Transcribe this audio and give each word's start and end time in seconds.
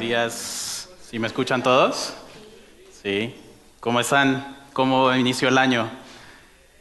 días. 0.00 0.88
¿Sí 1.10 1.18
me 1.18 1.26
escuchan 1.26 1.62
todos? 1.62 2.14
Sí. 3.02 3.34
¿Cómo 3.80 4.00
están? 4.00 4.56
¿Cómo 4.72 5.14
inició 5.14 5.48
el 5.48 5.58
año? 5.58 5.90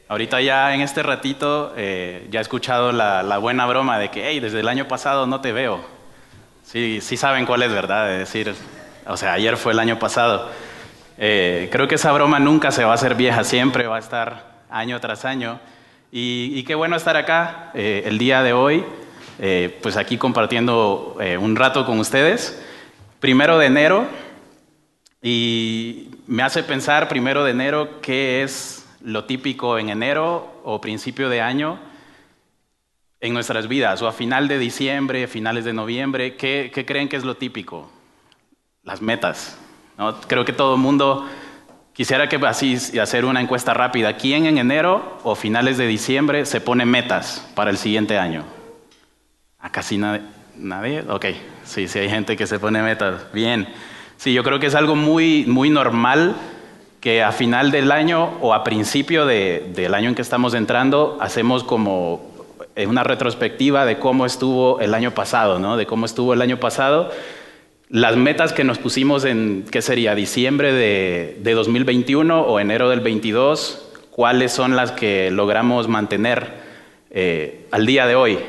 Ahorita 0.07 0.39
ya 0.39 0.73
en 0.73 0.79
este 0.79 1.03
ratito 1.03 1.73
eh, 1.75 2.27
ya 2.31 2.39
he 2.39 2.41
escuchado 2.41 2.93
la, 2.93 3.37
buena 3.39 3.65
broma 3.65 3.99
de 3.99 4.09
que, 4.09 4.25
hey, 4.25 4.39
desde 4.39 4.61
el 4.61 4.69
año 4.69 4.87
pasado 4.87 5.27
no 5.27 5.41
te 5.41 5.51
veo. 5.51 5.81
Sí, 6.63 6.99
sí 7.01 7.17
saben 7.17 7.45
cuál 7.45 7.61
es, 7.63 7.71
¿verdad? 7.73 8.07
De 8.07 8.19
decir, 8.19 8.55
o 9.05 9.17
sea, 9.17 9.33
ayer 9.33 9.57
fue 9.57 9.73
el 9.73 9.79
año 9.79 9.99
pasado. 9.99 10.49
Eh, 11.17 11.67
creo 11.73 11.89
que 11.89 11.95
esa 11.95 12.13
broma 12.13 12.39
nunca 12.39 12.71
se 12.71 12.85
va 12.85 12.91
a 12.91 12.95
hacer 12.95 13.15
vieja, 13.15 13.43
siempre 13.43 13.85
va 13.85 13.97
a 13.97 13.99
estar 13.99 14.61
año 14.69 14.97
tras 15.01 15.25
año. 15.25 15.59
Y, 16.09 16.63
qué 16.63 16.73
bueno 16.73 16.95
estar 16.95 17.17
acá 17.17 17.71
eh, 17.73 18.03
el 18.05 18.17
día 18.17 18.43
de 18.43 18.53
hoy, 18.53 18.85
pues 19.81 19.97
aquí 19.97 20.17
compartiendo 20.17 21.17
un 21.39 21.55
rato 21.57 21.85
con 21.85 21.99
ustedes 21.99 22.65
primero 23.19 23.57
de 23.57 23.65
enero 23.65 24.07
y 25.21 26.09
me 26.27 26.43
hace 26.43 26.63
pensar 26.63 27.07
primero 27.07 27.43
de 27.43 27.51
enero 27.51 28.01
qué 28.01 28.43
es 28.43 28.87
lo 29.01 29.25
típico 29.25 29.77
en 29.77 29.89
enero 29.89 30.61
o 30.63 30.79
principio 30.81 31.29
de 31.29 31.41
año 31.41 31.79
en 33.21 33.33
nuestras 33.33 33.67
vidas 33.67 34.01
o 34.01 34.07
a 34.07 34.13
final 34.13 34.47
de 34.47 34.57
diciembre, 34.57 35.27
finales 35.27 35.65
de 35.65 35.73
noviembre, 35.73 36.37
¿qué, 36.37 36.71
creen 36.87 37.09
que 37.09 37.17
es 37.17 37.25
lo 37.25 37.35
típico? 37.35 37.91
Las 38.83 39.01
metas. 39.01 39.57
¿no? 39.97 40.19
Creo 40.21 40.45
que 40.45 40.53
todo 40.53 40.75
el 40.75 40.81
mundo 40.81 41.27
quisiera 41.91 42.29
que 42.29 42.37
así 42.37 42.77
hacer 42.97 43.25
una 43.25 43.41
encuesta 43.41 43.73
rápida. 43.73 44.15
¿Quién 44.15 44.45
en 44.45 44.57
enero 44.57 45.19
o 45.23 45.35
finales 45.35 45.77
de 45.77 45.87
diciembre 45.87 46.45
se 46.45 46.61
pone 46.61 46.85
metas 46.85 47.45
para 47.55 47.71
el 47.71 47.77
siguiente 47.77 48.17
año? 48.17 48.45
A 49.59 49.69
casi 49.69 49.97
nadie. 49.97 50.38
¿Nadie? 50.59 51.03
Ok, 51.07 51.25
sí, 51.63 51.87
sí 51.87 51.99
hay 51.99 52.09
gente 52.09 52.35
que 52.35 52.45
se 52.45 52.59
pone 52.59 52.81
metas. 52.81 53.31
Bien. 53.31 53.67
Sí, 54.17 54.33
yo 54.33 54.43
creo 54.43 54.59
que 54.59 54.67
es 54.67 54.75
algo 54.75 54.95
muy, 54.95 55.45
muy 55.47 55.69
normal 55.69 56.35
que 56.99 57.23
a 57.23 57.31
final 57.31 57.71
del 57.71 57.93
año 57.93 58.37
o 58.41 58.53
a 58.53 58.65
principio 58.65 59.25
del 59.25 59.93
año 59.93 60.09
en 60.09 60.15
que 60.15 60.21
estamos 60.21 60.53
entrando 60.53 61.17
hacemos 61.21 61.63
como 61.63 62.29
una 62.75 63.05
retrospectiva 63.05 63.85
de 63.85 63.99
cómo 63.99 64.25
estuvo 64.25 64.81
el 64.81 64.93
año 64.93 65.11
pasado, 65.11 65.59
¿no? 65.59 65.77
De 65.77 65.85
cómo 65.85 66.05
estuvo 66.05 66.33
el 66.33 66.41
año 66.41 66.59
pasado. 66.59 67.09
Las 67.87 68.17
metas 68.17 68.51
que 68.51 68.65
nos 68.65 68.77
pusimos 68.77 69.23
en, 69.23 69.63
¿qué 69.71 69.81
sería? 69.81 70.13
Diciembre 70.13 70.73
de, 70.73 71.53
2021 71.53 72.41
o 72.41 72.59
enero 72.59 72.89
del 72.89 72.99
22, 72.99 73.91
¿cuáles 74.11 74.51
son 74.51 74.75
las 74.75 74.91
que 74.91 75.31
logramos 75.31 75.87
mantener 75.87 76.51
eh, 77.11 77.65
al 77.71 77.85
día 77.85 78.05
de 78.05 78.15
hoy? 78.15 78.39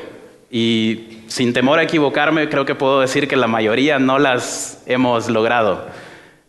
Y 0.53 1.23
sin 1.27 1.53
temor 1.53 1.79
a 1.79 1.83
equivocarme, 1.83 2.49
creo 2.49 2.65
que 2.65 2.75
puedo 2.75 2.99
decir 2.99 3.29
que 3.29 3.37
la 3.37 3.47
mayoría 3.47 3.99
no 3.99 4.19
las 4.19 4.83
hemos 4.85 5.29
logrado. 5.29 5.87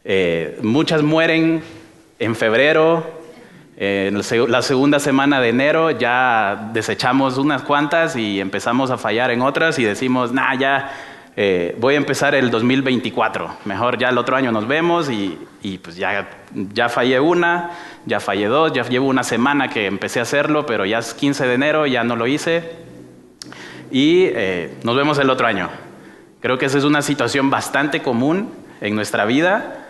Eh, 0.04 0.58
muchas 0.60 1.04
mueren 1.04 1.62
en 2.18 2.34
febrero, 2.34 3.22
en 3.76 4.20
la 4.50 4.62
segunda 4.62 4.98
semana 4.98 5.40
de 5.40 5.48
enero 5.48 5.92
ya 5.92 6.70
desechamos 6.72 7.38
unas 7.38 7.62
cuantas 7.62 8.16
y 8.16 8.40
empezamos 8.40 8.90
a 8.90 8.98
fallar 8.98 9.30
en 9.30 9.40
otras 9.40 9.78
y 9.78 9.84
decimos, 9.84 10.32
nah, 10.32 10.54
ya 10.56 10.92
eh, 11.36 11.76
voy 11.80 11.94
a 11.94 11.96
empezar 11.96 12.34
el 12.34 12.50
2024, 12.50 13.56
mejor 13.64 13.98
ya 13.98 14.08
el 14.08 14.18
otro 14.18 14.36
año 14.36 14.50
nos 14.50 14.66
vemos 14.66 15.10
y, 15.10 15.38
y, 15.62 15.78
pues 15.78 15.96
ya, 15.96 16.28
ya 16.74 16.88
fallé 16.88 17.20
una, 17.20 17.70
ya 18.04 18.18
fallé 18.18 18.46
dos, 18.46 18.72
ya 18.72 18.82
llevo 18.82 19.06
una 19.06 19.22
semana 19.22 19.68
que 19.68 19.86
empecé 19.86 20.18
a 20.18 20.22
hacerlo, 20.22 20.66
pero 20.66 20.84
ya 20.84 20.98
es 20.98 21.14
15 21.14 21.46
de 21.46 21.54
enero, 21.54 21.86
ya 21.86 22.02
no 22.02 22.16
lo 22.16 22.26
hice 22.26 22.81
y 23.92 24.24
eh, 24.24 24.74
nos 24.82 24.96
vemos 24.96 25.18
el 25.18 25.28
otro 25.28 25.46
año. 25.46 25.68
Creo 26.40 26.58
que 26.58 26.66
esa 26.66 26.78
es 26.78 26.84
una 26.84 27.02
situación 27.02 27.50
bastante 27.50 28.02
común 28.02 28.50
en 28.80 28.96
nuestra 28.96 29.26
vida 29.26 29.86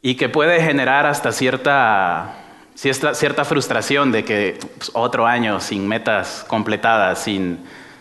y 0.00 0.14
que 0.14 0.28
puede 0.28 0.62
generar 0.62 1.06
hasta 1.06 1.32
cierta, 1.32 2.36
cierta, 2.76 3.44
frustración 3.44 4.12
de 4.12 4.24
que 4.24 4.58
pues, 4.78 4.92
otro 4.94 5.26
año 5.26 5.60
sin 5.60 5.88
metas 5.88 6.46
completadas, 6.46 7.24
sin, 7.24 7.58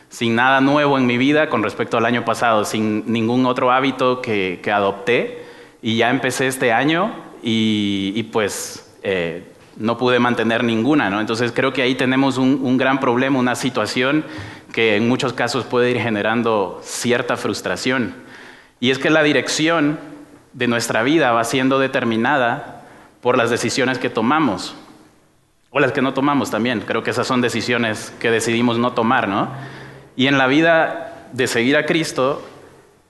sin 0.09 0.35
nada 0.35 0.61
nuevo 0.61 0.97
en 0.97 1.07
mi 1.07 1.17
vida 1.17 1.49
con 1.49 1.63
respecto 1.63 1.97
al 1.97 2.05
año 2.05 2.23
pasado, 2.23 2.63
sin 2.63 3.11
ningún 3.11 3.47
otro 3.47 3.71
hábito 3.71 4.21
que, 4.21 4.59
que 4.61 4.71
adopté 4.71 5.43
y 5.81 5.97
ya 5.97 6.11
empecé 6.11 6.45
este 6.45 6.71
año 6.71 7.11
y, 7.41 8.23
pues 8.31 8.95
eh, 9.01 9.43
no 9.77 9.97
pude 9.97 10.19
mantener 10.19 10.63
ninguna, 10.63 11.09
¿no? 11.09 11.19
Entonces 11.19 11.51
creo 11.51 11.73
que 11.73 11.81
ahí 11.81 11.95
tenemos 11.95 12.37
un, 12.37 12.61
un 12.63 12.77
gran 12.77 12.99
problema, 12.99 13.37
una 13.37 13.55
situación 13.55 14.23
que 14.75 14.97
en 14.97 15.07
muchos 15.07 15.31
casos 15.31 15.63
puede 15.63 15.89
ir 15.89 16.01
generando 16.01 16.81
cierta 16.83 17.37
frustración. 17.37 18.13
Y 18.81 18.91
es 18.91 18.99
que 18.99 19.09
la 19.09 19.23
dirección 19.23 19.97
de 20.51 20.67
nuestra 20.67 21.01
vida 21.01 21.31
va 21.31 21.45
siendo 21.45 21.79
determinada 21.79 22.83
por 23.21 23.37
las 23.37 23.49
decisiones 23.49 23.99
que 23.99 24.09
tomamos, 24.09 24.75
o 25.69 25.79
las 25.79 25.93
que 25.93 26.01
no 26.01 26.13
tomamos 26.13 26.51
también. 26.51 26.81
Creo 26.81 27.03
que 27.03 27.11
esas 27.11 27.25
son 27.25 27.39
decisiones 27.39 28.11
que 28.19 28.29
decidimos 28.29 28.77
no 28.77 28.91
tomar, 28.91 29.29
¿no? 29.29 29.47
Y 30.17 30.27
en 30.27 30.37
la 30.37 30.45
vida 30.45 31.29
de 31.31 31.47
seguir 31.47 31.77
a 31.77 31.85
Cristo, 31.85 32.45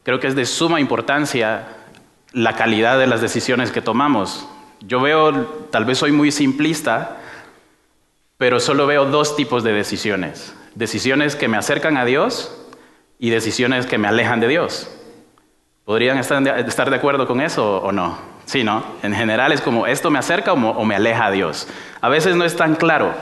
creo 0.04 0.20
que 0.20 0.28
es 0.28 0.36
de 0.36 0.46
suma 0.46 0.80
importancia 0.80 1.64
la 2.32 2.54
calidad 2.54 3.00
de 3.00 3.08
las 3.08 3.22
decisiones 3.22 3.72
que 3.72 3.82
tomamos. 3.82 4.48
Yo 4.82 5.02
veo, 5.02 5.34
tal 5.72 5.86
vez 5.86 5.98
soy 5.98 6.12
muy 6.12 6.32
simplista, 6.32 7.18
pero 8.38 8.60
solo 8.60 8.86
veo 8.86 9.06
dos 9.06 9.36
tipos 9.36 9.64
de 9.64 9.74
decisiones 9.74 10.54
decisiones 10.76 11.36
que 11.36 11.48
me 11.48 11.58
acercan 11.58 11.98
a 11.98 12.06
Dios 12.06 12.56
y 13.18 13.30
decisiones 13.30 13.86
que 13.86 13.98
me 13.98 14.08
alejan 14.08 14.40
de 14.40 14.48
Dios. 14.48 14.92
¿Podrían 15.86 16.18
estar 16.18 16.90
de 16.90 16.96
acuerdo 16.96 17.28
con 17.28 17.42
eso 17.42 17.78
o 17.78 17.92
no? 17.92 18.18
Sí, 18.46 18.64
¿no? 18.64 18.84
En 19.02 19.14
general 19.14 19.52
es 19.52 19.62
como, 19.62 19.88
¿esto 19.88 20.12
me 20.12 20.20
acerca 20.20 20.54
o 20.54 20.86
me 20.86 20.96
aleja 20.96 21.28
a 21.28 21.32
Dios? 21.32 21.68
A 22.02 22.10
veces 22.10 22.36
no 22.36 22.44
es 22.44 22.56
tan 22.56 22.76
claro, 22.76 23.14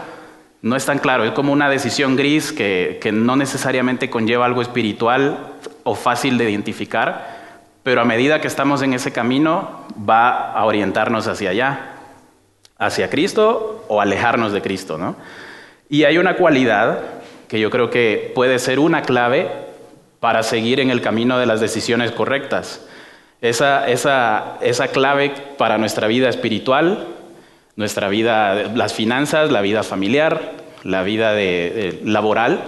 no 0.62 0.76
es 0.76 0.86
tan 0.86 1.00
claro, 1.00 1.24
es 1.24 1.32
como 1.32 1.54
una 1.54 1.70
decisión 1.70 2.16
gris 2.16 2.52
que, 2.52 3.00
que 3.02 3.12
no 3.12 3.36
necesariamente 3.36 4.10
conlleva 4.10 4.46
algo 4.46 4.62
espiritual 4.62 5.54
o 5.84 5.96
fácil 5.96 6.38
de 6.38 6.50
identificar, 6.50 7.42
pero 7.84 8.02
a 8.02 8.06
medida 8.06 8.42
que 8.42 8.48
estamos 8.48 8.82
en 8.82 8.94
ese 8.94 9.12
camino 9.12 9.86
va 10.10 10.52
a 10.52 10.66
orientarnos 10.66 11.28
hacia 11.28 11.52
allá, 11.52 11.96
hacia 12.78 13.10
Cristo 13.10 13.86
o 13.88 14.02
alejarnos 14.02 14.52
de 14.52 14.62
Cristo, 14.62 14.98
¿no? 14.98 15.16
Y 15.90 16.06
hay 16.06 16.18
una 16.18 16.36
cualidad 16.36 17.23
que 17.54 17.60
yo 17.60 17.70
creo 17.70 17.92
que 17.92 18.32
puede 18.34 18.58
ser 18.58 18.80
una 18.80 19.04
clave 19.04 19.48
para 20.20 20.42
seguir 20.42 20.80
en 20.80 20.90
el 20.90 21.02
camino 21.02 21.38
de 21.38 21.46
las 21.46 21.62
decisiones 21.62 22.10
correctas. 22.10 22.84
Esa, 23.42 23.88
esa, 23.88 24.58
esa 24.62 24.88
clave 24.88 25.32
para 25.56 25.78
nuestra 25.78 26.08
vida 26.08 26.30
espiritual, 26.30 27.06
nuestra 27.76 28.10
vida, 28.10 28.56
las 28.74 28.96
finanzas, 28.96 29.52
la 29.52 29.62
vida 29.62 29.84
familiar, 29.84 30.54
la 30.84 31.04
vida 31.04 31.34
de, 31.34 32.02
laboral, 32.04 32.60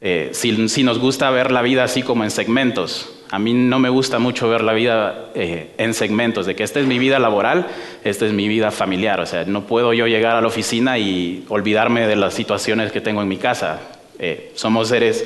eh, 0.00 0.30
si, 0.32 0.70
si, 0.70 0.84
nos 0.84 0.98
gusta 0.98 1.28
ver 1.28 1.52
la 1.52 1.60
vida 1.60 1.84
así 1.84 2.02
como 2.02 2.24
en 2.24 2.30
segmentos. 2.30 3.14
A 3.30 3.38
mí 3.38 3.52
no 3.52 3.78
me 3.78 3.90
gusta 3.90 4.18
mucho 4.18 4.48
ver 4.48 4.62
la 4.62 4.72
vida 4.72 5.32
eh, 5.34 5.74
en 5.76 5.92
segmentos, 5.92 6.46
de 6.46 6.56
que 6.56 6.62
esta 6.62 6.80
es 6.80 6.86
mi 6.86 6.98
vida 6.98 7.18
laboral, 7.18 7.66
esta 8.04 8.24
es 8.24 8.32
mi 8.32 8.48
vida 8.48 8.70
familiar. 8.70 9.20
O 9.20 9.26
sea, 9.26 9.44
no 9.44 9.66
puedo 9.66 9.92
yo 9.92 10.06
llegar 10.06 10.34
a 10.34 10.40
la 10.40 10.46
oficina 10.46 10.96
y 10.96 11.44
olvidarme 11.50 12.06
de 12.06 12.16
las 12.16 12.32
situaciones 12.32 12.90
que 12.90 13.02
tengo 13.02 13.20
en 13.20 13.28
mi 13.28 13.36
casa. 13.36 13.97
Eh, 14.18 14.52
somos 14.54 14.88
seres 14.88 15.24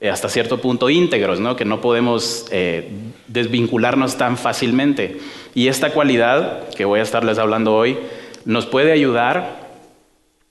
eh, 0.00 0.10
hasta 0.10 0.28
cierto 0.28 0.60
punto 0.60 0.90
íntegros, 0.90 1.40
¿no? 1.40 1.56
que 1.56 1.64
no 1.64 1.80
podemos 1.80 2.46
eh, 2.50 2.90
desvincularnos 3.28 4.18
tan 4.18 4.36
fácilmente. 4.36 5.18
Y 5.54 5.68
esta 5.68 5.90
cualidad 5.90 6.68
que 6.70 6.84
voy 6.84 7.00
a 7.00 7.04
estarles 7.04 7.38
hablando 7.38 7.74
hoy 7.74 7.96
nos 8.44 8.66
puede 8.66 8.92
ayudar 8.92 9.64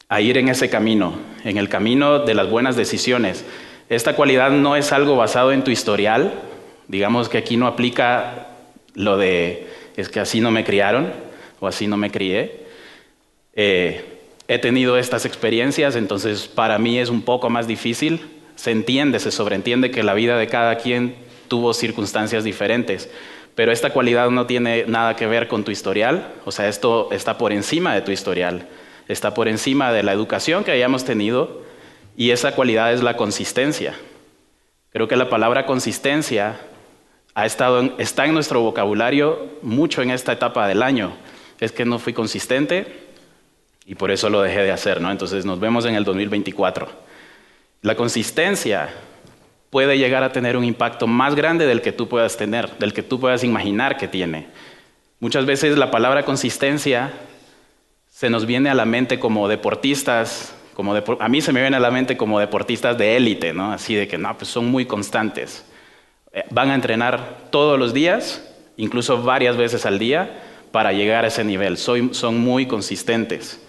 a 0.09 0.21
ir 0.21 0.37
en 0.37 0.47
ese 0.47 0.69
camino, 0.69 1.13
en 1.43 1.57
el 1.57 1.69
camino 1.69 2.19
de 2.19 2.33
las 2.33 2.49
buenas 2.49 2.75
decisiones. 2.75 3.45
Esta 3.89 4.15
cualidad 4.15 4.51
no 4.51 4.75
es 4.75 4.91
algo 4.91 5.17
basado 5.17 5.51
en 5.51 5.63
tu 5.63 5.71
historial, 5.71 6.33
digamos 6.87 7.29
que 7.29 7.37
aquí 7.37 7.57
no 7.57 7.67
aplica 7.67 8.47
lo 8.95 9.17
de 9.17 9.67
es 9.97 10.09
que 10.09 10.19
así 10.19 10.39
no 10.39 10.49
me 10.49 10.63
criaron 10.63 11.11
o 11.59 11.67
así 11.67 11.85
no 11.85 11.97
me 11.97 12.09
crié 12.09 12.63
he 14.47 14.59
tenido 14.59 14.97
estas 14.97 15.25
experiencias, 15.25 15.95
entonces 15.95 16.47
para 16.47 16.77
mí 16.77 16.99
es 16.99 17.09
un 17.09 17.21
poco 17.21 17.49
más 17.49 17.67
difícil. 17.67 18.21
Se 18.55 18.71
entiende, 18.71 19.19
se 19.19 19.31
sobreentiende 19.31 19.91
que 19.91 20.03
la 20.03 20.13
vida 20.13 20.37
de 20.37 20.47
cada 20.47 20.77
quien 20.77 21.15
tuvo 21.47 21.73
circunstancias 21.73 22.43
diferentes, 22.43 23.09
pero 23.55 23.71
esta 23.71 23.91
cualidad 23.91 24.29
no 24.29 24.45
tiene 24.45 24.85
nada 24.87 25.15
que 25.15 25.27
ver 25.27 25.47
con 25.47 25.63
tu 25.63 25.71
historial, 25.71 26.33
o 26.45 26.51
sea, 26.51 26.67
esto 26.67 27.09
está 27.11 27.37
por 27.37 27.51
encima 27.51 27.93
de 27.93 28.01
tu 28.01 28.11
historial, 28.11 28.67
está 29.07 29.33
por 29.33 29.47
encima 29.47 29.91
de 29.91 30.03
la 30.03 30.13
educación 30.13 30.63
que 30.63 30.71
hayamos 30.71 31.03
tenido 31.05 31.61
y 32.15 32.31
esa 32.31 32.55
cualidad 32.55 32.93
es 32.93 33.03
la 33.03 33.17
consistencia. 33.17 33.95
Creo 34.91 35.07
que 35.07 35.15
la 35.15 35.29
palabra 35.29 35.65
consistencia 35.65 36.59
ha 37.35 37.45
estado 37.45 37.95
está 37.97 38.25
en 38.25 38.33
nuestro 38.33 38.61
vocabulario 38.61 39.47
mucho 39.63 40.01
en 40.01 40.11
esta 40.11 40.33
etapa 40.33 40.67
del 40.67 40.83
año. 40.83 41.13
Es 41.59 41.71
que 41.71 41.85
no 41.85 41.97
fui 41.97 42.13
consistente, 42.13 43.02
y 43.85 43.95
por 43.95 44.11
eso 44.11 44.29
lo 44.29 44.41
dejé 44.41 44.61
de 44.61 44.71
hacer, 44.71 45.01
¿no? 45.01 45.11
Entonces 45.11 45.45
nos 45.45 45.59
vemos 45.59 45.85
en 45.85 45.95
el 45.95 46.03
2024. 46.03 46.87
La 47.81 47.95
consistencia 47.95 48.89
puede 49.69 49.97
llegar 49.97 50.23
a 50.23 50.31
tener 50.31 50.55
un 50.55 50.63
impacto 50.63 51.07
más 51.07 51.35
grande 51.35 51.65
del 51.65 51.81
que 51.81 51.91
tú 51.91 52.07
puedas 52.07 52.37
tener, 52.37 52.77
del 52.77 52.93
que 52.93 53.03
tú 53.03 53.19
puedas 53.19 53.43
imaginar 53.43 53.97
que 53.97 54.07
tiene. 54.07 54.47
Muchas 55.19 55.45
veces 55.45 55.77
la 55.77 55.91
palabra 55.91 56.23
consistencia 56.23 57.11
se 58.09 58.29
nos 58.29 58.45
viene 58.45 58.69
a 58.69 58.73
la 58.73 58.85
mente 58.85 59.19
como 59.19 59.47
deportistas, 59.47 60.55
como 60.75 60.95
a 60.95 61.29
mí 61.29 61.41
se 61.41 61.51
me 61.51 61.61
viene 61.61 61.77
a 61.77 61.79
la 61.79 61.91
mente 61.91 62.15
como 62.15 62.39
deportistas 62.39 62.97
de 62.97 63.17
élite, 63.17 63.53
¿no? 63.53 63.73
Así 63.73 63.95
de 63.95 64.07
que 64.07 64.17
no, 64.17 64.37
pues 64.37 64.49
son 64.49 64.67
muy 64.67 64.85
constantes. 64.85 65.65
Eh, 66.31 66.43
van 66.51 66.69
a 66.69 66.75
entrenar 66.75 67.47
todos 67.49 67.77
los 67.77 67.93
días, 67.93 68.49
incluso 68.77 69.21
varias 69.23 69.57
veces 69.57 69.85
al 69.85 69.99
día, 69.99 70.41
para 70.71 70.93
llegar 70.93 71.25
a 71.25 71.27
ese 71.27 71.43
nivel. 71.43 71.77
son 71.77 72.37
muy 72.37 72.65
consistentes. 72.65 73.59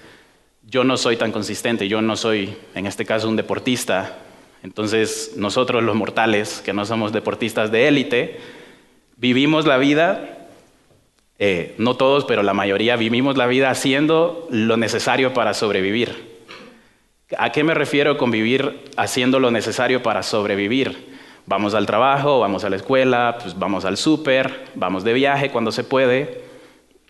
Yo 0.67 0.85
no 0.85 0.97
soy 0.97 1.17
tan 1.17 1.33
consistente, 1.33 1.89
yo 1.89 2.03
no 2.03 2.17
soy, 2.17 2.57
en 2.75 2.87
este 2.87 3.05
caso, 3.05 3.29
un 3.29 3.37
deportista. 3.37 4.19
Entonces, 4.63 5.35
nosotros 5.37 5.83
los 5.83 5.95
mortales, 5.95 6.63
que 6.65 6.73
no 6.73 6.85
somos 6.85 7.13
deportistas 7.13 7.71
de 7.71 7.89
élite, 7.89 8.41
vivimos 9.17 9.67
la 9.67 9.77
vida 9.77 10.35
eh, 11.39 11.75
no 11.79 11.97
todos, 11.97 12.25
pero 12.25 12.43
la 12.43 12.55
mayoría 12.55 12.97
vivimos 12.97 13.37
la 13.37 13.47
vida 13.47 13.71
haciendo 13.71 14.47
lo 14.51 14.77
necesario 14.77 15.35
para 15.35 15.53
sobrevivir. 15.53 16.35
¿A 17.37 17.51
qué 17.51 17.65
me 17.65 17.75
refiero 17.75 18.17
con 18.17 18.31
vivir 18.31 18.85
haciendo 18.97 19.41
lo 19.41 19.51
necesario 19.51 20.03
para 20.03 20.23
sobrevivir? 20.23 21.13
Vamos 21.47 21.75
al 21.75 21.87
trabajo, 21.87 22.39
vamos 22.39 22.65
a 22.65 22.71
la 22.71 22.77
escuela, 22.77 23.37
pues 23.43 23.59
vamos 23.59 23.85
al 23.85 23.97
súper, 23.97 24.67
vamos 24.77 25.03
de 25.03 25.13
viaje 25.13 25.51
cuando 25.51 25.73
se 25.73 25.83
puede, 25.83 26.44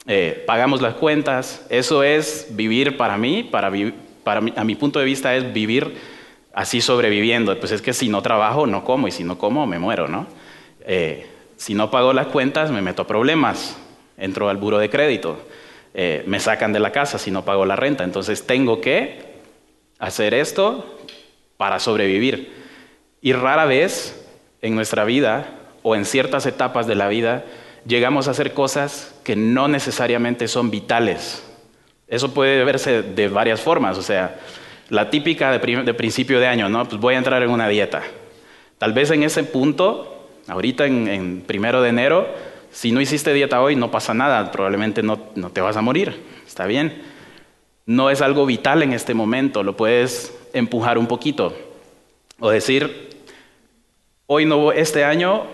eh, 0.07 0.43
pagamos 0.47 0.83
las 0.83 0.95
cuentas. 0.95 1.67
Eso 1.71 2.03
es 2.03 2.49
vivir 2.51 2.97
para 2.97 3.17
mí, 3.17 3.43
para, 3.43 3.73
para 4.23 4.41
a 4.57 4.65
mi 4.65 4.75
punto 4.75 4.99
de 4.99 5.05
vista 5.05 5.35
es 5.35 5.53
vivir 5.53 5.95
así 6.53 6.81
sobreviviendo. 6.81 7.59
Pues 7.59 7.73
es 7.73 7.83
que 7.83 7.93
si 7.93 8.09
no 8.09 8.23
trabajo, 8.23 8.67
no 8.67 8.85
como, 8.85 9.09
y 9.09 9.11
si 9.11 9.25
no 9.25 9.39
como, 9.39 9.67
me 9.67 9.79
muero, 9.79 10.09
¿no? 10.09 10.27
Eh, 10.87 11.27
si 11.57 11.75
no 11.75 11.91
pago 11.91 12.13
las 12.13 12.27
cuentas, 12.27 12.71
me 12.71 12.83
meto 12.83 13.03
a 13.03 13.07
problemas 13.07 13.79
entro 14.17 14.49
al 14.49 14.57
buro 14.57 14.79
de 14.79 14.91
crédito, 14.91 15.39
eh, 15.93 16.25
me 16.27 16.41
sacan 16.41 16.73
de 16.73 16.81
la 16.81 16.93
casa 16.93 17.19
si 17.19 17.31
no 17.31 17.45
pago 17.45 17.67
la 17.67 17.77
renta, 17.77 18.05
entonces 18.05 18.47
tengo 18.47 18.81
que 18.81 19.35
hacer 19.99 20.35
esto 20.35 20.99
para 21.57 21.79
sobrevivir. 21.79 22.53
Y 23.21 23.33
rara 23.33 23.65
vez 23.65 24.27
en 24.61 24.75
nuestra 24.75 25.05
vida 25.05 25.47
o 25.83 25.97
en 25.97 26.05
ciertas 26.05 26.47
etapas 26.47 26.87
de 26.87 26.95
la 26.95 27.09
vida 27.09 27.45
llegamos 27.87 28.29
a 28.29 28.33
hacer 28.33 28.53
cosas 28.53 29.15
que 29.25 29.37
no 29.37 29.69
necesariamente 29.69 30.49
son 30.49 30.71
vitales. 30.71 31.45
Eso 32.09 32.33
puede 32.33 32.65
verse 32.65 33.03
de 33.03 33.29
varias 33.29 33.61
formas, 33.61 33.99
o 33.99 34.03
sea, 34.03 34.41
la 34.91 35.11
típica 35.11 35.51
de, 35.51 35.95
principio 35.95 36.39
de 36.41 36.47
año, 36.47 36.69
¿no? 36.69 36.87
Pues 36.87 37.01
voy 37.01 37.15
a 37.15 37.19
entrar 37.19 37.43
en 37.43 37.51
una 37.51 37.69
dieta. 37.69 38.03
Tal 38.79 38.93
vez 38.93 39.11
en 39.11 39.23
ese 39.23 39.45
punto, 39.45 40.29
ahorita 40.47 40.87
en 40.87 41.43
primero 41.47 41.81
de 41.81 41.89
enero, 41.89 42.29
si 42.75 42.91
no 42.91 43.01
hiciste 43.01 43.33
dieta 43.33 43.63
hoy, 43.63 43.77
no 43.77 43.93
pasa 43.93 44.15
nada, 44.15 44.51
probablemente 44.51 45.01
no, 45.01 45.17
te 45.17 45.61
vas 45.61 45.77
a 45.77 45.81
morir, 45.81 46.21
está 46.45 46.67
bien. 46.67 47.03
No 47.87 48.11
es 48.11 48.21
algo 48.21 48.47
vital 48.47 48.83
en 48.83 48.93
este 48.93 49.15
momento, 49.15 49.63
lo 49.63 49.77
puedes 49.77 50.37
empujar 50.53 50.99
un 50.99 51.07
poquito. 51.07 51.55
O 52.41 52.51
decir, 52.51 53.11
hoy 54.27 54.45
no, 54.45 54.73
este 54.73 55.05
año 55.05 55.45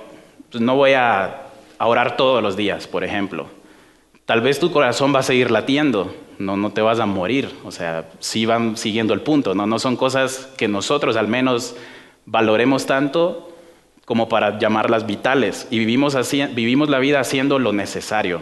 pues 0.51 0.63
no 0.63 0.77
voy 0.77 0.95
a, 0.95 1.50
orar 1.87 2.17
todos 2.17 2.43
los 2.43 2.57
días, 2.57 2.87
por 2.87 3.05
ejemplo. 3.05 3.49
Tal 4.25 4.41
vez 4.41 4.61
tu 4.61 4.71
corazón 4.71 5.15
va 5.15 5.21
a 5.21 5.25
seguir 5.25 5.51
latiendo, 5.51 6.15
no, 6.39 6.57
no 6.57 6.71
te 6.71 6.83
vas 6.83 7.01
a 7.01 7.07
morir. 7.07 7.51
O 7.65 7.71
sea, 7.71 8.09
sí 8.19 8.47
van 8.47 8.77
siguiendo 8.77 9.15
el 9.15 9.23
punto, 9.23 9.55
¿no? 9.55 9.67
no 9.67 9.79
son 9.79 9.97
cosas 9.97 10.49
que 10.57 10.69
nosotros 10.69 11.17
al 11.17 11.29
menos 11.29 11.77
valoremos 12.27 12.87
tanto 12.87 13.51
como 14.05 14.29
para 14.29 14.59
llamarlas 14.59 15.07
vitales. 15.07 15.69
Y 15.71 15.79
vivimos, 15.79 16.15
así, 16.15 16.45
vivimos 16.47 16.89
la 16.89 16.99
vida 16.99 17.21
haciendo 17.21 17.59
lo 17.59 17.73
necesario. 17.73 18.41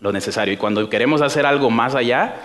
Lo 0.00 0.12
necesario. 0.12 0.54
Y 0.54 0.56
cuando 0.56 0.88
queremos 0.88 1.20
hacer 1.20 1.44
algo 1.44 1.70
más 1.70 1.94
allá, 1.94 2.36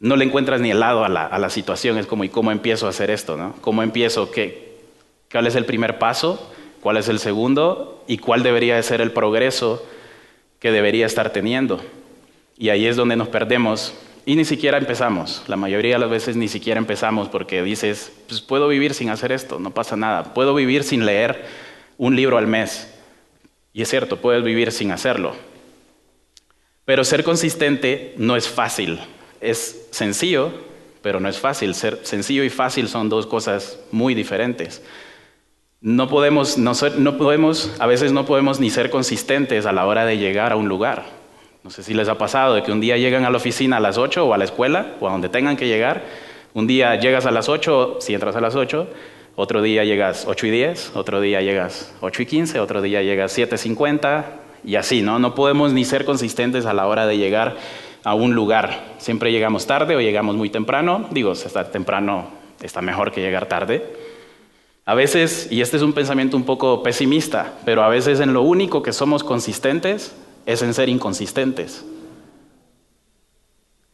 no 0.00 0.16
le 0.16 0.24
encuentras 0.24 0.60
ni 0.60 0.70
el 0.70 0.80
lado 0.80 1.04
a 1.04 1.08
la, 1.08 1.50
situación. 1.50 1.98
Es 1.98 2.06
como, 2.06 2.24
¿y 2.24 2.28
cómo 2.28 2.50
empiezo 2.50 2.86
a 2.86 2.90
hacer 2.90 3.10
esto? 3.10 3.36
¿no? 3.36 3.54
¿Cómo 3.60 3.82
empiezo? 3.82 4.30
¿Qué, 4.30 4.80
¿Cuál 5.30 5.46
es 5.46 5.54
el 5.54 5.64
primer 5.64 5.98
paso? 5.98 6.50
¿Cuál 6.80 6.96
es 6.96 7.08
el 7.08 7.18
segundo? 7.18 8.02
¿Y 8.06 8.18
cuál 8.18 8.42
debería 8.42 8.76
de 8.76 8.82
ser 8.82 9.00
el 9.00 9.12
progreso 9.12 9.84
que 10.58 10.72
debería 10.72 11.06
estar 11.06 11.30
teniendo? 11.30 11.80
Y 12.56 12.70
ahí 12.70 12.86
es 12.86 12.96
donde 12.96 13.16
nos 13.16 13.28
perdemos 13.28 13.94
y 14.26 14.36
ni 14.36 14.44
siquiera 14.44 14.78
empezamos. 14.78 15.42
La 15.46 15.56
mayoría 15.56 15.94
de 15.94 15.98
las 15.98 16.10
veces 16.10 16.36
ni 16.36 16.48
siquiera 16.48 16.78
empezamos 16.78 17.28
porque 17.28 17.62
dices, 17.62 18.12
pues 18.28 18.40
puedo 18.40 18.68
vivir 18.68 18.94
sin 18.94 19.10
hacer 19.10 19.32
esto, 19.32 19.58
no 19.58 19.72
pasa 19.72 19.96
nada. 19.96 20.34
Puedo 20.34 20.54
vivir 20.54 20.84
sin 20.84 21.06
leer 21.06 21.44
un 21.98 22.16
libro 22.16 22.38
al 22.38 22.46
mes. 22.46 22.92
Y 23.72 23.82
es 23.82 23.88
cierto, 23.88 24.20
puedes 24.20 24.42
vivir 24.42 24.72
sin 24.72 24.90
hacerlo. 24.90 25.34
Pero 26.84 27.04
ser 27.04 27.24
consistente 27.24 28.14
no 28.16 28.36
es 28.36 28.48
fácil. 28.48 29.00
Es 29.40 29.88
sencillo, 29.90 30.52
pero 31.02 31.20
no 31.20 31.28
es 31.28 31.38
fácil. 31.38 31.74
Ser 31.74 32.00
sencillo 32.02 32.42
y 32.44 32.50
fácil 32.50 32.88
son 32.88 33.08
dos 33.08 33.26
cosas 33.26 33.78
muy 33.90 34.14
diferentes. 34.14 34.82
No 35.82 36.08
podemos, 36.08 36.58
no, 36.58 36.72
no 36.98 37.16
podemos, 37.16 37.74
a 37.78 37.86
veces 37.86 38.12
no 38.12 38.26
podemos 38.26 38.60
ni 38.60 38.68
ser 38.68 38.90
consistentes 38.90 39.64
a 39.64 39.72
la 39.72 39.86
hora 39.86 40.04
de 40.04 40.18
llegar 40.18 40.52
a 40.52 40.56
un 40.56 40.68
lugar. 40.68 41.06
No 41.64 41.70
sé 41.70 41.82
si 41.82 41.94
les 41.94 42.06
ha 42.10 42.18
pasado 42.18 42.54
de 42.54 42.62
que 42.62 42.70
un 42.70 42.80
día 42.80 42.98
llegan 42.98 43.24
a 43.24 43.30
la 43.30 43.38
oficina 43.38 43.78
a 43.78 43.80
las 43.80 43.96
8 43.96 44.26
o 44.26 44.34
a 44.34 44.36
la 44.36 44.44
escuela 44.44 44.96
o 45.00 45.08
a 45.08 45.12
donde 45.12 45.30
tengan 45.30 45.56
que 45.56 45.68
llegar. 45.68 46.04
Un 46.52 46.66
día 46.66 46.96
llegas 46.96 47.24
a 47.24 47.30
las 47.30 47.48
8 47.48 47.96
si 48.00 48.12
entras 48.12 48.36
a 48.36 48.42
las 48.42 48.56
8, 48.56 48.88
otro 49.36 49.62
día 49.62 49.82
llegas 49.84 50.26
8 50.28 50.48
y 50.48 50.50
10, 50.50 50.96
otro 50.96 51.18
día 51.18 51.40
llegas 51.40 51.94
8 52.02 52.22
y 52.22 52.26
15, 52.26 52.60
otro 52.60 52.82
día 52.82 53.00
llegas 53.02 53.38
7.50 53.38 54.24
y 54.64 54.76
así, 54.76 55.00
¿no? 55.00 55.18
No 55.18 55.34
podemos 55.34 55.72
ni 55.72 55.86
ser 55.86 56.04
consistentes 56.04 56.66
a 56.66 56.74
la 56.74 56.86
hora 56.88 57.06
de 57.06 57.16
llegar 57.16 57.56
a 58.04 58.14
un 58.14 58.34
lugar. 58.34 58.96
Siempre 58.98 59.32
llegamos 59.32 59.66
tarde 59.66 59.96
o 59.96 60.00
llegamos 60.02 60.36
muy 60.36 60.50
temprano. 60.50 61.06
Digo, 61.10 61.32
estar 61.32 61.70
temprano 61.70 62.26
está 62.60 62.82
mejor 62.82 63.12
que 63.12 63.22
llegar 63.22 63.46
tarde. 63.46 64.09
A 64.90 64.94
veces, 64.94 65.46
y 65.52 65.60
este 65.60 65.76
es 65.76 65.84
un 65.84 65.92
pensamiento 65.92 66.36
un 66.36 66.42
poco 66.42 66.82
pesimista, 66.82 67.54
pero 67.64 67.84
a 67.84 67.88
veces 67.88 68.18
en 68.18 68.32
lo 68.32 68.42
único 68.42 68.82
que 68.82 68.92
somos 68.92 69.22
consistentes 69.22 70.16
es 70.46 70.62
en 70.62 70.74
ser 70.74 70.88
inconsistentes. 70.88 71.84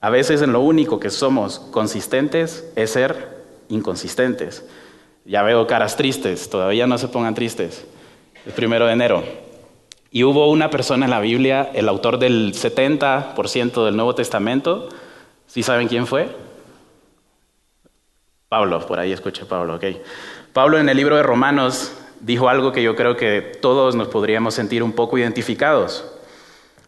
A 0.00 0.08
veces 0.08 0.40
en 0.40 0.54
lo 0.54 0.62
único 0.62 0.98
que 0.98 1.10
somos 1.10 1.58
consistentes 1.58 2.66
es 2.76 2.92
ser 2.92 3.44
inconsistentes. 3.68 4.64
Ya 5.26 5.42
veo 5.42 5.66
caras 5.66 5.98
tristes, 5.98 6.48
todavía 6.48 6.86
no 6.86 6.96
se 6.96 7.08
pongan 7.08 7.34
tristes. 7.34 7.84
El 8.46 8.52
primero 8.52 8.86
de 8.86 8.94
enero. 8.94 9.22
Y 10.10 10.24
hubo 10.24 10.50
una 10.50 10.70
persona 10.70 11.04
en 11.04 11.10
la 11.10 11.20
Biblia, 11.20 11.70
el 11.74 11.90
autor 11.90 12.18
del 12.18 12.54
70% 12.54 13.84
del 13.84 13.96
Nuevo 13.96 14.14
Testamento. 14.14 14.88
¿Sí 15.46 15.62
saben 15.62 15.88
quién 15.88 16.06
fue? 16.06 16.34
Pablo, 18.48 18.86
por 18.86 18.98
ahí 18.98 19.12
escuché 19.12 19.44
Pablo, 19.44 19.74
ok. 19.74 19.84
Pablo 20.56 20.78
en 20.78 20.88
el 20.88 20.96
libro 20.96 21.16
de 21.16 21.22
Romanos 21.22 21.92
dijo 22.20 22.48
algo 22.48 22.72
que 22.72 22.82
yo 22.82 22.96
creo 22.96 23.14
que 23.14 23.42
todos 23.60 23.94
nos 23.94 24.08
podríamos 24.08 24.54
sentir 24.54 24.82
un 24.82 24.92
poco 24.92 25.18
identificados. 25.18 26.10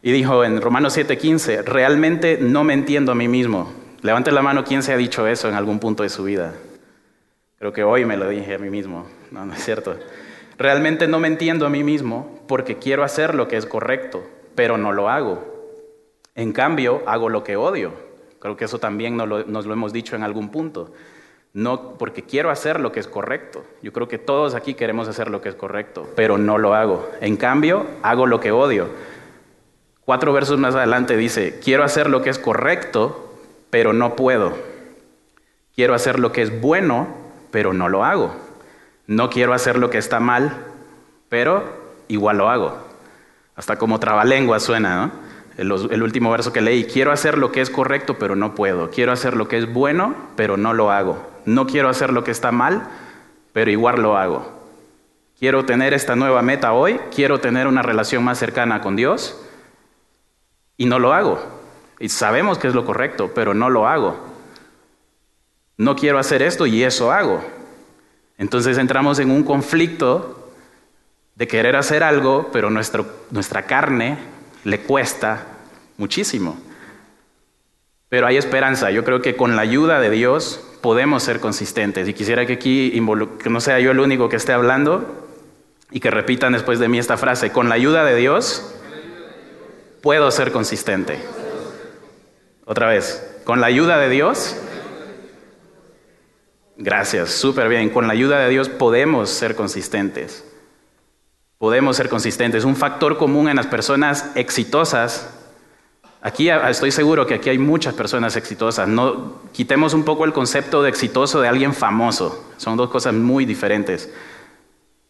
Y 0.01 0.11
dijo 0.11 0.43
en 0.43 0.63
Romanos 0.63 0.97
7:15, 0.97 1.65
realmente 1.65 2.39
no 2.41 2.65
me 2.65 2.73
entiendo 2.73 3.13
a 3.13 3.15
mí 3.15 3.29
mismo. 3.29 3.71
Levante 4.01 4.33
la 4.33 4.41
mano 4.41 4.65
quien 4.65 4.83
se 4.83 4.95
ha 4.95 4.97
dicho 4.97 5.27
eso 5.27 5.51
en 5.51 5.55
algún 5.55 5.81
punto 5.81 6.03
de 6.03 6.09
su 6.09 6.25
vida. 6.25 6.55
Creo 7.59 7.75
que 7.75 7.85
hoy 7.85 8.07
me 8.07 8.17
lo 8.17 8.31
dije 8.31 8.55
a 8.55 8.59
mí 8.59 8.71
mismo. 8.71 9.07
No, 9.31 9.45
no 9.45 9.53
es 9.53 9.63
cierto. 9.63 9.97
Realmente 10.57 11.07
no 11.07 11.21
me 11.21 11.29
entiendo 11.29 11.67
a 11.67 11.69
mí 11.69 11.85
mismo 11.85 12.41
porque 12.49 12.79
quiero 12.79 13.05
hacer 13.05 13.35
lo 13.35 13.49
que 13.49 13.59
es 13.59 13.67
correcto, 13.67 14.27
pero 14.55 14.79
no 14.79 14.93
lo 14.93 15.11
hago. 15.11 15.45
En 16.35 16.55
cambio, 16.55 17.03
hago 17.05 17.29
lo 17.29 17.45
que 17.45 17.57
odio. 17.57 17.93
Creo 18.39 18.57
que 18.57 18.65
eso 18.65 18.79
también 18.79 19.19
nos 19.19 19.29
lo, 19.29 19.45
nos 19.45 19.67
lo 19.67 19.75
hemos 19.75 19.93
dicho 19.93 20.17
en 20.17 20.23
algún 20.23 20.49
punto. 20.49 20.91
No 21.55 21.95
porque 21.99 22.23
quiero 22.23 22.51
hacer 22.51 22.79
lo 22.79 22.93
que 22.93 23.01
es 23.01 23.09
correcto. 23.09 23.65
Yo 23.83 23.93
creo 23.93 24.09
que 24.09 24.19
todos 24.19 24.55
aquí 24.55 24.75
queremos 24.75 25.09
hacer 25.09 25.31
lo 25.31 25.41
que 25.41 25.49
es 25.49 25.55
correcto, 25.55 26.09
pero 26.15 26.39
no 26.39 26.59
lo 26.59 26.75
hago. 26.75 27.09
En 27.21 27.37
cambio, 27.37 27.87
hago 28.03 28.27
lo 28.27 28.41
que 28.41 28.53
odio. 28.53 28.89
Cuatro 30.05 30.33
versos 30.33 30.59
más 30.59 30.75
adelante 30.75 31.17
dice, 31.17 31.61
quiero 31.63 31.85
hacer 31.85 32.09
lo 32.09 32.23
que 32.23 32.31
es 32.31 32.39
correcto, 32.39 33.35
pero 33.71 33.93
no 33.93 34.17
puedo. 34.17 34.57
Quiero 35.75 35.95
hacer 35.95 36.19
lo 36.19 36.33
que 36.33 36.43
es 36.43 36.61
bueno, 36.61 37.09
pero 37.51 37.73
no 37.73 37.89
lo 37.89 38.05
hago. 38.05 38.35
No 39.07 39.31
quiero 39.31 39.55
hacer 39.55 39.79
lo 39.79 39.91
que 39.91 39.99
está 39.99 40.21
mal, 40.21 40.65
pero 41.29 41.65
igual 42.09 42.39
lo 42.39 42.49
hago. 42.51 42.77
Hasta 43.55 43.77
como 43.77 44.01
trabalengua 44.01 44.61
suena, 44.61 45.07
¿no? 45.07 45.29
El, 45.57 45.73
el, 45.91 46.03
último 46.03 46.31
verso 46.31 46.53
que 46.53 46.61
leí, 46.61 46.85
quiero 46.85 47.11
hacer 47.11 47.37
lo 47.37 47.51
que 47.51 47.61
es 47.61 47.69
correcto, 47.69 48.17
pero 48.19 48.37
no 48.37 48.55
puedo. 48.55 48.91
Quiero 48.91 49.11
hacer 49.11 49.37
lo 49.37 49.49
que 49.49 49.59
es 49.59 49.73
bueno, 49.73 50.15
pero 50.37 50.57
no 50.57 50.73
lo 50.73 50.93
hago. 50.93 51.19
No 51.49 51.67
quiero 51.67 51.89
hacer 51.89 52.13
lo 52.13 52.25
que 52.25 52.31
está 52.31 52.53
mal, 52.53 52.87
pero 53.55 53.71
igual 53.71 54.03
lo 54.03 54.19
hago. 54.19 54.53
Quiero 55.39 55.65
tener 55.65 55.95
esta 55.95 56.15
nueva 56.15 56.43
meta 56.43 56.75
hoy, 56.75 57.01
quiero 57.15 57.41
tener 57.41 57.67
una 57.67 57.81
relación 57.81 58.23
más 58.23 58.39
cercana 58.39 58.83
con 58.83 58.97
Dios, 58.97 59.41
y 60.77 60.85
no 60.85 60.99
lo 60.99 61.15
hago. 61.15 61.41
Y 62.01 62.11
sabemos 62.11 62.59
que 62.59 62.69
es 62.69 62.75
lo 62.75 62.85
correcto, 62.85 63.33
pero 63.35 63.55
no 63.55 63.71
lo 63.71 63.89
hago. 63.89 64.19
No 65.79 65.97
quiero 65.97 66.19
hacer 66.19 66.43
esto 66.43 66.67
y 66.67 66.85
eso 66.85 67.13
hago. 67.13 67.43
Entonces 68.37 68.77
entramos 68.77 69.19
en 69.19 69.31
un 69.31 69.43
conflicto 69.43 70.51
de 71.35 71.49
querer 71.49 71.77
hacer 71.77 72.03
algo, 72.03 72.51
pero 72.53 72.69
nuestra 72.69 73.63
carne 73.63 74.19
le 74.65 74.81
cuesta 74.81 75.47
muchísimo. 75.97 76.59
Pero 78.11 78.27
hay 78.27 78.37
esperanza. 78.37 78.91
Yo 78.91 79.03
creo 79.03 79.23
que 79.23 79.35
con 79.35 79.57
la 79.57 79.63
ayuda 79.63 79.99
de 79.99 80.11
Dios 80.11 80.68
podemos 80.81 81.23
ser 81.23 81.41
consistentes. 81.41 82.09
Y 82.09 82.15
quisiera 82.15 82.47
que 82.47 82.55
aquí 82.55 82.91
que 83.43 83.51
no 83.51 83.61
sea 83.61 83.81
yo 83.81 83.91
el 83.91 84.01
único 84.01 84.29
que 84.29 84.37
esté 84.37 84.53
hablando 84.53 85.27
y 85.91 86.01
que 86.01 86.11
repitan 86.11 86.53
después 86.53 86.79
de 86.79 86.89
mí 86.89 86.99
esta 86.99 87.17
frase. 87.17 87.53
Con 87.53 87.69
la 87.69 87.75
ayuda 87.75 88.05
de 88.05 88.17
Dios 88.17 88.75
puedo 90.03 90.31
ser 90.31 90.53
consistente. 90.53 91.19
Otra 92.65 92.89
vez. 92.89 93.41
Con 93.45 93.61
la 93.61 93.67
ayuda 93.69 93.99
de 93.99 94.09
Dios. 94.11 94.57
Gracias, 96.77 97.31
súper 97.31 97.69
bien. 97.69 97.91
Con 97.91 98.07
la 98.07 98.13
ayuda 98.13 98.39
de 98.41 98.51
Dios 98.51 98.69
podemos 98.69 99.31
ser 99.31 99.55
consistentes. 99.55 100.45
Podemos 101.59 101.97
ser 101.97 102.09
consistentes. 102.09 102.65
Un 102.65 102.77
factor 102.77 103.17
común 103.19 103.49
en 103.49 103.57
las 103.57 103.67
personas 103.67 104.31
exitosas 104.37 105.38
Aquí 106.21 106.51
estoy 106.51 106.91
seguro 106.91 107.27
que 107.27 107.35
aquí 107.35 107.51
hay 107.51 107.59
muchas 107.59 107.95
personas 107.95 108.37
exitosas. 108.37 108.89
No 108.89 109.41
quitemos 109.53 109.95
un 109.95 110.05
poco 110.05 110.25
el 110.25 110.33
concepto 110.33 110.83
de 110.83 110.89
exitoso 110.89 111.41
de 111.41 111.49
alguien 111.49 111.75
famoso. 111.75 112.53
Son 112.57 112.77
dos 112.77 112.91
cosas 112.91 113.15
muy 113.15 113.45
diferentes. 113.45 114.13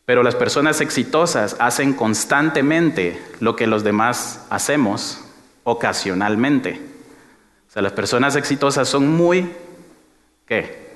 Pero 0.05 0.23
las 0.23 0.35
personas 0.35 0.81
exitosas 0.81 1.57
hacen 1.59 1.95
constantemente 1.95 3.21
lo 3.41 3.57
que 3.57 3.67
los 3.67 3.85
demás 3.85 4.47
hacemos 4.51 5.25
ocasionalmente. 5.65 6.81
O 7.69 7.73
sea, 7.73 7.83
las 7.83 7.93
personas 7.93 8.37
exitosas 8.37 8.89
son 8.89 9.09
muy 9.09 9.51
¿qué? 10.49 10.89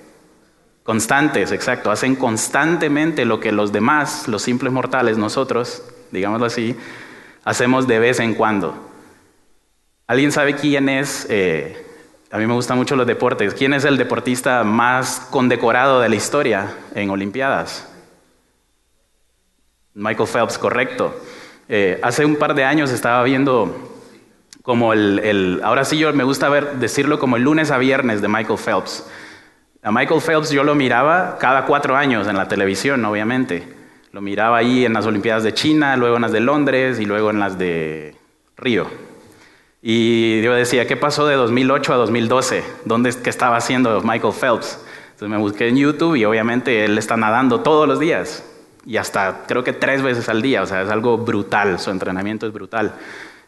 Constantes, 0.83 1.53
exacto, 1.53 1.93
hacen 1.93 2.17
constantemente 2.17 3.25
lo 3.25 3.39
que 3.39 3.53
los 3.53 3.71
demás, 3.71 4.27
los 4.27 4.43
simples 4.43 4.73
mortales, 4.73 5.17
nosotros, 5.17 5.85
digámoslo 6.11 6.47
así, 6.47 6.75
hacemos 7.45 7.87
de 7.87 8.01
vez 8.01 8.19
en 8.19 8.35
cuando. 8.35 8.92
¿Alguien 10.13 10.31
sabe 10.31 10.55
quién 10.55 10.91
es? 10.91 11.27
Eh, 11.31 11.87
a 12.31 12.37
mí 12.37 12.47
me 12.47 12.53
gustan 12.53 12.77
mucho 12.77 12.97
los 12.97 13.07
deportes. 13.07 13.55
¿Quién 13.55 13.73
es 13.73 13.87
el 13.87 13.97
deportista 13.97 14.63
más 14.63 15.27
condecorado 15.31 16.03
de 16.03 16.11
la 16.11 16.17
historia 16.17 16.77
en 16.95 17.09
Olimpiadas? 17.09 17.91
Michael 19.95 20.29
Phelps, 20.29 20.59
correcto. 20.59 21.19
Eh, 21.67 21.99
hace 22.03 22.27
un 22.27 22.37
par 22.37 22.55
de 22.55 22.63
años 22.63 22.91
estaba 22.91 23.23
viendo 23.23 23.91
como 24.61 24.93
el, 24.93 25.63
ahora 25.65 25.83
sí 25.87 25.97
yo 25.97 26.13
me 26.13 26.25
gusta 26.25 26.51
ver, 26.51 26.75
decirlo 26.75 27.19
como 27.19 27.39
el 27.39 27.45
lunes 27.45 27.71
a 27.71 27.79
viernes 27.79 28.21
de 28.21 28.29
Michael 28.29 28.59
Phelps. 28.59 29.11
A 29.83 29.91
Michael 29.91 30.21
Phelps 30.21 30.51
yo 30.51 30.63
lo 30.63 30.75
miraba 30.75 31.39
cada 31.41 31.65
cuatro 31.65 31.97
años 31.97 32.29
en 32.29 32.37
la 32.37 32.49
televisión, 32.49 33.03
obviamente. 33.07 33.67
Lo 34.11 34.21
miraba 34.21 34.59
ahí 34.59 34.85
en 34.85 34.93
las 34.93 35.07
Olimpiadas 35.07 35.43
de 35.43 35.55
China, 35.55 35.97
luego 35.97 36.17
en 36.17 36.23
las 36.23 36.33
de 36.33 36.41
Londres 36.41 37.01
y 37.01 37.07
luego 37.07 37.31
en 37.31 37.41
las 37.41 37.57
de 37.57 38.15
Río. 38.59 39.12
Y 39.83 40.41
yo 40.43 40.55
decía, 40.55 40.87
¿qué 40.87 40.97
pasó 40.97 41.27
de 41.27 41.35
2008 41.35 41.93
a 41.93 41.97
2012? 41.97 42.63
¿Dónde 42.85 43.13
qué 43.21 43.29
estaba 43.29 43.57
haciendo 43.57 44.01
Michael 44.03 44.33
Phelps? 44.33 44.79
Entonces 45.07 45.29
me 45.29 45.39
busqué 45.39 45.69
en 45.69 45.77
YouTube 45.77 46.15
y 46.15 46.25
obviamente 46.25 46.85
él 46.85 46.97
está 46.97 47.17
nadando 47.17 47.61
todos 47.61 47.89
los 47.89 47.99
días 47.99 48.45
y 48.85 48.97
hasta 48.97 49.45
creo 49.47 49.63
que 49.65 49.73
tres 49.73 50.03
veces 50.03 50.29
al 50.29 50.43
día, 50.43 50.63
o 50.63 50.67
sea, 50.67 50.83
es 50.83 50.89
algo 50.89 51.19
brutal, 51.19 51.79
su 51.79 51.91
entrenamiento 51.91 52.47
es 52.47 52.53
brutal. 52.53 52.95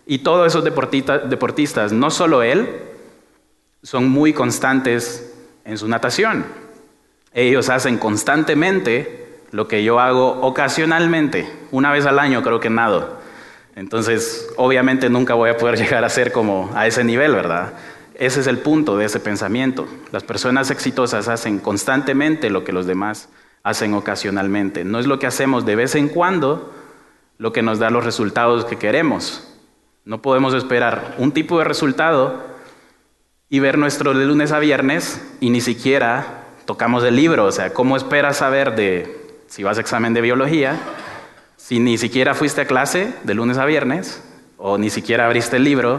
Y 0.07 0.19
todos 0.19 0.47
esos 0.47 0.64
deportistas, 0.64 1.93
no 1.93 2.11
solo 2.11 2.43
él, 2.43 2.69
son 3.83 4.09
muy 4.09 4.33
constantes 4.33 5.35
en 5.64 5.79
su 5.79 5.88
natación. 5.88 6.45
Ellos 7.33 7.69
hacen 7.69 7.99
constantemente 7.99 9.41
lo 9.50 9.67
que 9.67 9.83
yo 9.83 9.99
hago 9.99 10.41
ocasionalmente, 10.43 11.50
una 11.71 11.91
vez 11.91 12.07
al 12.07 12.19
año 12.19 12.43
creo 12.43 12.61
que 12.61 12.71
nado. 12.71 13.24
Entonces, 13.76 14.49
obviamente 14.57 15.11
nunca 15.11 15.35
voy 15.35 15.50
a 15.50 15.57
poder 15.57 15.78
llegar 15.83 16.04
a 16.04 16.09
ser 16.09 16.33
como 16.33 16.71
a 16.75 16.87
ese 16.87 17.04
nivel, 17.04 17.33
¿verdad? 17.33 17.75
Ese 18.14 18.40
es 18.40 18.47
el 18.47 18.59
punto 18.59 18.97
de 18.97 19.07
ese 19.07 19.19
pensamiento. 19.19 19.88
Las 20.12 20.23
personas 20.23 20.71
exitosas 20.71 21.28
hacen 21.28 21.59
constantemente 21.59 22.49
lo 22.50 22.62
que 22.62 22.73
los 22.73 22.87
demás 22.87 23.28
hacen 23.64 23.95
ocasionalmente. 23.95 24.85
No 24.85 25.00
es 25.00 25.07
lo 25.07 25.19
que 25.19 25.26
hacemos 25.26 25.66
de 25.66 25.75
vez 25.75 25.95
en 25.97 26.09
cuando 26.09 26.73
lo 27.38 27.52
que 27.52 27.62
nos 27.62 27.81
da 27.81 27.90
los 27.90 28.04
resultados 28.04 28.64
que 28.66 28.76
queremos. 28.76 29.49
No 30.04 30.23
podemos 30.23 30.54
esperar 30.54 31.16
un 31.19 31.33
tipo 31.33 31.59
de 31.59 31.64
resultado 31.64 32.45
y 33.49 33.59
ver 33.59 33.78
nuestro 33.78 34.14
de 34.14 34.26
lunes 34.26 34.52
a 34.52 34.59
viernes 34.61 35.21
y 35.40 35.50
ni 35.50 35.61
siquiera 35.61 36.45
tocamos 36.66 37.02
el 37.04 37.16
libro. 37.16 37.47
O 37.47 37.52
sea, 37.52 37.73
¿cómo 37.73 37.97
esperas 37.97 38.37
saber 38.37 38.76
de 38.76 39.25
si 39.49 39.64
vas 39.64 39.78
a 39.78 39.81
examen 39.81 40.14
de 40.14 40.21
biología 40.21 40.78
si 41.64 41.78
ni 41.78 41.97
siquiera 41.97 42.35
fuiste 42.35 42.61
a 42.61 42.66
clase 42.66 43.14
de 43.23 43.33
lunes 43.33 43.56
a 43.56 43.64
viernes 43.64 44.23
o 44.59 44.76
ni 44.76 44.90
siquiera 44.90 45.25
abriste 45.25 45.56
el 45.56 45.64
libro, 45.64 45.99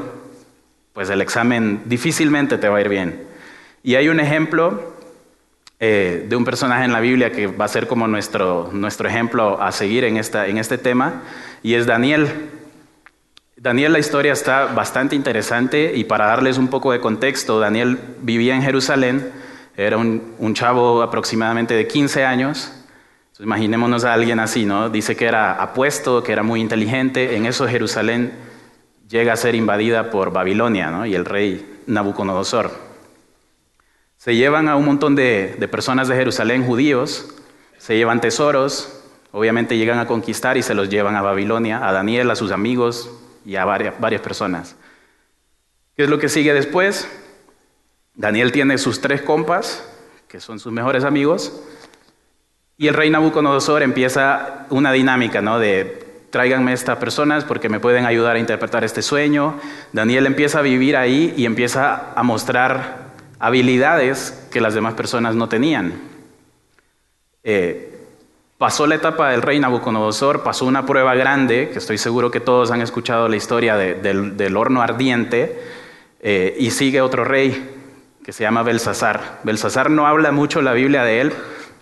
pues 0.93 1.09
el 1.09 1.21
examen 1.21 1.81
difícilmente 1.85 2.59
te 2.59 2.69
va 2.69 2.77
a 2.77 2.81
ir 2.81 2.89
bien. 2.89 3.23
Y 3.81 3.95
hay 3.95 4.07
un 4.09 4.19
ejemplo 4.19 4.93
eh, 5.79 6.27
de 6.29 6.35
un 6.35 6.45
personaje 6.45 6.85
en 6.85 6.93
la 6.93 6.99
Biblia 6.99 7.31
que 7.31 7.47
va 7.47 7.65
a 7.65 7.67
ser 7.67 7.87
como 7.87 8.07
nuestro, 8.07 8.69
nuestro 8.73 9.09
ejemplo 9.09 9.59
a 9.59 9.71
seguir 9.71 10.03
en, 10.03 10.17
esta, 10.17 10.45
en 10.45 10.59
este 10.59 10.77
tema, 10.77 11.23
y 11.63 11.73
es 11.73 11.87
Daniel. 11.87 12.27
Daniel, 13.57 13.93
la 13.93 13.99
historia 13.99 14.33
está 14.33 14.67
bastante 14.67 15.15
interesante 15.15 15.93
y 15.95 16.03
para 16.03 16.27
darles 16.27 16.59
un 16.59 16.67
poco 16.67 16.91
de 16.91 16.99
contexto, 16.99 17.59
Daniel 17.59 17.97
vivía 18.21 18.55
en 18.55 18.61
Jerusalén, 18.61 19.31
era 19.75 19.97
un, 19.97 20.35
un 20.37 20.53
chavo 20.53 21.01
aproximadamente 21.01 21.73
de 21.73 21.87
15 21.87 22.23
años, 22.23 22.71
imaginémonos 23.43 24.05
a 24.05 24.13
alguien 24.13 24.39
así, 24.39 24.65
¿no? 24.65 24.89
Dice 24.89 25.15
que 25.15 25.25
era 25.25 25.61
apuesto, 25.61 26.23
que 26.23 26.31
era 26.31 26.43
muy 26.43 26.61
inteligente. 26.61 27.35
En 27.35 27.45
eso 27.45 27.67
Jerusalén 27.67 28.33
llega 29.09 29.33
a 29.33 29.35
ser 29.35 29.55
invadida 29.55 30.09
por 30.09 30.31
Babilonia, 30.31 30.89
¿no? 30.89 31.05
Y 31.05 31.15
el 31.15 31.25
rey 31.25 31.81
Nabucodonosor. 31.85 32.71
Se 34.17 34.35
llevan 34.35 34.67
a 34.67 34.75
un 34.75 34.85
montón 34.85 35.15
de, 35.15 35.67
personas 35.69 36.07
de 36.07 36.15
Jerusalén, 36.15 36.65
judíos, 36.65 37.35
se 37.77 37.97
llevan 37.97 38.21
tesoros, 38.21 39.03
obviamente 39.31 39.77
llegan 39.77 39.99
a 39.99 40.07
conquistar 40.07 40.57
y 40.57 40.63
se 40.63 40.73
los 40.73 40.89
llevan 40.89 41.15
a 41.15 41.21
Babilonia, 41.21 41.87
a 41.87 41.91
Daniel, 41.91 42.31
a 42.31 42.35
sus 42.35 42.51
amigos 42.51 43.11
y 43.45 43.57
a 43.57 43.65
varias, 43.65 43.99
varias 43.99 44.21
personas. 44.21 44.77
¿Qué 45.95 46.03
es 46.03 46.09
lo 46.09 46.17
que 46.17 46.29
sigue 46.29 46.53
después? 46.53 47.07
Daniel 48.15 48.51
tiene 48.51 48.77
sus 48.77 49.01
tres 49.01 49.21
compas, 49.21 49.87
que 50.27 50.39
son 50.39 50.57
sus 50.57 50.71
mejores 50.71 51.03
amigos, 51.03 51.61
y 52.77 52.87
el 52.87 52.93
rey 52.93 53.09
Nabucodonosor 53.09 53.83
empieza 53.83 54.65
una 54.69 54.91
dinámica, 54.91 55.41
¿no? 55.41 55.59
De 55.59 56.03
tráiganme 56.29 56.73
estas 56.73 56.97
personas 56.97 57.45
porque 57.45 57.69
me 57.69 57.79
pueden 57.79 58.05
ayudar 58.05 58.35
a 58.35 58.39
interpretar 58.39 58.83
este 58.83 59.01
sueño. 59.01 59.55
Daniel 59.93 60.25
empieza 60.25 60.59
a 60.59 60.61
vivir 60.61 60.97
ahí 60.97 61.33
y 61.37 61.45
empieza 61.45 62.11
a 62.13 62.23
mostrar 62.23 63.05
habilidades 63.39 64.47
que 64.51 64.59
las 64.59 64.73
demás 64.73 64.95
personas 64.95 65.35
no 65.35 65.47
tenían. 65.47 65.93
Eh, 67.43 67.97
pasó 68.57 68.87
la 68.87 68.95
etapa 68.95 69.29
del 69.29 69.41
rey 69.41 69.59
Nabucodonosor, 69.59 70.43
pasó 70.43 70.65
una 70.65 70.85
prueba 70.85 71.15
grande, 71.15 71.69
que 71.71 71.79
estoy 71.79 71.97
seguro 71.97 72.31
que 72.31 72.41
todos 72.41 72.71
han 72.71 72.81
escuchado 72.81 73.29
la 73.29 73.37
historia 73.37 73.77
del, 73.77 74.57
horno 74.57 74.81
ardiente, 74.81 75.57
eh, 76.19 76.55
y 76.59 76.71
sigue 76.71 76.99
otro 76.99 77.23
rey 77.23 77.71
que 78.25 78.33
se 78.33 78.43
llama 78.43 78.63
Belsasar. 78.63 79.39
Belsasar 79.43 79.89
no 79.89 80.07
habla 80.07 80.31
mucho 80.31 80.61
la 80.61 80.73
Biblia 80.73 81.03
de 81.03 81.21
él, 81.21 81.33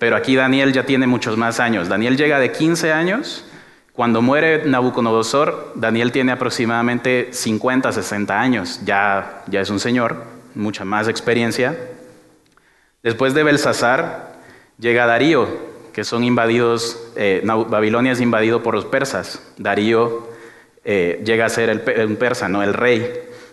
pero 0.03 0.17
aquí 0.17 0.35
Daniel 0.35 0.73
ya 0.73 0.85
tiene 0.85 1.07
muchos 1.07 1.37
más 1.37 1.61
años. 1.61 1.87
Daniel 1.87 2.17
llega 2.17 2.37
de 2.37 2.51
15 2.51 2.91
años. 2.91 3.45
Cuando 3.93 4.21
muere 4.21 4.65
Nabucodonosor, 4.65 5.71
Daniel 5.75 6.11
tiene 6.11 6.33
aproximadamente 6.33 7.29
50, 7.31 7.89
60 7.89 8.37
años. 8.37 8.81
Ya, 8.83 9.43
ya 9.47 9.61
es 9.61 9.69
un 9.69 9.79
señor, 9.79 10.25
mucha 10.55 10.83
más 10.83 11.07
experiencia. 11.07 11.77
Después 13.01 13.33
de 13.33 13.43
Belsasar, 13.43 14.33
llega 14.77 15.05
Darío, 15.05 15.47
que 15.93 16.03
son 16.03 16.25
invadidos, 16.25 17.01
eh, 17.15 17.41
Babilonia 17.45 18.11
es 18.11 18.19
invadido 18.19 18.61
por 18.61 18.75
los 18.75 18.83
persas. 18.83 19.53
Darío 19.57 20.27
eh, 20.83 21.23
llega 21.25 21.45
a 21.45 21.49
ser 21.49 21.69
el, 21.69 22.05
un 22.05 22.17
persa, 22.17 22.49
no 22.49 22.61
el 22.61 22.73
rey. 22.73 23.09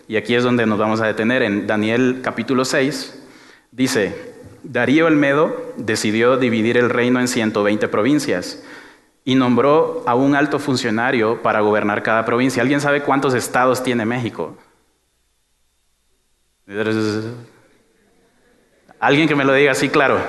Y 0.09 0.17
aquí 0.17 0.35
es 0.35 0.43
donde 0.43 0.65
nos 0.65 0.77
vamos 0.77 0.99
a 0.99 1.07
detener. 1.07 1.43
En 1.43 1.65
Daniel 1.65 2.19
capítulo 2.21 2.65
6 2.65 3.23
dice, 3.71 4.30
Darío 4.63 5.07
el 5.07 5.15
Medo 5.15 5.73
decidió 5.77 6.37
dividir 6.37 6.77
el 6.77 6.89
reino 6.89 7.19
en 7.19 7.27
120 7.27 7.87
provincias 7.87 8.61
y 9.23 9.35
nombró 9.35 10.03
a 10.05 10.15
un 10.15 10.35
alto 10.35 10.59
funcionario 10.59 11.41
para 11.41 11.61
gobernar 11.61 12.03
cada 12.03 12.25
provincia. 12.25 12.61
¿Alguien 12.61 12.81
sabe 12.81 13.01
cuántos 13.01 13.33
estados 13.33 13.83
tiene 13.83 14.05
México? 14.05 14.57
Alguien 18.99 19.27
que 19.27 19.35
me 19.35 19.45
lo 19.45 19.53
diga 19.53 19.71
así, 19.71 19.89
claro. 19.89 20.19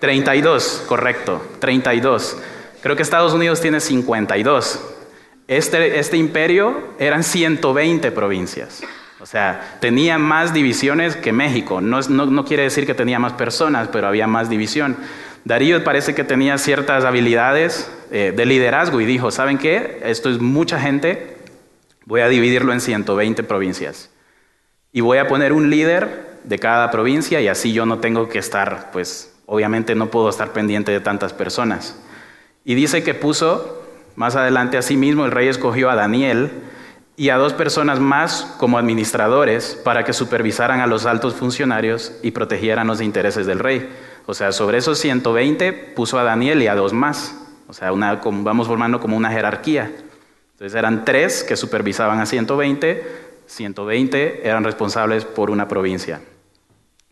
32, 0.00 0.84
correcto, 0.86 1.40
32. 1.60 2.36
Creo 2.82 2.96
que 2.96 3.02
Estados 3.02 3.32
Unidos 3.32 3.60
tiene 3.60 3.80
52. 3.80 4.84
Este, 5.46 5.98
este 5.98 6.16
imperio 6.16 6.94
eran 6.98 7.22
120 7.22 8.10
provincias. 8.10 8.82
O 9.20 9.26
sea, 9.26 9.78
tenía 9.80 10.18
más 10.18 10.52
divisiones 10.52 11.16
que 11.16 11.32
México. 11.32 11.80
No, 11.80 12.44
quiere 12.44 12.64
decir 12.64 12.86
que 12.86 12.94
tenía 12.94 13.18
más 13.18 13.34
personas, 13.34 13.88
pero 13.88 14.08
había 14.08 14.26
más 14.26 14.50
división. 14.50 14.96
Darío 15.44 15.82
parece 15.84 16.14
que 16.14 16.24
tenía 16.24 16.58
ciertas 16.58 17.04
habilidades 17.04 17.90
eh, 18.10 18.32
de 18.34 18.46
liderazgo 18.46 19.00
y 19.00 19.04
dijo, 19.04 19.30
¿saben 19.30 19.58
qué? 19.58 20.00
Esto 20.04 20.30
es 20.30 20.40
mucha 20.40 20.80
gente, 20.80 21.36
voy 22.06 22.22
a 22.22 22.28
dividirlo 22.28 22.72
en 22.72 22.80
120 22.80 23.42
provincias. 23.44 24.10
Y 24.92 25.00
voy 25.00 25.18
a 25.18 25.28
poner 25.28 25.52
un 25.52 25.70
líder 25.70 26.38
de 26.44 26.58
cada 26.58 26.90
provincia 26.90 27.40
y 27.40 27.48
así 27.48 27.72
yo 27.72 27.86
no 27.86 27.98
tengo 27.98 28.28
que 28.28 28.38
estar, 28.38 28.90
pues 28.92 29.34
obviamente 29.46 29.94
no 29.94 30.10
puedo 30.10 30.28
estar 30.28 30.52
pendiente 30.52 30.92
de 30.92 31.00
tantas 31.00 31.32
personas. 31.32 32.00
Y 32.64 32.74
dice 32.74 33.02
que 33.02 33.14
puso, 33.14 33.86
más 34.16 34.36
adelante 34.36 34.78
a 34.78 34.82
sí 34.82 34.96
mismo, 34.96 35.24
el 35.24 35.32
rey 35.32 35.48
escogió 35.48 35.90
a 35.90 35.94
Daniel 35.94 36.50
y 37.16 37.28
a 37.28 37.36
dos 37.36 37.52
personas 37.52 38.00
más 38.00 38.54
como 38.58 38.76
administradores 38.76 39.80
para 39.84 40.04
que 40.04 40.12
supervisaran 40.12 40.80
a 40.80 40.86
los 40.86 41.06
altos 41.06 41.34
funcionarios 41.34 42.12
y 42.22 42.32
protegieran 42.32 42.86
los 42.86 43.00
intereses 43.00 43.46
del 43.46 43.60
rey. 43.60 43.88
O 44.26 44.34
sea, 44.34 44.52
sobre 44.52 44.78
esos 44.78 44.98
120 44.98 45.72
puso 45.72 46.18
a 46.18 46.24
Daniel 46.24 46.62
y 46.62 46.66
a 46.66 46.74
dos 46.74 46.92
más. 46.92 47.36
O 47.68 47.72
sea, 47.72 47.92
una, 47.92 48.20
vamos 48.24 48.66
formando 48.66 49.00
como 49.00 49.16
una 49.16 49.30
jerarquía. 49.30 49.92
Entonces 50.52 50.74
eran 50.76 51.04
tres 51.04 51.44
que 51.44 51.56
supervisaban 51.56 52.20
a 52.20 52.26
120, 52.26 53.06
120 53.46 54.48
eran 54.48 54.64
responsables 54.64 55.24
por 55.24 55.50
una 55.50 55.68
provincia. 55.68 56.20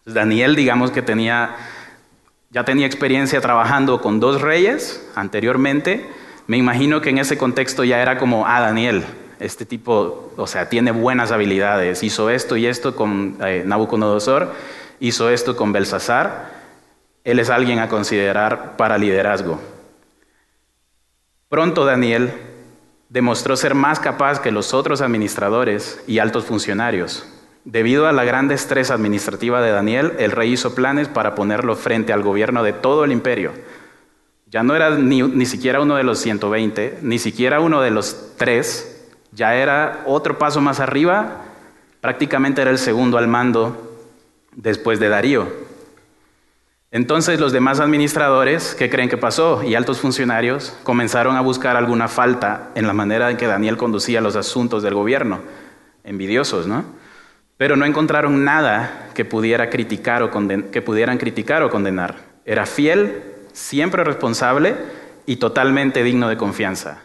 Daniel, 0.04 0.56
digamos 0.56 0.90
que 0.90 1.02
tenía, 1.02 1.54
ya 2.50 2.64
tenía 2.64 2.86
experiencia 2.86 3.40
trabajando 3.40 4.00
con 4.00 4.18
dos 4.18 4.40
reyes 4.40 5.08
anteriormente. 5.14 6.08
Me 6.48 6.56
imagino 6.56 7.00
que 7.00 7.10
en 7.10 7.18
ese 7.18 7.38
contexto 7.38 7.84
ya 7.84 8.02
era 8.02 8.18
como, 8.18 8.46
ah, 8.46 8.60
Daniel, 8.60 9.04
este 9.42 9.66
tipo, 9.66 10.32
o 10.36 10.46
sea, 10.46 10.68
tiene 10.68 10.92
buenas 10.92 11.32
habilidades. 11.32 12.02
Hizo 12.02 12.30
esto 12.30 12.56
y 12.56 12.66
esto 12.66 12.96
con 12.96 13.36
eh, 13.44 13.62
Nabucodonosor, 13.66 14.52
hizo 15.00 15.28
esto 15.30 15.56
con 15.56 15.72
Belsasar. 15.72 16.50
Él 17.24 17.38
es 17.38 17.50
alguien 17.50 17.78
a 17.78 17.88
considerar 17.88 18.76
para 18.76 18.98
liderazgo. 18.98 19.60
Pronto 21.48 21.84
Daniel 21.84 22.32
demostró 23.08 23.56
ser 23.56 23.74
más 23.74 24.00
capaz 24.00 24.40
que 24.40 24.50
los 24.50 24.72
otros 24.72 25.02
administradores 25.02 26.02
y 26.06 26.18
altos 26.18 26.46
funcionarios. 26.46 27.26
Debido 27.64 28.08
a 28.08 28.12
la 28.12 28.24
gran 28.24 28.48
destreza 28.48 28.94
administrativa 28.94 29.60
de 29.60 29.70
Daniel, 29.70 30.14
el 30.18 30.32
rey 30.32 30.52
hizo 30.52 30.74
planes 30.74 31.08
para 31.08 31.34
ponerlo 31.34 31.76
frente 31.76 32.12
al 32.12 32.22
gobierno 32.22 32.62
de 32.62 32.72
todo 32.72 33.04
el 33.04 33.12
imperio. 33.12 33.52
Ya 34.46 34.62
no 34.62 34.74
era 34.74 34.90
ni, 34.96 35.22
ni, 35.22 35.46
siquiera 35.46 35.80
uno 35.80 35.96
de 35.96 36.04
los 36.04 36.18
120, 36.18 36.98
ni 37.02 37.18
siquiera 37.18 37.60
uno 37.60 37.80
de 37.80 37.90
los 37.90 38.34
tres, 38.36 39.01
ya 39.32 39.54
era 39.54 40.02
otro 40.06 40.38
paso 40.38 40.60
más 40.60 40.80
arriba, 40.80 41.42
prácticamente 42.00 42.62
era 42.62 42.70
el 42.70 42.78
segundo 42.78 43.18
al 43.18 43.28
mando 43.28 43.98
después 44.54 45.00
de 45.00 45.08
Darío. 45.08 45.48
Entonces 46.90 47.40
los 47.40 47.52
demás 47.52 47.80
administradores, 47.80 48.74
¿qué 48.74 48.90
creen 48.90 49.08
que 49.08 49.16
pasó? 49.16 49.62
Y 49.62 49.74
altos 49.74 50.00
funcionarios 50.00 50.76
comenzaron 50.82 51.36
a 51.36 51.40
buscar 51.40 51.76
alguna 51.76 52.06
falta 52.06 52.68
en 52.74 52.86
la 52.86 52.92
manera 52.92 53.30
en 53.30 53.38
que 53.38 53.46
Daniel 53.46 53.78
conducía 53.78 54.20
los 54.20 54.36
asuntos 54.36 54.82
del 54.82 54.92
gobierno, 54.92 55.40
envidiosos, 56.04 56.66
¿no? 56.66 56.84
Pero 57.56 57.76
no 57.76 57.86
encontraron 57.86 58.44
nada 58.44 59.08
que, 59.14 59.24
pudiera 59.24 59.70
criticar 59.70 60.22
o 60.22 60.30
que 60.70 60.82
pudieran 60.82 61.16
criticar 61.16 61.62
o 61.62 61.70
condenar. 61.70 62.16
Era 62.44 62.66
fiel, 62.66 63.22
siempre 63.52 64.04
responsable 64.04 64.76
y 65.24 65.36
totalmente 65.36 66.02
digno 66.02 66.28
de 66.28 66.36
confianza. 66.36 67.02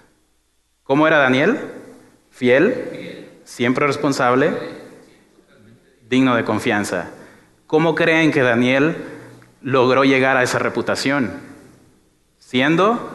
¿Cómo 0.83 1.07
era 1.07 1.19
Daniel? 1.19 1.59
Fiel, 2.37 3.31
siempre 3.45 3.87
responsable, 3.87 4.51
digno 6.07 6.35
de 6.35 6.43
confianza. 6.43 7.09
¿Cómo 7.65 7.95
creen 7.95 8.31
que 8.31 8.43
Daniel 8.43 8.95
logró 9.63 10.03
llegar 10.03 10.37
a 10.37 10.43
esa 10.43 10.59
reputación? 10.59 11.31
Siendo 12.37 13.09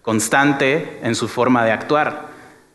constante 0.00 1.00
en 1.02 1.16
su 1.16 1.26
forma 1.26 1.64
de 1.64 1.72
actuar. 1.72 2.28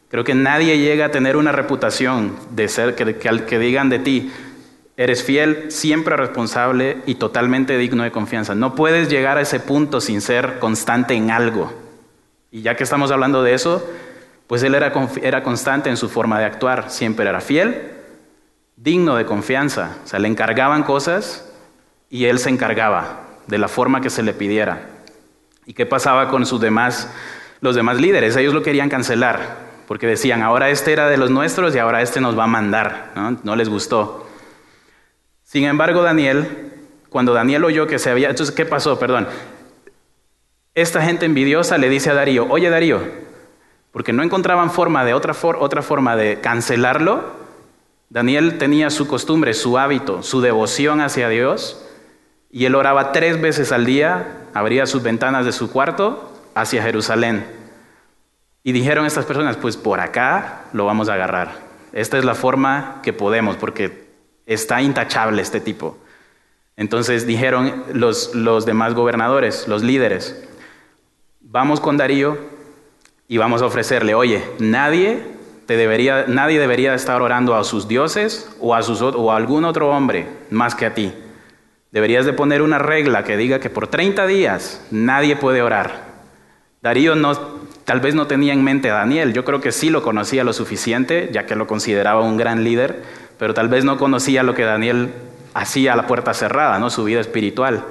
Creo 0.09 0.25
que 0.25 0.35
nadie 0.35 0.77
llega 0.77 1.05
a 1.05 1.11
tener 1.11 1.37
una 1.37 1.53
reputación 1.53 2.35
de 2.49 2.67
ser 2.67 2.95
que, 2.95 3.15
que, 3.15 3.57
digan 3.57 3.87
de 3.87 3.99
ti, 3.99 4.29
eres 4.97 5.23
fiel, 5.23 5.71
siempre 5.71 6.17
responsable 6.17 6.97
y 7.05 7.15
totalmente 7.15 7.77
digno 7.77 8.03
de 8.03 8.11
confianza. 8.11 8.55
No 8.55 8.75
puedes 8.75 9.07
llegar 9.07 9.37
a 9.37 9.41
ese 9.41 9.61
punto 9.61 10.01
sin 10.01 10.19
ser 10.19 10.59
constante 10.59 11.13
en 11.13 11.31
algo. 11.31 11.71
Y 12.51 12.61
ya 12.61 12.75
que 12.75 12.83
estamos 12.83 13.09
hablando 13.09 13.41
de 13.41 13.53
eso, 13.53 13.87
pues 14.51 14.63
él 14.63 14.75
era, 14.75 14.91
era 15.21 15.43
constante 15.43 15.89
en 15.89 15.95
su 15.95 16.09
forma 16.09 16.37
de 16.37 16.43
actuar, 16.43 16.89
siempre 16.89 17.25
era 17.25 17.39
fiel, 17.39 17.93
digno 18.75 19.15
de 19.15 19.25
confianza. 19.25 19.95
O 20.03 20.07
sea, 20.09 20.19
le 20.19 20.27
encargaban 20.27 20.83
cosas 20.83 21.49
y 22.09 22.25
él 22.25 22.37
se 22.37 22.49
encargaba 22.49 23.21
de 23.47 23.57
la 23.57 23.69
forma 23.69 24.01
que 24.01 24.09
se 24.09 24.23
le 24.23 24.33
pidiera. 24.33 24.89
¿Y 25.65 25.71
qué 25.71 25.85
pasaba 25.85 26.27
con 26.27 26.45
sus 26.45 26.59
demás, 26.59 27.09
los 27.61 27.75
demás 27.75 28.01
líderes? 28.01 28.35
Ellos 28.35 28.53
lo 28.53 28.61
querían 28.61 28.89
cancelar 28.89 29.39
porque 29.87 30.05
decían, 30.05 30.41
ahora 30.41 30.69
este 30.69 30.91
era 30.91 31.07
de 31.07 31.15
los 31.15 31.31
nuestros 31.31 31.73
y 31.73 31.79
ahora 31.79 32.01
este 32.01 32.19
nos 32.19 32.37
va 32.37 32.43
a 32.43 32.47
mandar. 32.47 33.37
No, 33.45 33.55
les 33.55 33.69
gustó. 33.69 34.27
Sin 35.43 35.63
embargo, 35.63 36.03
Daniel, 36.03 36.73
cuando 37.07 37.33
Daniel 37.33 37.63
oyó 37.63 37.87
que 37.87 37.99
se 37.99 38.09
había... 38.09 38.29
Entonces, 38.29 38.53
¿qué 38.53 38.65
pasó? 38.65 38.99
Perdón. 38.99 39.29
Esta 40.75 41.01
gente 41.01 41.25
envidiosa 41.25 41.77
le 41.77 41.87
dice 41.87 42.09
a 42.09 42.15
Darío, 42.15 42.47
oye 42.49 42.69
Darío, 42.69 43.30
porque 43.91 44.13
no 44.13 44.23
encontraban 44.23 44.71
forma 44.71 45.03
de 45.03 45.13
otra, 45.13 45.33
forma 45.33 46.15
de 46.15 46.39
cancelarlo, 46.39 47.23
Daniel 48.09 48.57
tenía 48.57 48.89
su 48.89 49.07
costumbre, 49.07 49.53
su 49.53 49.77
hábito, 49.77 50.23
su 50.23 50.41
devoción 50.41 51.01
hacia 51.01 51.29
Dios, 51.29 51.85
y 52.49 52.65
él 52.65 52.75
oraba 52.75 53.11
tres 53.11 53.39
veces 53.39 53.71
al 53.71 53.85
día, 53.85 54.47
abría 54.53 54.85
sus 54.85 55.03
ventanas 55.03 55.45
de 55.45 55.51
su 55.51 55.71
cuarto 55.71 56.33
hacia 56.53 56.83
Jerusalén. 56.83 57.45
Y 58.63 58.73
dijeron 58.73 59.05
estas 59.05 59.25
personas, 59.25 59.57
pues 59.57 59.77
por 59.77 59.99
acá 59.99 60.63
lo 60.73 60.85
vamos 60.85 61.09
a 61.09 61.13
agarrar. 61.13 61.53
Esta 61.93 62.17
es 62.17 62.25
la 62.25 62.35
forma 62.35 62.99
que 63.03 63.13
podemos, 63.13 63.55
porque 63.55 64.09
está 64.45 64.81
intachable 64.81 65.41
este 65.41 65.61
tipo. 65.61 65.97
Entonces 66.75 67.25
dijeron 67.25 67.83
los, 67.93 68.35
los 68.35 68.65
demás 68.65 68.93
gobernadores, 68.93 69.67
los 69.67 69.83
líderes, 69.83 70.47
vamos 71.41 71.79
con 71.79 71.97
Darío 71.97 72.37
y 73.31 73.37
vamos 73.37 73.61
a 73.61 73.65
ofrecerle, 73.65 74.13
oye, 74.13 74.43
nadie, 74.59 75.23
te 75.65 75.77
debería, 75.77 76.25
nadie 76.27 76.59
debería 76.59 76.93
estar 76.93 77.21
orando 77.21 77.55
a 77.55 77.63
sus 77.63 77.87
dioses 77.87 78.53
o 78.59 78.75
a, 78.75 79.37
algún 79.37 79.63
otro 79.63 79.89
hombre 79.89 80.27
más 80.49 80.75
que 80.75 80.85
a 80.85 80.93
ti. 80.93 81.13
Deberías 81.93 82.25
de 82.25 82.33
poner 82.33 82.61
una 82.61 82.77
regla 82.77 83.23
que 83.23 83.37
diga 83.37 83.61
que 83.61 83.69
por 83.69 83.87
30 83.87 84.27
días 84.27 84.85
nadie 84.91 85.37
puede 85.37 85.61
orar. 85.61 86.11
Darío 86.81 87.15
no 87.15 87.61
Tal 87.85 88.01
vez 88.01 88.15
no 88.15 88.27
tenía 88.27 88.51
en 88.51 88.65
mente 88.65 88.91
a 88.91 88.95
Daniel, 88.95 89.31
yo 89.31 89.45
creo 89.45 89.61
que 89.61 89.71
sí 89.71 89.89
lo 89.89 90.03
conocía 90.03 90.43
lo 90.43 90.51
suficiente, 90.51 91.29
ya 91.31 91.45
que 91.45 91.55
lo 91.55 91.67
consideraba 91.67 92.19
un 92.19 92.35
gran 92.35 92.65
líder, 92.65 93.01
pero 93.39 93.53
tal 93.53 93.69
vez 93.69 93.85
no 93.85 93.97
conocía 93.97 94.43
lo 94.43 94.55
que 94.55 94.63
Daniel 94.63 95.13
hacía 95.53 95.93
a 95.93 95.95
la 95.95 96.05
puerta 96.05 96.33
cerrada, 96.33 96.79
¿no? 96.79 96.89
su 96.89 97.05
vida 97.05 97.21
espiritual. 97.21 97.85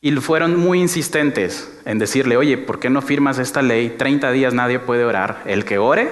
Y 0.00 0.12
fueron 0.12 0.56
muy 0.56 0.80
insistentes 0.80 1.76
en 1.84 1.98
decirle, 1.98 2.36
oye, 2.36 2.56
¿por 2.56 2.78
qué 2.78 2.88
no 2.88 3.02
firmas 3.02 3.38
esta 3.38 3.62
ley? 3.62 3.90
30 3.90 4.30
días 4.30 4.54
nadie 4.54 4.78
puede 4.78 5.04
orar. 5.04 5.42
El 5.44 5.64
que 5.64 5.78
ore, 5.78 6.08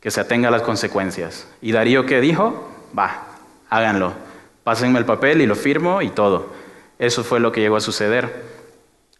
que 0.00 0.10
se 0.10 0.20
atenga 0.20 0.48
a 0.48 0.50
las 0.50 0.62
consecuencias. 0.62 1.48
Y 1.62 1.72
Darío, 1.72 2.04
¿qué 2.04 2.20
dijo? 2.20 2.70
Va, 2.96 3.26
háganlo. 3.70 4.12
Pásenme 4.62 4.98
el 4.98 5.06
papel 5.06 5.40
y 5.40 5.46
lo 5.46 5.54
firmo 5.54 6.02
y 6.02 6.10
todo. 6.10 6.52
Eso 6.98 7.24
fue 7.24 7.40
lo 7.40 7.50
que 7.50 7.62
llegó 7.62 7.76
a 7.76 7.80
suceder. 7.80 8.44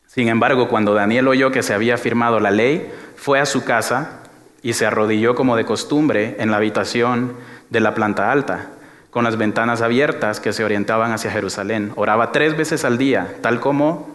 Sin 0.06 0.28
embargo, 0.28 0.68
cuando 0.68 0.92
Daniel 0.92 1.28
oyó 1.28 1.50
que 1.50 1.62
se 1.62 1.72
había 1.72 1.96
firmado 1.96 2.40
la 2.40 2.50
ley, 2.50 2.92
fue 3.16 3.40
a 3.40 3.46
su 3.46 3.64
casa 3.64 4.22
y 4.62 4.74
se 4.74 4.84
arrodilló 4.84 5.34
como 5.34 5.56
de 5.56 5.64
costumbre 5.64 6.36
en 6.40 6.50
la 6.50 6.58
habitación 6.58 7.36
de 7.70 7.80
la 7.80 7.94
planta 7.94 8.30
alta, 8.30 8.70
con 9.10 9.24
las 9.24 9.36
ventanas 9.36 9.82
abiertas 9.82 10.40
que 10.40 10.52
se 10.52 10.64
orientaban 10.64 11.12
hacia 11.12 11.30
Jerusalén. 11.30 11.92
Oraba 11.96 12.32
tres 12.32 12.56
veces 12.56 12.84
al 12.84 12.98
día, 12.98 13.36
tal 13.40 13.60
como 13.60 14.08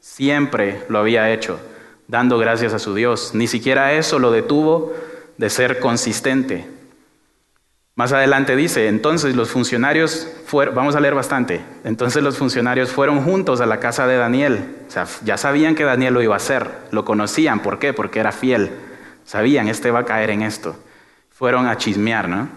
siempre 0.00 0.82
lo 0.88 0.98
había 0.98 1.30
hecho, 1.30 1.58
dando 2.08 2.38
gracias 2.38 2.74
a 2.74 2.78
su 2.78 2.94
Dios. 2.94 3.30
Ni 3.34 3.46
siquiera 3.46 3.92
eso 3.92 4.18
lo 4.18 4.30
detuvo 4.30 4.92
de 5.38 5.50
ser 5.50 5.80
consistente. 5.80 6.68
Más 7.96 8.12
adelante 8.12 8.56
dice, 8.56 8.88
entonces 8.88 9.36
los 9.36 9.50
funcionarios 9.50 10.28
fueron, 10.46 10.74
vamos 10.74 10.96
a 10.96 11.00
leer 11.00 11.14
bastante, 11.14 11.60
entonces 11.84 12.24
los 12.24 12.36
funcionarios 12.36 12.90
fueron 12.90 13.22
juntos 13.22 13.60
a 13.60 13.66
la 13.66 13.78
casa 13.78 14.08
de 14.08 14.16
Daniel, 14.16 14.78
o 14.88 14.90
sea, 14.90 15.06
ya 15.24 15.36
sabían 15.36 15.76
que 15.76 15.84
Daniel 15.84 16.12
lo 16.12 16.20
iba 16.20 16.34
a 16.34 16.38
hacer, 16.38 16.70
lo 16.90 17.04
conocían, 17.04 17.60
¿por 17.60 17.78
qué? 17.78 17.92
Porque 17.92 18.18
era 18.18 18.32
fiel, 18.32 18.72
sabían, 19.24 19.68
este 19.68 19.92
va 19.92 20.00
a 20.00 20.04
caer 20.04 20.30
en 20.30 20.42
esto. 20.42 20.74
Fueron 21.30 21.68
a 21.68 21.76
chismear, 21.76 22.28
¿no? 22.28 22.48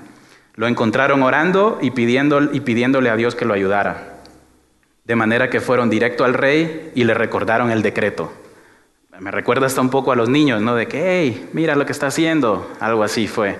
Lo 0.57 0.67
encontraron 0.67 1.21
orando 1.21 1.77
y, 1.83 1.91
pidiéndole 1.91 3.09
a 3.11 3.15
Dios 3.15 3.35
que 3.35 3.45
lo 3.45 3.53
ayudara. 3.53 4.15
De 5.05 5.15
manera 5.15 5.51
que 5.51 5.61
fueron 5.61 5.91
directo 5.91 6.25
al 6.25 6.33
rey 6.33 6.91
y 6.95 7.03
le 7.03 7.13
recordaron 7.13 7.69
el 7.69 7.83
decreto. 7.83 8.33
Me 9.19 9.29
recuerda 9.29 9.67
hasta 9.67 9.81
un 9.81 9.91
poco 9.91 10.11
a 10.11 10.15
los 10.15 10.29
niños, 10.29 10.59
¿no? 10.63 10.73
De 10.73 10.87
que, 10.87 11.21
hey, 11.21 11.49
mira 11.53 11.75
lo 11.75 11.85
que 11.85 11.91
está 11.91 12.07
haciendo. 12.07 12.71
Algo 12.79 13.03
así 13.03 13.27
fue. 13.27 13.59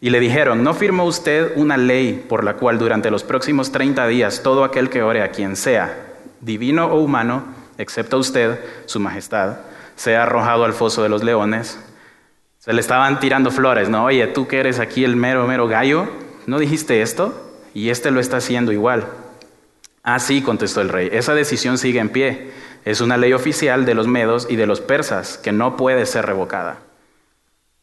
Y 0.00 0.10
le 0.10 0.20
dijeron, 0.20 0.62
¿no 0.62 0.74
firmó 0.74 1.06
usted 1.06 1.54
una 1.56 1.76
ley 1.76 2.24
por 2.28 2.44
la 2.44 2.54
cual 2.54 2.78
durante 2.78 3.10
los 3.10 3.24
próximos 3.24 3.72
30 3.72 4.06
días 4.06 4.44
todo 4.44 4.62
aquel 4.62 4.90
que 4.90 5.02
ore 5.02 5.22
a 5.22 5.32
quien 5.32 5.56
sea, 5.56 5.92
divino 6.40 6.86
o 6.86 7.00
humano, 7.00 7.46
excepto 7.78 8.16
usted, 8.16 8.60
su 8.86 9.00
majestad, 9.00 9.56
sea 9.96 10.22
arrojado 10.22 10.64
al 10.64 10.72
foso 10.72 11.02
de 11.02 11.08
los 11.08 11.24
leones. 11.24 11.80
Se 12.60 12.72
le 12.72 12.80
estaban 12.80 13.18
tirando 13.18 13.50
flores, 13.50 13.88
¿no? 13.88 14.04
Oye, 14.04 14.24
tú 14.28 14.46
que 14.46 14.60
eres 14.60 14.78
aquí 14.78 15.04
el 15.04 15.16
mero, 15.16 15.44
mero 15.48 15.66
gallo, 15.66 16.08
¿no 16.48 16.58
dijiste 16.58 17.02
esto? 17.02 17.34
Y 17.74 17.90
este 17.90 18.10
lo 18.10 18.20
está 18.20 18.38
haciendo 18.38 18.72
igual. 18.72 19.06
Ah, 20.02 20.18
sí, 20.18 20.40
contestó 20.40 20.80
el 20.80 20.88
rey, 20.88 21.10
esa 21.12 21.34
decisión 21.34 21.76
sigue 21.76 22.00
en 22.00 22.08
pie. 22.08 22.50
Es 22.86 23.02
una 23.02 23.18
ley 23.18 23.34
oficial 23.34 23.84
de 23.84 23.94
los 23.94 24.06
medos 24.06 24.46
y 24.48 24.56
de 24.56 24.66
los 24.66 24.80
persas 24.80 25.36
que 25.36 25.52
no 25.52 25.76
puede 25.76 26.06
ser 26.06 26.24
revocada. 26.24 26.78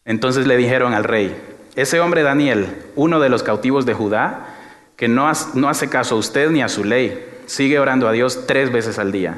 Entonces 0.04 0.47
le 0.47 0.58
dijeron 0.58 0.95
al 0.95 1.04
rey, 1.04 1.39
ese 1.75 1.99
hombre 1.99 2.23
Daniel, 2.23 2.75
uno 2.95 3.19
de 3.19 3.30
los 3.30 3.43
cautivos 3.43 3.86
de 3.86 3.93
Judá, 3.93 4.56
que 4.95 5.08
no, 5.08 5.30
hace 5.30 5.89
caso 5.89 6.15
a 6.15 6.17
usted 6.17 6.49
ni 6.49 6.63
a 6.63 6.69
su 6.69 6.84
ley, 6.84 7.23
sigue 7.45 7.78
orando 7.78 8.08
a 8.08 8.13
Dios 8.13 8.47
tres 8.47 8.71
veces 8.71 8.97
al 8.97 9.12
día. 9.12 9.38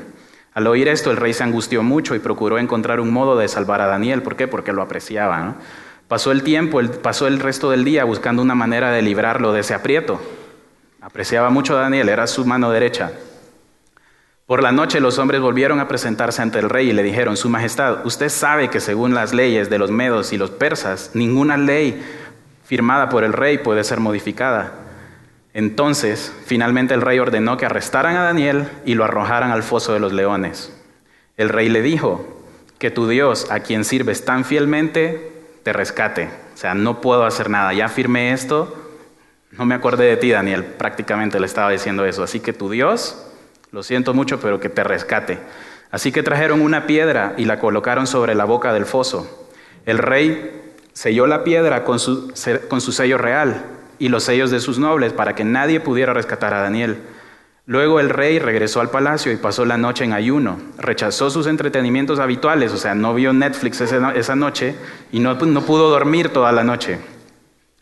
Al 0.54 0.68
oír 0.68 0.88
esto, 0.88 1.12
el 1.12 1.18
rey 1.18 1.34
se 1.34 1.44
angustió 1.44 1.84
mucho 1.84 2.16
y 2.16 2.20
procuró 2.20 2.60
encontrar 2.60 3.02
un 3.02 3.12
modo 3.12 3.38
de 3.38 3.50
salvar 3.50 3.82
a 3.82 3.88
Daniel. 3.88 4.24
¿Por 4.24 4.38
qué? 4.38 4.48
Porque 4.48 4.72
lo 4.72 4.82
apreciaba. 4.82 5.56
Pasó 6.08 6.32
el 6.32 6.44
tiempo, 6.44 6.82
pasó 7.02 7.28
el 7.28 7.40
resto 7.40 7.70
del 7.70 7.84
día 7.84 8.06
buscando 8.06 8.42
una 8.42 8.56
manera 8.56 8.92
de 8.92 9.02
librarlo 9.02 9.52
de 9.54 9.62
ese 9.62 9.74
aprieto. 9.74 10.22
Apreciaba 11.02 11.50
mucho 11.50 11.78
a 11.78 11.82
Daniel, 11.82 12.10
era 12.10 12.28
su 12.28 12.46
mano 12.46 12.72
derecha. 12.72 13.12
Por 14.46 14.64
la 14.64 14.72
noche 14.72 15.02
los 15.02 15.20
hombres 15.20 15.42
volvieron 15.42 15.80
a 15.82 15.88
presentarse 15.88 16.42
ante 16.42 16.60
el 16.60 16.70
rey 16.70 16.90
y 16.90 16.94
le 16.94 17.04
dijeron, 17.04 17.36
Su 17.36 17.50
Majestad, 17.50 18.06
usted 18.06 18.30
sabe 18.30 18.70
que 18.70 18.80
según 18.80 19.14
las 19.14 19.34
leyes 19.34 19.70
de 19.70 19.78
los 19.78 19.92
medos 19.92 20.32
y 20.32 20.38
los 20.38 20.52
persas, 20.52 21.12
ninguna 21.14 21.58
ley 21.58 22.02
firmada 22.64 23.10
por 23.10 23.26
el 23.26 23.34
rey 23.34 23.58
puede 23.58 23.84
ser 23.84 24.00
modificada. 24.00 24.74
Entonces, 25.54 26.34
finalmente 26.46 26.94
el 26.94 27.02
rey 27.02 27.20
ordenó 27.20 27.58
que 27.58 27.66
arrestaran 27.66 28.16
a 28.16 28.24
Daniel 28.24 28.70
y 28.86 28.94
lo 28.94 29.04
arrojaran 29.04 29.52
al 29.52 29.64
foso 29.64 29.94
de 29.94 30.00
los 30.00 30.14
leones. 30.14 30.74
El 31.36 31.50
rey 31.50 31.68
le 31.68 31.82
dijo, 31.82 32.38
que 32.80 32.92
tu 32.92 33.08
Dios, 33.08 33.50
a 33.50 33.62
quien 33.62 33.84
sirves 33.84 34.24
tan 34.26 34.46
fielmente, 34.46 35.37
te 35.68 35.74
rescate. 35.74 36.30
O 36.54 36.58
sea, 36.58 36.76
no 36.76 37.02
puedo 37.02 37.26
hacer 37.26 37.50
nada, 37.50 37.74
ya 37.74 37.90
firmé 37.90 38.32
esto, 38.32 38.74
no 39.52 39.66
me 39.66 39.76
acordé 39.76 40.06
de 40.06 40.16
ti, 40.16 40.32
Daniel, 40.32 40.64
prácticamente 40.64 41.42
le 41.42 41.46
estaba 41.46 41.72
diciendo 41.72 42.06
eso. 42.06 42.24
Así 42.24 42.40
que 42.40 42.54
tu 42.54 42.70
Dios 42.70 43.28
lo 43.74 43.84
siento 43.84 44.14
mucho, 44.14 44.40
pero 44.40 44.62
que 44.62 44.70
te 44.70 44.86
rescate. 44.86 45.40
Así 45.92 46.14
que 46.14 46.24
trajeron 46.24 46.62
una 46.62 46.88
piedra 46.88 47.34
y 47.36 47.44
la 47.44 47.60
colocaron 47.60 48.08
sobre 48.08 48.34
la 48.34 48.46
boca 48.46 48.72
del 48.72 48.86
foso. 48.86 49.50
El 49.86 49.98
rey 49.98 50.74
selló 50.94 51.28
la 51.28 51.44
piedra 51.44 51.84
con 51.84 52.00
su, 52.00 52.34
con 52.70 52.80
su 52.80 52.94
sello 52.94 53.18
real 53.18 53.66
y 54.00 54.08
los 54.08 54.24
sellos 54.24 54.52
de 54.52 54.62
sus 54.62 54.80
nobles 54.80 55.12
para 55.12 55.36
que 55.36 55.44
nadie 55.44 55.82
pudiera 55.82 56.14
rescatar 56.14 56.54
a 56.54 56.62
Daniel. 56.62 57.02
Luego 57.68 58.00
el 58.00 58.10
rey 58.10 58.40
regresó 58.40 58.80
al 58.80 58.90
palacio 58.90 59.30
y 59.30 59.36
pasó 59.36 59.66
la 59.66 59.78
noche 59.78 60.06
en 60.06 60.14
ayuno. 60.14 60.58
Rechazó 60.78 61.30
sus 61.30 61.48
entretenimientos 61.48 62.18
habituales, 62.18 62.72
o 62.72 62.78
sea, 62.78 62.96
no 62.96 63.14
vio 63.14 63.34
Netflix 63.34 63.82
esa 63.82 64.36
noche 64.38 64.74
y 65.12 65.20
no, 65.20 65.36
no 65.36 65.62
pudo 65.64 65.90
dormir 65.90 66.30
toda 66.30 66.54
la 66.54 66.64
noche. 66.64 66.98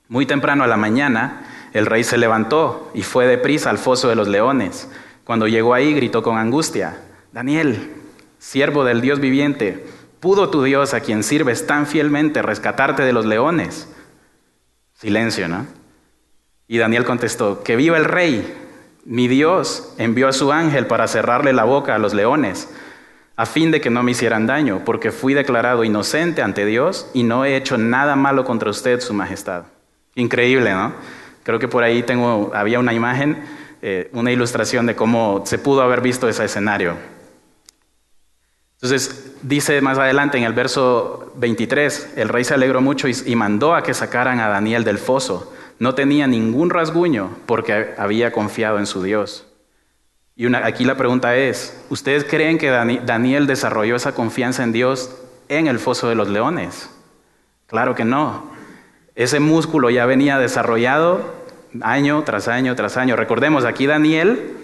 Muy 0.09 0.25
temprano 0.25 0.63
a 0.63 0.67
la 0.67 0.75
mañana, 0.75 1.69
el 1.71 1.85
rey 1.85 2.03
se 2.03 2.17
levantó 2.17 2.89
y 2.95 3.03
fue 3.03 3.27
deprisa 3.27 3.69
al 3.69 3.77
foso 3.77 4.09
de 4.09 4.15
los 4.15 4.27
leones. 4.27 4.89
Cuando 5.23 5.47
llegó 5.47 5.75
ahí 5.75 5.93
gritó 5.93 6.23
con 6.23 6.39
angustia, 6.39 6.97
Daniel, 7.31 7.91
siervo 8.39 8.85
del 8.85 9.01
Dios 9.01 9.19
viviente, 9.19 9.85
¿pudo 10.19 10.49
tu 10.49 10.63
Dios 10.63 10.95
a 10.95 11.01
quien 11.01 11.21
sirves 11.21 11.67
tan 11.67 11.85
fielmente 11.85 12.41
rescatarte 12.41 13.03
de 13.03 13.13
los 13.13 13.27
leones? 13.27 13.87
Silencio, 14.95 15.47
¿no? 15.47 15.67
Y 16.67 16.79
Daniel 16.79 17.05
contestó, 17.05 17.61
que 17.61 17.75
viva 17.75 17.97
el 17.97 18.05
rey. 18.05 18.64
Mi 19.05 19.27
Dios 19.27 19.93
envió 19.97 20.27
a 20.27 20.33
su 20.33 20.51
ángel 20.51 20.87
para 20.87 21.07
cerrarle 21.07 21.53
la 21.53 21.63
boca 21.63 21.95
a 21.95 21.99
los 21.99 22.13
leones, 22.13 22.69
a 23.37 23.45
fin 23.45 23.71
de 23.71 23.79
que 23.79 23.89
no 23.89 24.03
me 24.03 24.11
hicieran 24.11 24.47
daño, 24.47 24.81
porque 24.83 25.11
fui 25.11 25.33
declarado 25.33 25.83
inocente 25.83 26.41
ante 26.41 26.65
Dios 26.65 27.09
y 27.13 27.23
no 27.23 27.45
he 27.45 27.55
hecho 27.55 27.77
nada 27.77 28.15
malo 28.15 28.43
contra 28.43 28.69
usted, 28.69 28.99
su 28.99 29.13
majestad. 29.13 29.63
Increíble, 30.15 30.73
¿no? 30.73 30.93
Creo 31.43 31.59
que 31.59 31.67
por 31.67 31.83
ahí 31.83 32.01
tengo, 32.03 32.51
había 32.53 32.79
una 32.79 32.93
imagen 32.93 33.43
eh, 33.87 34.09
una 34.13 34.31
ilustración 34.31 34.87
de 34.87 34.95
cómo 34.95 35.43
se 35.45 35.59
pudo 35.59 35.83
haber 35.83 36.01
visto 36.01 36.27
ese 36.27 36.43
escenario. 36.43 36.95
Entonces, 38.81 39.35
dice 39.43 39.79
más 39.79 39.99
adelante 39.99 40.39
en 40.39 40.43
el 40.43 40.53
verso 40.53 41.31
23, 41.35 42.13
el 42.15 42.29
rey 42.29 42.43
se 42.43 42.55
alegró 42.55 42.81
mucho 42.81 43.07
y, 43.07 43.35
mandó 43.35 43.75
a 43.75 43.83
que 43.83 43.93
sacaran 43.93 44.39
a 44.39 44.47
Daniel 44.47 44.83
del 44.83 44.97
foso. 44.97 45.53
No 45.79 45.95
tenía 45.95 46.27
ningún 46.27 46.69
rasguño 46.69 47.29
porque 47.45 47.93
había 47.97 48.31
confiado 48.31 48.79
en 48.79 48.85
su 48.85 49.03
Dios. 49.03 49.45
Y 50.35 50.53
aquí 50.53 50.83
la 50.83 50.97
pregunta 50.97 51.35
es, 51.35 51.85
¿ustedes 51.89 52.25
creen 52.25 52.57
que 52.57 52.69
Daniel 52.69 53.47
desarrolló 53.47 53.95
esa 53.95 54.13
confianza 54.13 54.63
en 54.63 54.73
Dios 54.73 55.15
en 55.47 55.67
el 55.67 55.79
foso 55.79 56.09
de 56.09 56.15
los 56.15 56.27
leones? 56.27 56.89
Claro 57.67 57.95
que 57.95 58.03
no. 58.03 58.51
Ese 59.15 59.39
músculo 59.39 59.89
ya 59.89 60.05
venía 60.05 60.37
desarrollado 60.37 61.45
año 61.81 62.23
tras 62.23 62.47
año 62.47 62.75
tras 62.75 62.97
año. 62.97 63.15
Recordemos, 63.15 63.63
aquí 63.63 63.85
Daniel 63.85 64.57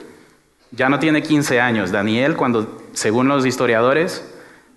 ya 0.71 0.89
no 0.89 1.00
tiene 1.00 1.24
15 1.24 1.60
años. 1.62 1.91
Daniel, 1.91 2.36
cuando, 2.36 2.82
según 2.93 3.28
los 3.28 3.45
historiadores, 3.45 4.26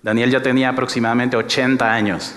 Daniel 0.01 0.31
ya 0.31 0.41
tenía 0.41 0.69
aproximadamente 0.69 1.35
80 1.35 1.93
años. 1.93 2.35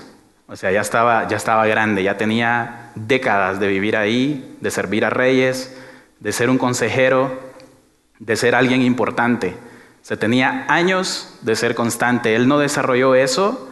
O 0.51 0.57
sea, 0.57 0.73
ya 0.73 0.81
estaba, 0.81 1.29
ya 1.29 1.37
estaba 1.37 1.67
grande, 1.67 2.03
ya 2.03 2.17
tenía 2.17 2.91
décadas 2.95 3.61
de 3.61 3.69
vivir 3.69 3.99
ahí, 3.99 4.57
de 4.63 4.71
servir 4.71 5.05
a 5.05 5.11
reyes, 5.11 5.79
de 6.21 6.33
ser 6.33 6.49
un 6.49 6.57
consejero, 6.57 7.39
de 8.19 8.35
ser 8.35 8.55
alguien 8.55 8.81
importante. 8.81 9.55
Se 10.01 10.17
tenía 10.17 10.65
años 10.69 11.39
de 11.43 11.55
ser 11.55 11.75
constante. 11.75 12.35
Él 12.35 12.49
no 12.49 12.59
desarrolló 12.59 13.15
eso 13.15 13.69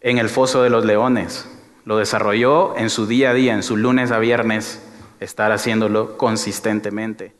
en 0.00 0.18
el 0.18 0.28
foso 0.28 0.64
de 0.64 0.70
los 0.70 0.84
leones. 0.84 1.48
Lo 1.84 1.98
desarrolló 1.98 2.76
en 2.76 2.90
su 2.90 3.06
día 3.06 3.30
a 3.30 3.34
día, 3.34 3.54
en 3.54 3.62
su 3.62 3.76
lunes 3.76 4.10
a 4.10 4.18
viernes, 4.18 4.82
estar 5.20 5.52
haciéndolo 5.52 6.18
consistentemente. 6.18 7.32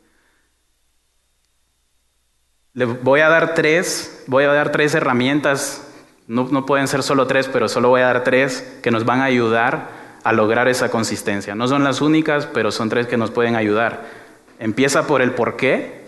Le 2.73 2.85
voy 2.85 3.19
a 3.19 3.27
dar 3.27 3.55
tres, 3.55 4.23
voy 4.27 4.45
a 4.45 4.53
dar 4.53 4.71
tres 4.71 4.95
herramientas, 4.95 5.85
no, 6.29 6.63
pueden 6.67 6.87
ser 6.87 7.01
solo 7.01 7.25
tres, 7.25 7.49
pero 7.51 7.67
solo 7.67 7.89
voy 7.89 8.01
a 8.01 8.05
dar 8.05 8.23
tres 8.23 8.61
que 8.83 8.91
nos 8.91 9.03
van 9.03 9.21
a 9.21 9.23
ayudar 9.23 9.89
a 10.23 10.31
lograr 10.31 10.67
esa 10.67 10.91
consistencia. 10.91 11.55
No 11.55 11.67
son 11.67 11.83
las 11.83 12.01
únicas, 12.01 12.45
pero 12.45 12.71
son 12.71 12.87
tres 12.87 13.07
que 13.07 13.17
nos 13.17 13.31
pueden 13.31 13.55
ayudar. 13.55 14.05
Empieza 14.59 15.07
por 15.07 15.23
el 15.23 15.31
por 15.31 15.57
qué, 15.57 16.03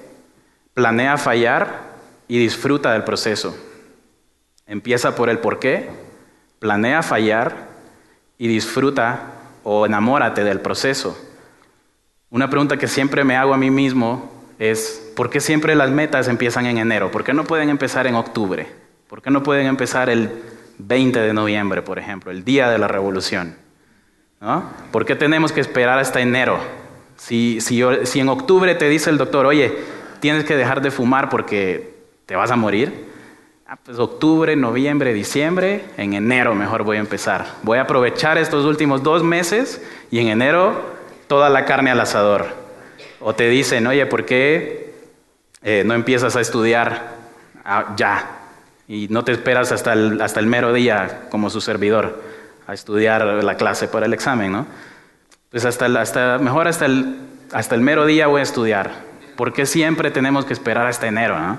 planea 0.76 1.18
fallar 1.18 1.80
y 2.28 2.38
disfruta 2.38 2.94
del 2.94 3.04
proceso. 3.04 3.58
Empieza 4.68 5.16
por 5.16 5.28
el 5.28 5.40
por 5.40 5.58
qué, 5.58 5.90
planea 6.60 7.02
fallar 7.02 7.70
y 8.38 8.48
disfruta 8.48 9.24
o 9.64 9.88
enamórate 9.88 10.44
del 10.44 10.60
proceso. 10.60 11.18
Una 12.30 12.48
pregunta 12.48 12.78
que 12.78 12.88
siempre 12.88 13.24
me 13.24 13.38
hago 13.38 13.56
a 13.56 13.58
mí 13.58 13.72
mismo 13.72 14.32
es, 14.60 15.12
¿por 15.16 15.32
qué 15.32 15.40
siempre 15.40 15.74
las 15.74 15.90
metas 15.90 16.28
empiezan 16.28 16.68
en 16.68 16.78
enero? 16.78 17.10
¿Por 17.10 17.24
qué 17.24 17.34
no 17.34 17.44
pueden 17.44 17.70
empezar 17.70 18.06
en 18.06 18.14
octubre? 18.14 18.81
¿Por 19.12 19.22
qué 19.22 19.30
no 19.30 19.44
pueden 19.44 19.68
empezar 19.68 20.10
el 20.10 20.32
20 20.78 21.20
de 21.20 21.34
noviembre, 21.34 21.82
por 21.82 22.00
ejemplo, 22.00 22.32
el 22.32 22.46
día 22.46 22.70
de 22.70 22.78
la 22.78 22.88
revolución? 22.88 23.58
¿Por 24.90 25.06
qué 25.06 25.18
tenemos 25.18 25.52
que 25.52 25.60
esperar 25.60 26.00
hasta 26.00 26.22
enero? 26.22 26.58
Si, 27.18 27.60
si, 27.60 27.84
si 28.06 28.22
en 28.22 28.30
octubre 28.30 28.74
te 28.74 28.88
dice 28.88 29.10
el 29.10 29.18
doctor, 29.18 29.46
oye, 29.46 29.78
tienes 30.22 30.46
que 30.46 30.56
dejar 30.56 30.82
de 30.82 30.92
fumar 30.92 31.28
porque 31.28 31.94
te 32.26 32.38
vas 32.38 32.52
a 32.52 32.56
morir, 32.56 33.10
ah, 33.68 33.76
pues 33.84 34.00
octubre, 34.00 34.56
noviembre, 34.56 35.14
diciembre, 35.14 35.84
en 35.98 36.14
enero 36.14 36.56
mejor 36.56 36.84
voy 36.84 36.96
a 36.96 37.02
empezar. 37.02 37.48
Voy 37.64 37.80
a 37.80 37.82
aprovechar 37.82 38.38
estos 38.38 38.64
últimos 38.64 39.04
dos 39.04 39.24
meses 39.24 39.86
y 40.10 40.20
en 40.20 40.30
enero 40.30 40.86
toda 41.28 41.50
la 41.50 41.66
carne 41.66 41.92
al 41.92 42.00
asador. 42.00 42.46
O 43.20 43.36
te 43.36 43.50
dicen, 43.50 43.88
oye, 43.88 44.06
¿por 44.06 44.24
qué 44.24 44.94
eh, 45.64 45.84
no 45.86 45.96
empiezas 45.96 46.38
a 46.38 46.40
estudiar 46.40 47.18
ah, 47.66 47.94
ya? 47.98 48.38
Y 48.92 49.08
no 49.08 49.24
te 49.24 49.32
esperas 49.32 49.72
hasta 49.72 49.94
el, 49.94 50.20
hasta 50.20 50.42
el 50.42 50.48
mero 50.48 50.74
día 50.74 51.28
como 51.30 51.50
su 51.50 51.62
servidor 51.62 52.22
a 52.68 52.74
estudiar 52.74 53.24
la 53.42 53.56
clase 53.56 53.88
para 53.88 54.06
el 54.06 54.14
examen, 54.14 54.52
¿no? 54.52 54.68
Pues 55.50 55.64
hasta, 55.64 55.86
hasta 55.86 56.40
mejor 56.40 56.68
hasta 56.68 56.88
el, 56.88 57.16
hasta 57.54 57.76
el 57.76 57.80
mero 57.80 58.06
día 58.06 58.28
voy 58.28 58.42
a 58.42 58.44
estudiar. 58.44 58.92
¿Por 59.38 59.54
qué 59.54 59.66
siempre 59.66 60.12
tenemos 60.12 60.44
que 60.44 60.52
esperar 60.52 60.88
hasta 60.88 61.08
enero? 61.08 61.40
¿no? 61.40 61.58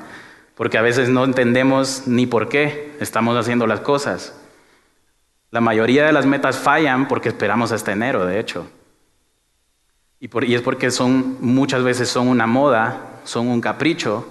Porque 0.57 0.77
a 0.77 0.83
veces 0.83 1.09
no 1.09 1.25
entendemos 1.25 2.03
ni 2.07 2.27
por 2.27 2.51
qué 2.51 2.95
estamos 3.01 3.35
haciendo 3.39 3.67
las 3.67 3.81
cosas. 3.81 4.39
La 5.51 5.63
mayoría 5.63 6.05
de 6.05 6.13
las 6.13 6.27
metas 6.27 6.59
fallan 6.59 7.09
porque 7.09 7.31
esperamos 7.31 7.73
hasta 7.73 7.93
enero, 7.93 8.27
de 8.27 8.41
hecho. 8.41 8.71
Y, 10.21 10.55
es 10.55 10.61
porque 10.61 10.91
son, 10.91 11.39
muchas 11.41 11.83
veces 11.83 12.11
son 12.11 12.29
una 12.29 12.47
moda, 12.47 13.21
son 13.25 13.49
un 13.49 13.63
capricho, 13.63 14.29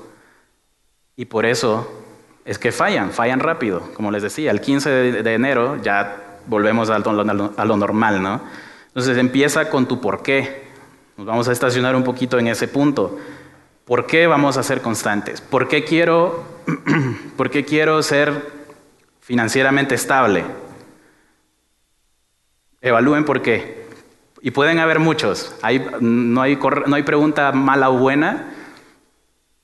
y 1.15 1.25
por 1.25 1.47
eso 1.47 2.00
es 2.45 2.57
que 2.57 2.71
fallan, 2.71 3.11
fallan 3.11 3.39
rápido. 3.39 3.91
Como 3.93 4.11
les 4.11 4.23
decía, 4.23 4.51
el 4.51 4.61
15 4.61 4.89
de, 4.89 5.33
enero 5.33 5.77
ya 5.81 6.39
volvemos 6.47 6.89
a 6.89 6.99
lo, 6.99 7.77
normal, 7.77 8.21
¿no? 8.21 8.41
Entonces 8.87 9.17
empieza 9.17 9.69
con 9.69 9.87
tu 9.87 10.01
por 10.01 10.23
qué. 10.23 10.69
Nos 11.17 11.27
vamos 11.27 11.47
a 11.47 11.51
estacionar 11.51 11.95
un 11.95 12.03
poquito 12.03 12.39
en 12.39 12.47
ese 12.47 12.67
punto. 12.67 13.17
¿Por 13.85 14.07
qué 14.07 14.27
vamos 14.27 14.57
a 14.57 14.63
ser 14.63 14.81
constantes? 14.81 15.41
¿Por 15.41 15.67
qué 15.67 15.83
quiero, 15.83 16.43
por 17.37 17.49
qué 17.49 17.63
quiero 17.63 18.01
ser 18.01 18.51
financieramente 19.19 19.95
estable? 19.95 20.43
Evalúen 22.81 23.25
por 23.25 23.41
qué. 23.41 23.85
Y 24.41 24.51
pueden 24.51 24.79
haber 24.79 24.97
muchos. 24.97 25.55
no 25.99 26.41
hay 26.41 27.03
pregunta 27.05 27.51
mala 27.51 27.91
o 27.91 27.97
buena, 27.97 28.47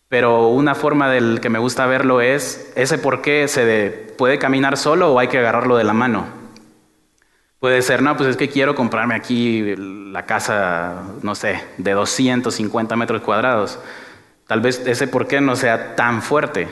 pero 0.09 0.47
una 0.47 0.73
forma 0.75 1.09
del 1.09 1.41
que 1.41 1.49
me 1.49 1.59
gusta 1.59 1.85
verlo 1.85 2.21
es 2.21 2.71
ese 2.75 2.97
por 2.97 3.21
qué 3.21 3.47
se 3.47 4.13
puede 4.17 4.39
caminar 4.39 4.77
solo 4.77 5.13
o 5.13 5.19
hay 5.19 5.27
que 5.27 5.39
agarrarlo 5.39 5.75
de 5.77 5.83
la 5.83 5.93
mano. 5.93 6.25
Puede 7.59 7.81
ser, 7.81 8.03
no, 8.03 8.15
pues 8.15 8.29
es 8.29 8.37
que 8.37 8.49
quiero 8.49 8.75
comprarme 8.75 9.15
aquí 9.15 9.75
la 9.75 10.25
casa, 10.25 11.03
no 11.23 11.33
sé, 11.33 11.61
de 11.77 11.91
250 11.91 12.95
metros 12.95 13.21
cuadrados. 13.21 13.79
Tal 14.45 14.61
vez 14.61 14.81
ese 14.85 15.07
por 15.07 15.27
qué 15.27 15.41
no 15.41 15.55
sea 15.55 15.95
tan 15.95 16.21
fuerte, 16.21 16.67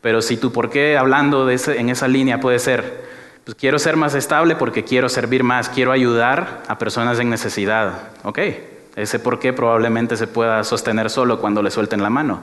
pero 0.00 0.22
si 0.22 0.36
tu 0.36 0.52
por 0.52 0.70
qué 0.70 0.96
hablando 0.96 1.46
de 1.46 1.54
ese, 1.54 1.80
en 1.80 1.88
esa 1.88 2.06
línea 2.06 2.38
puede 2.38 2.58
ser, 2.58 3.04
pues 3.44 3.56
quiero 3.56 3.78
ser 3.78 3.96
más 3.96 4.14
estable 4.14 4.56
porque 4.56 4.84
quiero 4.84 5.08
servir 5.08 5.42
más, 5.42 5.68
quiero 5.68 5.90
ayudar 5.90 6.62
a 6.68 6.78
personas 6.78 7.18
en 7.18 7.30
necesidad. 7.30 8.10
Ok, 8.22 8.38
ese 8.94 9.18
por 9.18 9.38
qué 9.40 9.52
probablemente 9.52 10.16
se 10.16 10.26
pueda 10.26 10.62
sostener 10.64 11.10
solo 11.10 11.40
cuando 11.40 11.62
le 11.62 11.70
suelten 11.70 12.02
la 12.02 12.10
mano. 12.10 12.42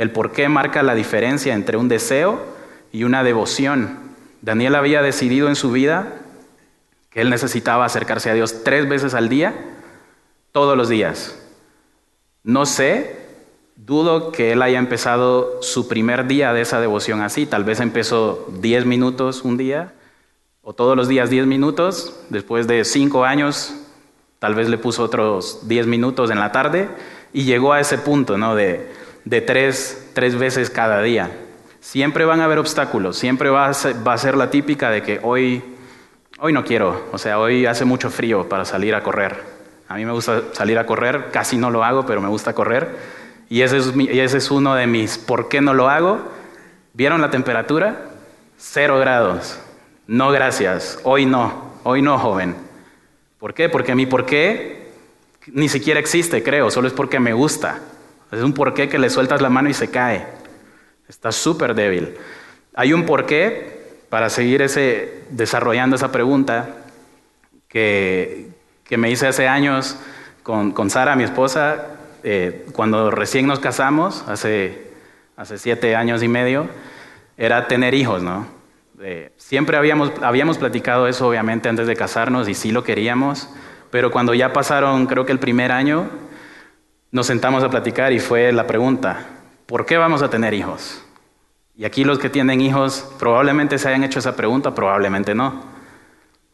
El 0.00 0.12
por 0.12 0.32
qué 0.32 0.48
marca 0.48 0.82
la 0.82 0.94
diferencia 0.94 1.52
entre 1.52 1.76
un 1.76 1.86
deseo 1.86 2.42
y 2.90 3.04
una 3.04 3.22
devoción. 3.22 3.98
Daniel 4.40 4.74
había 4.76 5.02
decidido 5.02 5.48
en 5.48 5.56
su 5.56 5.72
vida 5.72 6.22
que 7.10 7.20
él 7.20 7.28
necesitaba 7.28 7.84
acercarse 7.84 8.30
a 8.30 8.32
Dios 8.32 8.64
tres 8.64 8.88
veces 8.88 9.12
al 9.12 9.28
día, 9.28 9.54
todos 10.52 10.74
los 10.74 10.88
días. 10.88 11.38
No 12.44 12.64
sé, 12.64 13.14
dudo 13.76 14.32
que 14.32 14.52
él 14.52 14.62
haya 14.62 14.78
empezado 14.78 15.60
su 15.60 15.86
primer 15.86 16.26
día 16.26 16.54
de 16.54 16.62
esa 16.62 16.80
devoción 16.80 17.20
así. 17.20 17.44
Tal 17.44 17.64
vez 17.64 17.78
empezó 17.78 18.48
diez 18.58 18.86
minutos 18.86 19.42
un 19.42 19.58
día, 19.58 19.92
o 20.62 20.72
todos 20.72 20.96
los 20.96 21.08
días 21.08 21.28
diez 21.28 21.44
minutos. 21.44 22.18
Después 22.30 22.66
de 22.66 22.86
cinco 22.86 23.26
años, 23.26 23.74
tal 24.38 24.54
vez 24.54 24.70
le 24.70 24.78
puso 24.78 25.02
otros 25.02 25.68
diez 25.68 25.86
minutos 25.86 26.30
en 26.30 26.38
la 26.38 26.52
tarde 26.52 26.88
y 27.34 27.44
llegó 27.44 27.74
a 27.74 27.80
ese 27.80 27.98
punto, 27.98 28.38
¿no? 28.38 28.54
De 28.54 28.98
de 29.24 29.40
tres, 29.40 30.10
tres 30.12 30.38
veces 30.38 30.70
cada 30.70 31.02
día. 31.02 31.30
Siempre 31.80 32.24
van 32.24 32.40
a 32.40 32.44
haber 32.44 32.58
obstáculos, 32.58 33.16
siempre 33.16 33.50
va 33.50 33.66
a, 33.66 33.74
ser, 33.74 34.06
va 34.06 34.12
a 34.12 34.18
ser 34.18 34.36
la 34.36 34.50
típica 34.50 34.90
de 34.90 35.02
que 35.02 35.20
hoy, 35.22 35.62
hoy 36.38 36.52
no 36.52 36.64
quiero, 36.64 37.08
o 37.12 37.18
sea, 37.18 37.38
hoy 37.38 37.66
hace 37.66 37.84
mucho 37.84 38.10
frío 38.10 38.48
para 38.48 38.64
salir 38.64 38.94
a 38.94 39.02
correr. 39.02 39.38
A 39.88 39.96
mí 39.96 40.04
me 40.04 40.12
gusta 40.12 40.42
salir 40.52 40.78
a 40.78 40.86
correr, 40.86 41.30
casi 41.32 41.56
no 41.56 41.70
lo 41.70 41.82
hago, 41.82 42.06
pero 42.06 42.20
me 42.20 42.28
gusta 42.28 42.52
correr. 42.52 42.96
Y 43.48 43.62
ese 43.62 43.78
es, 43.78 43.92
ese 43.96 44.38
es 44.38 44.50
uno 44.50 44.76
de 44.76 44.86
mis 44.86 45.18
¿por 45.18 45.48
qué 45.48 45.60
no 45.60 45.74
lo 45.74 45.88
hago? 45.88 46.20
¿Vieron 46.92 47.20
la 47.20 47.30
temperatura? 47.30 48.06
Cero 48.56 48.98
grados. 48.98 49.58
No, 50.06 50.30
gracias. 50.30 51.00
Hoy 51.02 51.26
no. 51.26 51.72
Hoy 51.82 52.02
no, 52.02 52.18
joven. 52.18 52.54
¿Por 53.38 53.54
qué? 53.54 53.68
Porque 53.68 53.94
mi 53.94 54.06
por 54.06 54.26
qué 54.26 54.92
ni 55.46 55.68
siquiera 55.68 55.98
existe, 55.98 56.42
creo. 56.42 56.70
Solo 56.70 56.86
es 56.86 56.94
porque 56.94 57.18
me 57.18 57.32
gusta. 57.32 57.80
Es 58.32 58.42
un 58.42 58.52
porqué 58.52 58.88
que 58.88 58.98
le 58.98 59.10
sueltas 59.10 59.40
la 59.40 59.50
mano 59.50 59.68
y 59.68 59.74
se 59.74 59.90
cae. 59.90 60.26
Está 61.08 61.32
súper 61.32 61.74
débil. 61.74 62.14
Hay 62.74 62.92
un 62.92 63.06
porqué 63.06 63.80
para 64.08 64.30
seguir 64.30 64.62
ese, 64.62 65.22
desarrollando 65.30 65.96
esa 65.96 66.12
pregunta 66.12 66.76
que, 67.68 68.48
que 68.84 68.96
me 68.96 69.10
hice 69.10 69.26
hace 69.26 69.48
años 69.48 69.96
con, 70.42 70.72
con 70.72 70.90
Sara, 70.90 71.16
mi 71.16 71.24
esposa, 71.24 71.86
eh, 72.22 72.66
cuando 72.72 73.10
recién 73.10 73.46
nos 73.46 73.60
casamos, 73.60 74.24
hace, 74.28 74.90
hace 75.36 75.58
siete 75.58 75.96
años 75.96 76.22
y 76.22 76.28
medio, 76.28 76.68
era 77.36 77.66
tener 77.68 77.94
hijos, 77.94 78.22
¿no? 78.22 78.46
Eh, 79.02 79.32
siempre 79.38 79.76
habíamos, 79.76 80.12
habíamos 80.20 80.58
platicado 80.58 81.08
eso, 81.08 81.28
obviamente, 81.28 81.68
antes 81.68 81.86
de 81.86 81.96
casarnos 81.96 82.48
y 82.48 82.54
sí 82.54 82.70
lo 82.70 82.84
queríamos, 82.84 83.48
pero 83.90 84.10
cuando 84.10 84.34
ya 84.34 84.52
pasaron, 84.52 85.06
creo 85.06 85.24
que 85.24 85.32
el 85.32 85.38
primer 85.38 85.72
año, 85.72 86.08
nos 87.12 87.26
sentamos 87.26 87.64
a 87.64 87.70
platicar 87.70 88.12
y 88.12 88.20
fue 88.20 88.52
la 88.52 88.66
pregunta, 88.66 89.26
¿por 89.66 89.84
qué 89.84 89.96
vamos 89.96 90.22
a 90.22 90.30
tener 90.30 90.54
hijos? 90.54 91.02
Y 91.76 91.84
aquí 91.84 92.04
los 92.04 92.18
que 92.18 92.30
tienen 92.30 92.60
hijos 92.60 93.10
probablemente 93.18 93.78
se 93.78 93.88
hayan 93.88 94.04
hecho 94.04 94.18
esa 94.18 94.36
pregunta, 94.36 94.74
probablemente 94.74 95.34
no. 95.34 95.64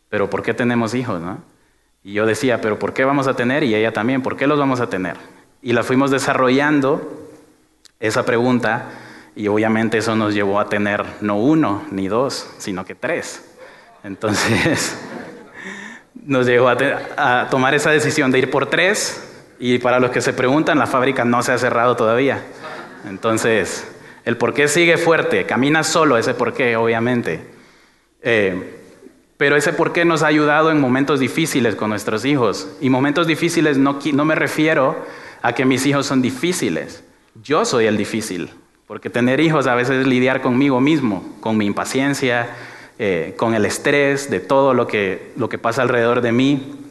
Pero 0.08 0.30
¿por 0.30 0.42
qué 0.42 0.54
tenemos 0.54 0.94
hijos? 0.94 1.20
No? 1.20 1.38
Y 2.02 2.12
yo 2.12 2.24
decía, 2.24 2.60
¿pero 2.60 2.78
por 2.78 2.94
qué 2.94 3.04
vamos 3.04 3.26
a 3.26 3.34
tener? 3.34 3.64
Y 3.64 3.74
ella 3.74 3.92
también, 3.92 4.22
¿por 4.22 4.36
qué 4.36 4.46
los 4.46 4.58
vamos 4.58 4.80
a 4.80 4.88
tener? 4.88 5.16
Y 5.60 5.72
la 5.72 5.82
fuimos 5.82 6.10
desarrollando 6.10 7.28
esa 7.98 8.24
pregunta 8.24 8.90
y 9.34 9.48
obviamente 9.48 9.98
eso 9.98 10.14
nos 10.14 10.32
llevó 10.32 10.60
a 10.60 10.68
tener 10.68 11.04
no 11.20 11.36
uno 11.36 11.82
ni 11.90 12.08
dos, 12.08 12.48
sino 12.58 12.84
que 12.84 12.94
tres. 12.94 13.44
Entonces 14.04 14.96
nos 16.14 16.46
llevó 16.46 16.68
a, 16.68 16.76
a 17.16 17.50
tomar 17.50 17.74
esa 17.74 17.90
decisión 17.90 18.30
de 18.30 18.38
ir 18.38 18.50
por 18.50 18.66
tres 18.66 19.35
y 19.58 19.78
para 19.78 20.00
los 20.00 20.10
que 20.10 20.20
se 20.20 20.32
preguntan, 20.32 20.78
la 20.78 20.86
fábrica 20.86 21.24
no 21.24 21.42
se 21.42 21.52
ha 21.52 21.58
cerrado 21.58 21.96
todavía. 21.96 22.42
Entonces, 23.08 23.86
el 24.24 24.36
por 24.36 24.52
qué 24.52 24.68
sigue 24.68 24.98
fuerte, 24.98 25.46
camina 25.46 25.82
solo 25.82 26.18
ese 26.18 26.34
por 26.34 26.52
qué, 26.52 26.76
obviamente. 26.76 27.40
Eh, 28.22 28.80
pero 29.36 29.56
ese 29.56 29.72
por 29.72 29.92
qué 29.92 30.04
nos 30.04 30.22
ha 30.22 30.28
ayudado 30.28 30.70
en 30.70 30.80
momentos 30.80 31.20
difíciles 31.20 31.74
con 31.74 31.90
nuestros 31.90 32.24
hijos. 32.24 32.68
Y 32.80 32.90
momentos 32.90 33.26
difíciles 33.26 33.78
no, 33.78 33.98
me 34.24 34.34
refiero 34.34 34.96
a 35.42 35.52
que 35.54 35.64
mis 35.64 35.86
hijos 35.86 36.06
son 36.06 36.22
difíciles. 36.22 37.04
Yo 37.42 37.64
soy 37.64 37.86
el 37.86 37.96
difícil. 37.96 38.50
Porque 38.86 39.10
tener 39.10 39.40
hijos 39.40 39.66
a 39.66 39.74
veces 39.74 40.00
es 40.00 40.06
lidiar 40.06 40.42
conmigo 40.42 40.80
mismo, 40.80 41.36
con 41.40 41.56
mi 41.56 41.66
impaciencia, 41.66 42.48
eh, 42.98 43.34
con 43.36 43.54
el 43.54 43.66
estrés 43.66 44.30
de 44.30 44.40
todo 44.40 44.74
lo 44.74 44.86
que 44.86 45.58
pasa 45.60 45.82
alrededor 45.82 46.20
de 46.20 46.32
mí 46.32 46.85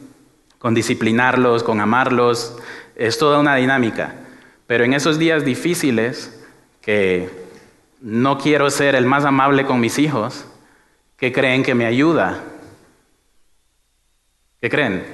con 0.58 0.74
disciplinarlos, 0.74 1.62
con 1.62 1.80
amarlos, 1.80 2.58
es 2.96 3.18
toda 3.18 3.38
una 3.38 3.54
dinámica. 3.56 4.14
Pero 4.66 4.84
en 4.84 4.94
esos 4.94 5.18
días 5.18 5.44
difíciles, 5.44 6.44
que 6.80 7.28
no 8.00 8.38
quiero 8.38 8.70
ser 8.70 8.94
el 8.94 9.06
más 9.06 9.24
amable 9.24 9.64
con 9.64 9.80
mis 9.80 9.98
hijos, 9.98 10.46
¿qué 11.16 11.32
creen 11.32 11.62
que 11.62 11.74
me 11.74 11.86
ayuda? 11.86 12.42
¿Qué 14.60 14.70
creen? 14.70 15.04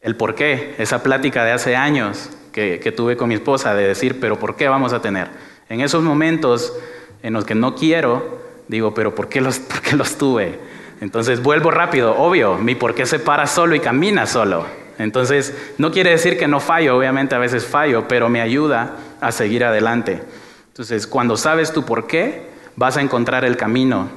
El 0.00 0.16
por 0.16 0.34
qué, 0.34 0.74
esa 0.78 1.02
plática 1.02 1.44
de 1.44 1.52
hace 1.52 1.76
años 1.76 2.30
que, 2.52 2.92
tuve 2.96 3.16
con 3.16 3.28
mi 3.28 3.34
esposa 3.34 3.74
de 3.74 3.86
decir, 3.86 4.20
pero 4.20 4.38
¿por 4.38 4.56
qué 4.56 4.68
vamos 4.68 4.92
a 4.92 5.00
tener? 5.00 5.28
En 5.68 5.80
esos 5.80 6.02
momentos 6.02 6.72
en 7.22 7.32
los 7.32 7.44
que 7.44 7.54
no 7.54 7.74
quiero, 7.74 8.40
digo, 8.68 8.94
pero 8.94 9.14
¿por 9.14 9.28
qué 9.28 9.40
los, 9.40 9.58
por 9.58 9.80
qué 9.80 9.96
los 9.96 10.16
tuve? 10.18 10.58
Entonces 11.00 11.42
vuelvo 11.42 11.70
rápido, 11.70 12.16
obvio, 12.16 12.56
mi 12.56 12.74
por 12.74 12.94
qué 12.94 13.06
se 13.06 13.18
para 13.18 13.46
solo 13.46 13.74
y 13.74 13.80
camina 13.80 14.26
solo. 14.26 14.66
Entonces 14.98 15.54
no 15.78 15.90
quiere 15.90 16.10
decir 16.10 16.38
que 16.38 16.48
no 16.48 16.60
fallo, 16.60 16.96
obviamente 16.96 17.34
a 17.34 17.38
veces 17.38 17.66
fallo, 17.66 18.06
pero 18.08 18.28
me 18.28 18.40
ayuda 18.40 18.96
a 19.20 19.32
seguir 19.32 19.64
adelante. 19.64 20.22
Entonces 20.68 21.06
cuando 21.06 21.36
sabes 21.36 21.72
tu 21.72 21.84
por 21.84 22.06
qué, 22.06 22.48
vas 22.76 22.96
a 22.96 23.02
encontrar 23.02 23.44
el 23.44 23.56
camino 23.56 24.08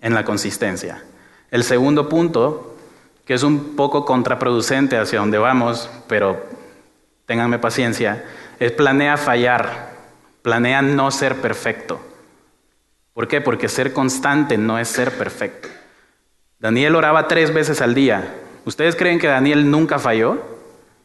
en 0.00 0.14
la 0.14 0.24
consistencia. 0.24 1.02
El 1.50 1.64
segundo 1.64 2.08
punto, 2.08 2.76
que 3.24 3.34
es 3.34 3.42
un 3.42 3.76
poco 3.76 4.04
contraproducente 4.04 4.96
hacia 4.96 5.20
donde 5.20 5.38
vamos, 5.38 5.90
pero 6.06 6.44
ténganme 7.26 7.58
paciencia, 7.58 8.24
es 8.58 8.72
planea 8.72 9.16
fallar, 9.16 9.90
planea 10.42 10.82
no 10.82 11.10
ser 11.10 11.36
perfecto. 11.36 12.00
¿Por 13.12 13.28
qué? 13.28 13.40
Porque 13.40 13.68
ser 13.68 13.92
constante 13.92 14.56
no 14.56 14.78
es 14.78 14.88
ser 14.88 15.12
perfecto. 15.12 15.68
Daniel 16.58 16.94
oraba 16.94 17.26
tres 17.26 17.52
veces 17.52 17.80
al 17.80 17.94
día. 17.94 18.34
¿Ustedes 18.64 18.94
creen 18.94 19.18
que 19.18 19.26
Daniel 19.26 19.70
nunca 19.70 19.98
falló? 19.98 20.38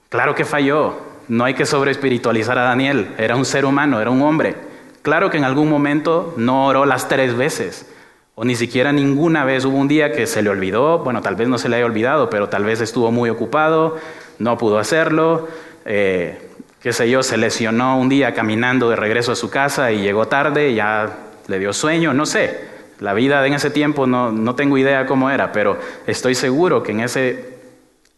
Claro 0.09 0.35
que 0.35 0.45
falló. 0.45 0.97
No 1.27 1.45
hay 1.45 1.55
que 1.55 1.65
sobreespiritualizar 1.65 2.57
a 2.57 2.63
Daniel. 2.63 3.15
Era 3.17 3.35
un 3.35 3.45
ser 3.45 3.65
humano, 3.65 3.99
era 3.99 4.11
un 4.11 4.21
hombre. 4.21 4.55
Claro 5.01 5.29
que 5.29 5.37
en 5.37 5.43
algún 5.43 5.69
momento 5.69 6.33
no 6.37 6.67
oró 6.67 6.85
las 6.85 7.07
tres 7.07 7.35
veces. 7.35 7.89
O 8.35 8.43
ni 8.43 8.55
siquiera 8.55 8.91
ninguna 8.91 9.45
vez 9.45 9.63
hubo 9.65 9.77
un 9.77 9.87
día 9.87 10.11
que 10.11 10.27
se 10.27 10.41
le 10.41 10.49
olvidó. 10.49 10.99
Bueno, 10.99 11.21
tal 11.21 11.35
vez 11.35 11.47
no 11.47 11.57
se 11.57 11.69
le 11.69 11.77
haya 11.77 11.85
olvidado, 11.85 12.29
pero 12.29 12.49
tal 12.49 12.65
vez 12.65 12.81
estuvo 12.81 13.11
muy 13.11 13.29
ocupado, 13.29 13.97
no 14.39 14.57
pudo 14.57 14.77
hacerlo. 14.77 15.47
Eh, 15.85 16.37
qué 16.81 16.91
sé 16.91 17.09
yo, 17.09 17.23
se 17.23 17.37
lesionó 17.37 17.97
un 17.97 18.09
día 18.09 18.33
caminando 18.33 18.89
de 18.89 18.97
regreso 18.97 19.31
a 19.31 19.35
su 19.35 19.49
casa 19.49 19.91
y 19.91 20.01
llegó 20.01 20.27
tarde, 20.27 20.73
ya 20.73 21.17
le 21.47 21.59
dio 21.59 21.73
sueño, 21.73 22.13
no 22.13 22.25
sé. 22.25 22.75
La 22.99 23.13
vida 23.13 23.45
en 23.45 23.53
ese 23.53 23.69
tiempo 23.69 24.07
no, 24.07 24.55
tengo 24.55 24.77
idea 24.77 25.05
cómo 25.05 25.29
era, 25.29 25.51
pero 25.51 25.77
estoy 26.07 26.33
seguro 26.33 26.81
que 26.81 26.93
en, 26.93 27.01
ese, 27.01 27.57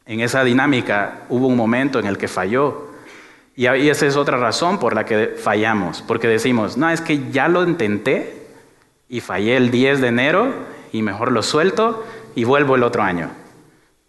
en 0.06 0.20
esa 0.20 0.44
dinámica 0.44 1.22
hubo 1.30 1.48
un 1.48 1.58
momento 1.58 2.00
en 2.00 2.06
el 2.06 2.18
que 2.18 2.28
falló. 2.28 2.88
Y 3.56 3.66
esa 3.66 4.06
es 4.06 4.16
otra 4.16 4.38
razón 4.38 4.78
por 4.78 4.94
la 4.94 5.04
que 5.04 5.34
fallamos, 5.36 6.04
porque 6.04 6.28
decimos, 6.28 6.78
no, 6.78 6.90
es 6.92 7.02
que 7.02 7.32
ya 7.32 7.48
lo 7.48 7.64
intenté 7.64 8.46
y 9.10 9.20
fallé 9.20 9.58
el 9.58 9.72
10 9.72 10.02
de 10.02 10.08
enero 10.10 10.54
y 10.92 11.02
mejor 11.02 11.32
lo 11.32 11.42
suelto 11.42 12.06
y 12.36 12.44
vuelvo 12.44 12.76
el 12.76 12.84
otro 12.84 13.02
año. 13.02 13.32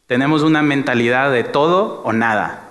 Tenemos 0.07 0.43
una 0.43 0.63
mentalidad 0.63 1.33
de 1.33 1.45
todo 1.45 2.03
o 2.05 2.13
nada. 2.13 2.69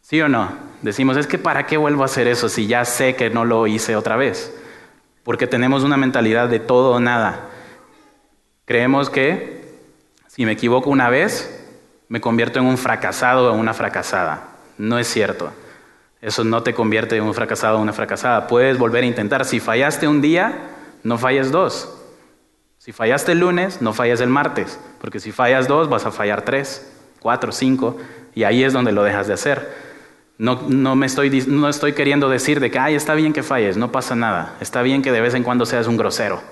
¿Sí 0.00 0.20
o 0.22 0.28
no? 0.28 0.48
Decimos, 0.80 1.18
es 1.18 1.26
que 1.26 1.38
¿para 1.38 1.66
qué 1.66 1.76
vuelvo 1.76 2.02
a 2.02 2.06
hacer 2.06 2.26
eso 2.26 2.48
si 2.48 2.66
ya 2.66 2.86
sé 2.86 3.14
que 3.14 3.28
no 3.28 3.44
lo 3.44 3.66
hice 3.66 3.94
otra 3.94 4.16
vez? 4.16 4.54
Porque 5.24 5.46
tenemos 5.46 5.84
una 5.84 5.96
mentalidad 5.96 6.48
de 6.48 6.60
todo 6.60 6.92
o 6.92 7.00
nada. 7.00 7.48
Creemos 8.64 9.10
que 9.10 9.62
si 10.26 10.46
me 10.46 10.52
equivoco 10.52 10.88
una 10.88 11.10
vez, 11.10 11.62
me 12.08 12.20
convierto 12.20 12.58
en 12.58 12.66
un 12.66 12.78
fracasado 12.78 13.52
o 13.52 13.54
una 13.54 13.74
fracasada. 13.74 14.48
No 14.78 14.98
es 14.98 15.06
cierto. 15.06 15.52
Eso 16.20 16.44
no 16.44 16.62
te 16.62 16.72
convierte 16.72 17.16
en 17.16 17.24
un 17.24 17.34
fracasado 17.34 17.78
o 17.78 17.82
una 17.82 17.92
fracasada. 17.92 18.46
Puedes 18.46 18.78
volver 18.78 19.04
a 19.04 19.06
intentar. 19.06 19.44
Si 19.44 19.60
fallaste 19.60 20.08
un 20.08 20.22
día, 20.22 20.70
no 21.02 21.18
falles 21.18 21.50
dos. 21.50 21.98
Si 22.78 22.92
fallaste 22.92 23.32
el 23.32 23.40
lunes, 23.40 23.82
no 23.82 23.92
falles 23.92 24.20
el 24.20 24.28
martes. 24.28 24.80
Porque 25.00 25.20
si 25.20 25.32
fallas 25.32 25.68
dos, 25.68 25.88
vas 25.88 26.06
a 26.06 26.10
fallar 26.10 26.42
tres, 26.42 26.92
cuatro, 27.20 27.52
cinco. 27.52 27.98
Y 28.34 28.44
ahí 28.44 28.64
es 28.64 28.72
donde 28.72 28.92
lo 28.92 29.02
dejas 29.02 29.26
de 29.26 29.34
hacer. 29.34 29.91
No, 30.42 30.60
no, 30.68 30.96
me 30.96 31.06
estoy, 31.06 31.44
no 31.46 31.68
estoy 31.68 31.92
queriendo 31.92 32.28
decir 32.28 32.58
de 32.58 32.68
que, 32.68 32.76
ay, 32.76 32.96
está 32.96 33.14
bien 33.14 33.32
que 33.32 33.44
falles, 33.44 33.76
no 33.76 33.92
pasa 33.92 34.16
nada. 34.16 34.56
Está 34.58 34.82
bien 34.82 35.00
que 35.00 35.12
de 35.12 35.20
vez 35.20 35.34
en 35.34 35.44
cuando 35.44 35.64
seas 35.66 35.86
un 35.86 35.96
grosero 35.96 36.42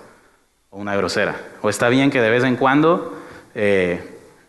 o 0.70 0.78
una 0.78 0.94
grosera. 0.94 1.34
O 1.60 1.68
está 1.68 1.88
bien 1.88 2.08
que 2.08 2.20
de 2.20 2.30
vez 2.30 2.44
en 2.44 2.54
cuando 2.54 3.20
eh, 3.52 4.00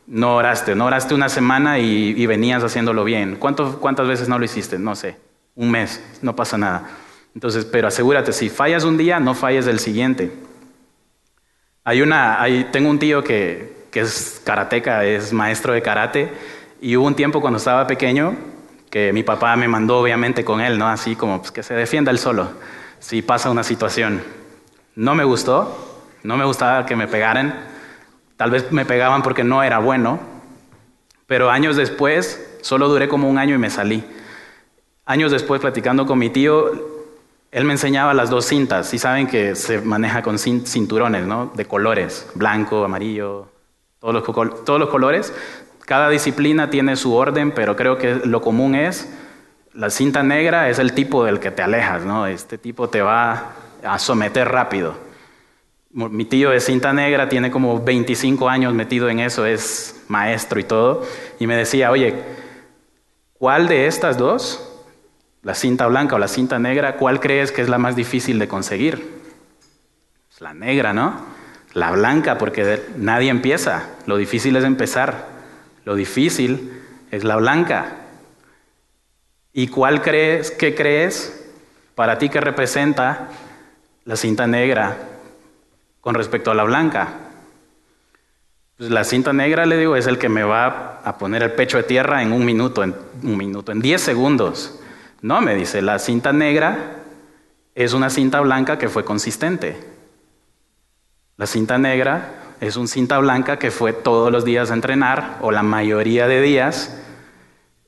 no 0.06 0.36
oraste, 0.36 0.76
no 0.76 0.86
oraste 0.86 1.16
una 1.16 1.28
semana 1.28 1.80
y, 1.80 2.24
venías 2.28 2.64
haciéndolo 2.64 3.04
bien. 3.04 3.36
¿Cuántas 3.38 4.08
veces 4.08 4.30
no 4.30 4.38
lo 4.38 4.46
hiciste? 4.46 4.78
No 4.78 4.96
sé, 4.96 5.18
un 5.56 5.72
mes, 5.72 6.04
no 6.22 6.36
pasa 6.36 6.60
nada. 6.60 6.92
Entonces, 7.34 7.66
pero 7.66 7.88
asegúrate, 7.88 8.34
si 8.34 8.48
fallas 8.48 8.84
un 8.84 8.96
día, 8.96 9.20
no 9.20 9.34
falles 9.34 9.66
el 9.66 9.80
siguiente. 9.80 10.32
Hay 11.84 12.04
una, 12.04 12.40
hay, 12.40 12.66
tengo 12.66 12.92
un 12.92 13.00
tío 13.00 13.24
que, 13.24 13.88
que 13.90 14.02
es 14.02 14.40
karateca, 14.46 15.04
es 15.04 15.34
maestro 15.34 15.74
de 15.74 15.82
karate, 15.82 16.32
y 16.80 16.96
hubo 16.96 17.08
un 17.08 17.16
tiempo 17.16 17.42
cuando 17.42 17.58
estaba 17.58 17.88
pequeño 17.88 18.51
que 18.92 19.12
mi 19.14 19.24
papá 19.24 19.56
me 19.56 19.68
mandó 19.68 19.98
obviamente 20.00 20.46
con 20.46 20.62
él, 20.62 20.78
¿no? 20.78 20.88
Así 20.88 21.16
como 21.16 21.40
pues, 21.40 21.52
que 21.52 21.64
se 21.64 21.74
defienda 21.74 22.12
él 22.12 22.20
solo 22.20 22.52
si 23.00 23.24
pasa 23.24 23.50
una 23.50 23.64
situación. 23.64 24.22
No 24.96 25.16
me 25.16 25.24
gustó, 25.24 26.04
no 26.22 26.38
me 26.38 26.46
gustaba 26.46 26.86
que 26.86 26.96
me 26.96 27.08
pegaran, 27.08 27.72
Tal 28.42 28.50
vez 28.50 28.72
me 28.72 28.86
pegaban 28.86 29.22
porque 29.22 29.44
no 29.44 29.62
era 29.62 29.78
bueno, 29.78 30.20
pero 31.28 31.52
años 31.52 31.76
después, 31.76 32.58
solo 32.62 32.88
duré 32.88 33.08
como 33.08 33.30
un 33.30 33.38
año 33.38 33.54
y 33.54 33.60
me 33.60 33.70
salí. 33.70 34.04
Años 35.06 35.32
después, 35.32 35.62
platicando 35.62 36.08
con 36.08 36.18
mi 36.18 36.32
tío, 36.32 36.72
él 37.52 37.66
me 37.66 37.74
enseñaba 37.74 38.16
las 38.16 38.32
dos 38.32 38.46
cintas, 38.46 38.92
y 38.96 38.98
saben 38.98 39.28
que 39.28 39.54
se 39.54 39.80
maneja 39.82 40.24
con 40.24 40.40
cinturones, 40.40 41.28
¿no? 41.28 41.52
De 41.54 41.66
colores, 41.66 42.32
blanco, 42.34 42.84
amarillo, 42.84 43.46
todos 44.00 44.16
los, 44.16 44.64
todos 44.66 44.80
los 44.80 44.90
colores. 44.90 45.32
Cada 45.92 46.08
disciplina 46.08 46.70
tiene 46.70 46.96
su 46.96 47.14
orden, 47.14 47.52
pero 47.52 47.76
creo 47.76 47.98
que 47.98 48.22
lo 48.24 48.40
común 48.40 48.76
es, 48.76 49.12
la 49.74 49.90
cinta 49.90 50.24
negra 50.24 50.70
es 50.70 50.80
el 50.80 50.94
tipo 50.94 51.26
del 51.26 51.42
que 51.42 51.52
te 51.52 51.64
alejas, 51.64 52.06
¿no? 52.06 52.28
Este 52.28 52.58
tipo 52.58 52.88
te 52.88 53.02
va 53.02 53.56
a 53.84 54.00
someter 54.00 54.48
rápido. 54.48 54.96
Mi 55.92 56.24
tío 56.24 56.54
es 56.54 56.64
cinta 56.64 56.94
negra, 56.94 57.28
tiene 57.28 57.52
como 57.52 57.84
25 57.84 58.48
años 58.48 58.74
metido 58.74 59.10
en 59.10 59.20
eso, 59.20 59.46
es 59.46 60.02
maestro 60.08 60.62
y 60.62 60.64
todo. 60.64 61.06
Y 61.42 61.46
me 61.46 61.58
decía, 61.58 61.92
oye, 61.92 62.24
¿cuál 63.34 63.68
de 63.68 63.88
estas 63.88 64.18
dos, 64.18 64.66
la 65.44 65.56
cinta 65.56 65.88
blanca 65.88 66.16
o 66.16 66.20
la 66.20 66.30
cinta 66.30 66.58
negra, 66.58 66.96
cuál 66.96 67.20
crees 67.20 67.52
que 67.52 67.62
es 67.64 67.68
la 67.68 67.80
más 67.80 67.98
difícil 67.98 68.40
de 68.40 68.48
conseguir? 68.48 69.20
la 70.40 70.54
negra, 70.54 70.94
¿no? 70.94 71.26
La 71.74 71.92
blanca, 71.92 72.38
porque 72.38 72.82
nadie 72.96 73.30
empieza. 73.30 73.90
Lo 74.06 74.16
difícil 74.16 74.56
es 74.56 74.64
empezar. 74.64 75.41
Lo 75.86 75.96
difícil 75.96 76.72
es 77.12 77.24
la 77.24 77.36
blanca. 77.38 77.98
¿Y 79.54 79.68
cuál 79.68 80.02
crees, 80.02 80.52
qué 80.52 80.76
crees 80.76 81.50
para 81.96 82.18
ti 82.18 82.30
que 82.30 82.42
representa 82.42 83.30
la 84.06 84.16
cinta 84.16 84.48
negra 84.48 84.98
con 86.02 86.16
respecto 86.16 86.52
a 86.52 86.56
la 86.56 86.64
blanca. 86.64 87.10
Pues 88.78 88.90
la 88.90 89.04
cinta 89.04 89.32
negra, 89.32 89.66
le 89.66 89.78
digo, 89.78 89.96
es 89.96 90.08
el 90.08 90.18
que 90.18 90.30
me 90.30 90.44
va 90.44 91.00
a 91.04 91.18
poner 91.18 91.44
el 91.44 91.52
pecho 91.52 91.78
de 91.78 91.84
tierra 91.84 92.24
en 92.24 92.32
un 92.32 92.44
minuto, 92.44 92.84
en 92.84 92.96
un 93.24 93.38
minuto, 93.38 93.72
en 93.72 93.80
10 93.80 94.02
segundos. 94.02 94.80
No, 95.22 95.40
me 95.42 95.54
dice, 95.54 95.84
la 95.84 96.00
cinta 96.00 96.34
negra 96.34 96.98
es 97.76 97.94
una 97.94 98.10
cinta 98.10 98.40
blanca 98.40 98.80
que 98.80 98.90
fue 98.90 99.06
consistente. 99.06 99.78
La 101.38 101.46
cinta 101.46 101.78
negra 101.78 102.41
es 102.62 102.78
una 102.78 102.88
cinta 102.88 103.18
blanca 103.18 103.58
que 103.58 103.72
fue 103.72 103.92
todos 103.92 104.32
los 104.32 104.46
días 104.46 104.70
a 104.70 104.76
entrenar, 104.76 105.40
o 105.42 105.52
la 105.52 105.64
mayoría 105.64 106.28
de 106.28 106.42
días, 106.42 106.96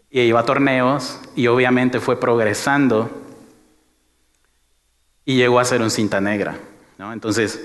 y 0.09 0.21
iba 0.21 0.39
a 0.39 0.45
torneos, 0.45 1.19
y 1.35 1.45
obviamente 1.45 1.99
fue 1.99 2.19
progresando, 2.19 3.09
y 5.25 5.35
llegó 5.35 5.59
a 5.59 5.65
ser 5.65 5.83
un 5.83 5.91
cinta 5.91 6.19
negra. 6.19 6.57
¿no? 6.97 7.13
Entonces, 7.13 7.63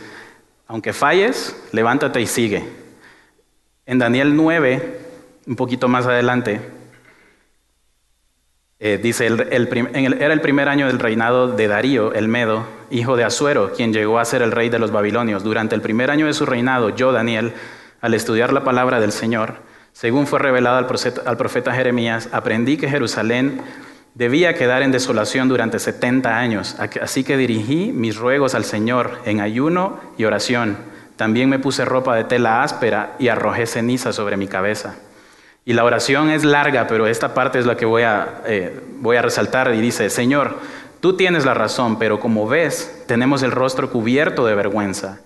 aunque 0.66 0.92
falles, 0.92 1.56
levántate 1.72 2.20
y 2.20 2.26
sigue. 2.26 2.68
En 3.86 3.98
Daniel 3.98 4.36
9, 4.36 5.00
un 5.46 5.56
poquito 5.56 5.88
más 5.88 6.04
adelante, 6.04 6.60
eh, 8.80 8.98
dice, 9.02 9.26
era 9.26 10.32
el 10.32 10.40
primer 10.40 10.68
año 10.68 10.86
del 10.86 10.98
reinado 10.98 11.48
de 11.48 11.68
Darío, 11.68 12.12
el 12.12 12.28
Medo, 12.28 12.66
hijo 12.90 13.16
de 13.16 13.24
Asuero, 13.24 13.72
quien 13.72 13.92
llegó 13.92 14.18
a 14.18 14.24
ser 14.24 14.42
el 14.42 14.52
rey 14.52 14.68
de 14.68 14.78
los 14.78 14.90
babilonios. 14.90 15.42
Durante 15.42 15.74
el 15.74 15.80
primer 15.80 16.10
año 16.10 16.26
de 16.26 16.34
su 16.34 16.46
reinado, 16.46 16.90
yo, 16.90 17.12
Daniel, 17.12 17.52
al 18.00 18.14
estudiar 18.14 18.52
la 18.52 18.64
palabra 18.64 19.00
del 19.00 19.12
Señor, 19.12 19.56
según 19.92 20.26
fue 20.26 20.38
revelado 20.38 20.78
al 20.78 21.36
profeta 21.36 21.74
Jeremías, 21.74 22.28
aprendí 22.32 22.76
que 22.76 22.88
Jerusalén 22.88 23.62
Debía 24.18 24.54
quedar 24.54 24.82
en 24.82 24.90
desolación 24.90 25.48
durante 25.48 25.78
70 25.78 26.36
años, 26.36 26.74
así 27.00 27.22
que 27.22 27.36
dirigí 27.36 27.92
mis 27.92 28.16
ruegos 28.16 28.56
al 28.56 28.64
Señor 28.64 29.20
en 29.24 29.40
ayuno 29.40 30.00
y 30.16 30.24
oración. 30.24 30.76
También 31.14 31.48
me 31.48 31.60
puse 31.60 31.84
ropa 31.84 32.16
de 32.16 32.24
tela 32.24 32.64
áspera 32.64 33.14
y 33.20 33.28
arrojé 33.28 33.66
ceniza 33.66 34.12
sobre 34.12 34.36
mi 34.36 34.48
cabeza. 34.48 34.96
Y 35.68 35.74
la 35.74 35.84
oración 35.84 36.30
es 36.30 36.46
larga, 36.46 36.86
pero 36.86 37.06
esta 37.06 37.34
parte 37.34 37.58
es 37.58 37.66
la 37.66 37.76
que 37.76 37.84
voy 37.84 38.00
a, 38.00 38.40
eh, 38.46 38.80
voy 39.00 39.18
a 39.18 39.20
resaltar 39.20 39.74
y 39.74 39.82
dice, 39.82 40.08
Señor, 40.08 40.56
tú 41.00 41.14
tienes 41.14 41.44
la 41.44 41.52
razón, 41.52 41.98
pero 41.98 42.18
como 42.20 42.48
ves, 42.48 43.04
tenemos 43.06 43.42
el 43.42 43.50
rostro 43.50 43.90
cubierto 43.90 44.46
de 44.46 44.54
vergüenza. 44.54 45.20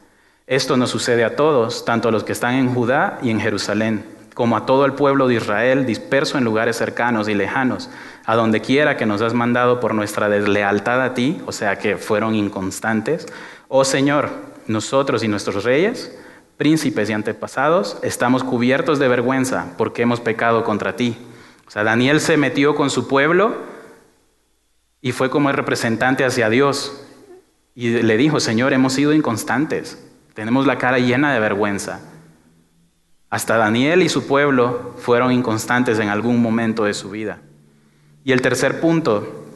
Esto 0.48 0.76
nos 0.76 0.90
sucede 0.90 1.22
a 1.22 1.36
todos, 1.36 1.84
tanto 1.84 2.08
a 2.08 2.10
los 2.10 2.24
que 2.24 2.32
están 2.32 2.54
en 2.54 2.74
Judá 2.74 3.20
y 3.22 3.30
en 3.30 3.38
Jerusalén, 3.38 4.04
como 4.34 4.56
a 4.56 4.66
todo 4.66 4.84
el 4.84 4.94
pueblo 4.94 5.28
de 5.28 5.36
Israel 5.36 5.86
disperso 5.86 6.38
en 6.38 6.44
lugares 6.44 6.74
cercanos 6.74 7.28
y 7.28 7.34
lejanos 7.34 7.88
a 8.26 8.34
donde 8.34 8.60
quiera 8.60 8.96
que 8.96 9.06
nos 9.06 9.22
has 9.22 9.34
mandado 9.34 9.78
por 9.78 9.94
nuestra 9.94 10.28
deslealtad 10.28 11.04
a 11.04 11.14
ti, 11.14 11.40
o 11.46 11.52
sea 11.52 11.78
que 11.78 11.98
fueron 11.98 12.34
inconstantes. 12.34 13.28
Oh 13.68 13.84
Señor, 13.84 14.30
nosotros 14.66 15.22
y 15.22 15.28
nuestros 15.28 15.62
reyes, 15.62 16.18
príncipes 16.62 17.10
y 17.10 17.12
antepasados, 17.12 17.98
estamos 18.04 18.44
cubiertos 18.44 19.00
de 19.00 19.08
vergüenza 19.08 19.74
porque 19.76 20.02
hemos 20.02 20.20
pecado 20.20 20.62
contra 20.62 20.94
ti. 20.94 21.16
O 21.66 21.70
sea, 21.72 21.82
Daniel 21.82 22.20
se 22.20 22.36
metió 22.36 22.76
con 22.76 22.88
su 22.88 23.08
pueblo 23.08 23.56
y 25.00 25.10
fue 25.10 25.28
como 25.28 25.50
el 25.50 25.56
representante 25.56 26.24
hacia 26.24 26.48
Dios. 26.50 27.04
Y 27.74 27.88
le 27.88 28.16
dijo, 28.16 28.38
Señor, 28.38 28.72
hemos 28.72 28.92
sido 28.92 29.12
inconstantes, 29.12 30.08
tenemos 30.34 30.64
la 30.64 30.78
cara 30.78 31.00
llena 31.00 31.34
de 31.34 31.40
vergüenza. 31.40 31.98
Hasta 33.28 33.56
Daniel 33.56 34.00
y 34.00 34.08
su 34.08 34.28
pueblo 34.28 34.94
fueron 34.98 35.32
inconstantes 35.32 35.98
en 35.98 36.10
algún 36.10 36.40
momento 36.40 36.84
de 36.84 36.94
su 36.94 37.10
vida. 37.10 37.40
Y 38.22 38.30
el 38.30 38.40
tercer 38.40 38.80
punto, 38.80 39.46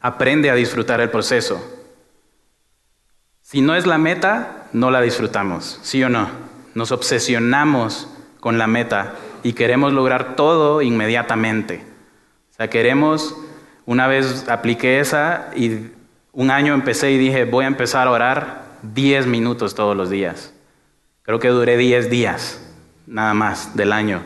aprende 0.00 0.50
a 0.50 0.56
disfrutar 0.56 1.00
el 1.00 1.10
proceso. 1.10 1.79
Si 3.50 3.62
no 3.62 3.74
es 3.74 3.84
la 3.84 3.98
meta, 3.98 4.68
no 4.72 4.92
la 4.92 5.00
disfrutamos, 5.00 5.80
¿sí 5.82 6.04
o 6.04 6.08
no? 6.08 6.28
Nos 6.76 6.92
obsesionamos 6.92 8.06
con 8.38 8.58
la 8.58 8.68
meta 8.68 9.16
y 9.42 9.54
queremos 9.54 9.92
lograr 9.92 10.36
todo 10.36 10.82
inmediatamente. 10.82 11.84
O 12.52 12.54
sea, 12.54 12.70
queremos, 12.70 13.36
una 13.86 14.06
vez 14.06 14.48
apliqué 14.48 15.00
esa 15.00 15.50
y 15.56 15.88
un 16.30 16.52
año 16.52 16.74
empecé 16.74 17.10
y 17.10 17.18
dije, 17.18 17.44
voy 17.44 17.64
a 17.64 17.66
empezar 17.66 18.06
a 18.06 18.12
orar 18.12 18.62
10 18.82 19.26
minutos 19.26 19.74
todos 19.74 19.96
los 19.96 20.10
días. 20.10 20.54
Creo 21.22 21.40
que 21.40 21.48
duré 21.48 21.76
10 21.76 22.08
días, 22.08 22.64
nada 23.08 23.34
más, 23.34 23.74
del 23.74 23.92
año. 23.92 24.22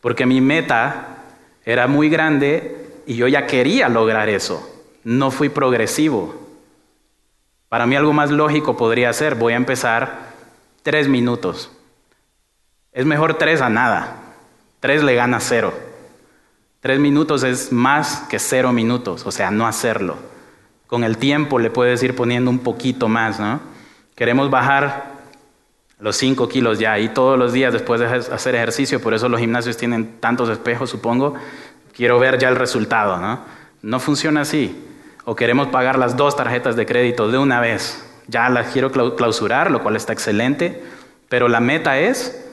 Porque 0.00 0.24
mi 0.24 0.40
meta 0.40 1.18
era 1.66 1.86
muy 1.86 2.08
grande 2.08 3.02
y 3.04 3.16
yo 3.16 3.28
ya 3.28 3.46
quería 3.46 3.90
lograr 3.90 4.30
eso. 4.30 4.66
No 5.04 5.30
fui 5.30 5.50
progresivo. 5.50 6.43
Para 7.74 7.86
mí 7.86 7.96
algo 7.96 8.12
más 8.12 8.30
lógico 8.30 8.76
podría 8.76 9.12
ser, 9.12 9.34
voy 9.34 9.52
a 9.52 9.56
empezar 9.56 10.30
tres 10.84 11.08
minutos. 11.08 11.72
Es 12.92 13.04
mejor 13.04 13.34
tres 13.34 13.60
a 13.60 13.68
nada. 13.68 14.14
Tres 14.78 15.02
le 15.02 15.16
gana 15.16 15.40
cero. 15.40 15.74
Tres 16.78 17.00
minutos 17.00 17.42
es 17.42 17.72
más 17.72 18.26
que 18.30 18.38
cero 18.38 18.72
minutos, 18.72 19.26
o 19.26 19.32
sea, 19.32 19.50
no 19.50 19.66
hacerlo. 19.66 20.14
Con 20.86 21.02
el 21.02 21.18
tiempo 21.18 21.58
le 21.58 21.68
puedes 21.68 22.00
ir 22.04 22.14
poniendo 22.14 22.48
un 22.48 22.60
poquito 22.60 23.08
más, 23.08 23.40
¿no? 23.40 23.58
Queremos 24.14 24.50
bajar 24.50 25.06
los 25.98 26.14
cinco 26.14 26.48
kilos 26.48 26.78
ya 26.78 27.00
y 27.00 27.08
todos 27.08 27.36
los 27.36 27.52
días 27.52 27.72
después 27.72 27.98
de 27.98 28.06
hacer 28.06 28.54
ejercicio, 28.54 29.02
por 29.02 29.14
eso 29.14 29.28
los 29.28 29.40
gimnasios 29.40 29.76
tienen 29.76 30.20
tantos 30.20 30.48
espejos, 30.48 30.90
supongo, 30.90 31.34
quiero 31.92 32.20
ver 32.20 32.38
ya 32.38 32.50
el 32.50 32.54
resultado, 32.54 33.16
¿no? 33.16 33.40
No 33.82 33.98
funciona 33.98 34.42
así. 34.42 34.93
O 35.24 35.34
queremos 35.34 35.68
pagar 35.68 35.98
las 35.98 36.16
dos 36.16 36.36
tarjetas 36.36 36.76
de 36.76 36.86
crédito 36.86 37.30
de 37.30 37.38
una 37.38 37.60
vez. 37.60 38.04
Ya 38.26 38.48
las 38.48 38.72
quiero 38.72 38.90
clausurar, 38.90 39.70
lo 39.70 39.82
cual 39.82 39.96
está 39.96 40.12
excelente, 40.12 40.82
pero 41.28 41.48
la 41.48 41.60
meta 41.60 41.98
es 41.98 42.44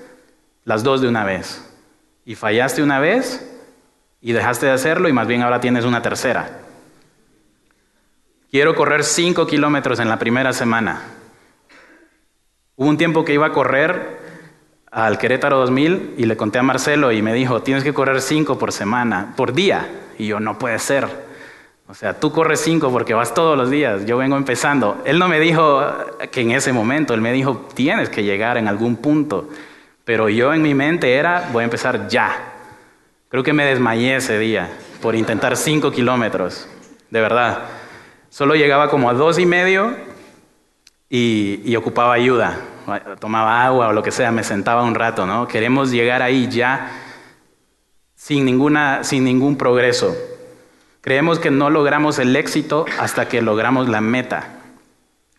las 0.64 0.84
dos 0.84 1.02
de 1.02 1.08
una 1.08 1.24
vez. 1.24 1.68
Y 2.26 2.36
fallaste 2.36 2.84
una 2.84 3.00
vez 3.00 3.48
y 4.22 4.34
dejaste 4.34 4.68
de 4.68 4.72
hacerlo 4.74 5.10
y 5.10 5.14
más 5.14 5.28
bien 5.28 5.42
ahora 5.42 5.60
tienes 5.60 5.86
una 5.86 6.02
tercera. 6.02 6.60
Quiero 8.50 8.76
correr 8.76 9.04
cinco 9.04 9.48
kilómetros 9.48 10.00
en 10.00 10.10
la 10.10 10.20
primera 10.20 10.54
semana. 10.54 11.02
Hubo 12.76 12.90
un 12.90 12.98
tiempo 12.98 13.24
que 13.24 13.34
iba 13.34 13.48
a 13.48 13.52
correr 13.52 14.20
al 14.92 15.18
Querétaro 15.18 15.58
2000 15.60 16.16
y 16.18 16.26
le 16.26 16.36
conté 16.36 16.60
a 16.60 16.64
Marcelo 16.64 17.12
y 17.12 17.22
me 17.22 17.34
dijo, 17.34 17.62
tienes 17.62 17.84
que 17.84 17.94
correr 17.94 18.22
cinco 18.22 18.58
por 18.58 18.74
semana, 18.74 19.34
por 19.38 19.54
día. 19.54 19.90
Y 20.18 20.28
yo, 20.28 20.40
no 20.40 20.60
puede 20.60 20.80
ser. 20.80 21.31
O 21.92 21.94
sea, 21.94 22.18
tú 22.18 22.32
corres 22.32 22.62
cinco 22.62 22.90
porque 22.90 23.14
vas 23.14 23.34
todos 23.34 23.58
los 23.58 23.70
días, 23.70 24.06
yo 24.06 24.16
vengo 24.16 24.38
empezando. 24.38 25.02
Él 25.04 25.20
no 25.20 25.28
me 25.28 25.42
dijo 25.42 25.84
que 26.32 26.40
en 26.40 26.52
ese 26.52 26.72
momento, 26.72 27.14
él 27.14 27.20
me 27.20 27.34
dijo, 27.34 27.68
tienes 27.74 28.08
que 28.08 28.24
llegar 28.24 28.58
en 28.58 28.70
algún 28.70 28.96
punto. 28.96 29.50
Pero 30.06 30.30
yo 30.30 30.54
en 30.54 30.62
mi 30.62 30.74
mente 30.74 31.16
era, 31.16 31.50
voy 31.52 31.64
a 31.64 31.66
empezar 31.66 32.08
ya. 32.08 32.54
Creo 33.28 33.44
que 33.44 33.52
me 33.52 33.66
desmayé 33.66 34.16
ese 34.16 34.40
día 34.40 34.70
por 35.02 35.16
intentar 35.16 35.58
cinco 35.58 35.92
kilómetros, 35.92 36.66
de 37.10 37.20
verdad. 37.20 37.66
Solo 38.30 38.56
llegaba 38.56 38.90
como 38.90 39.10
a 39.10 39.14
dos 39.14 39.38
y 39.38 39.46
medio 39.46 39.94
y, 41.10 41.76
ocupaba 41.76 42.14
ayuda 42.14 42.58
tomaba 43.20 43.66
agua 43.66 43.90
o 43.90 43.92
lo 43.94 44.02
que 44.02 44.12
sea, 44.12 44.32
me 44.32 44.46
sentaba 44.46 44.84
un 44.84 44.96
rato, 44.96 45.26
¿no? 45.26 45.46
Queremos 45.46 45.92
llegar 45.92 46.22
ahí 46.22 46.48
ya 46.50 46.90
sin, 48.16 48.46
ninguna, 48.46 49.04
sin 49.04 49.26
ningún 49.26 49.58
progreso. 49.58 50.16
Creemos 51.02 51.40
que 51.40 51.52
no 51.52 51.70
logramos 51.70 52.20
el 52.20 52.36
éxito 52.36 52.86
hasta 53.00 53.28
que 53.28 53.42
logramos 53.42 53.90
la 53.90 54.02
meta. 54.02 54.50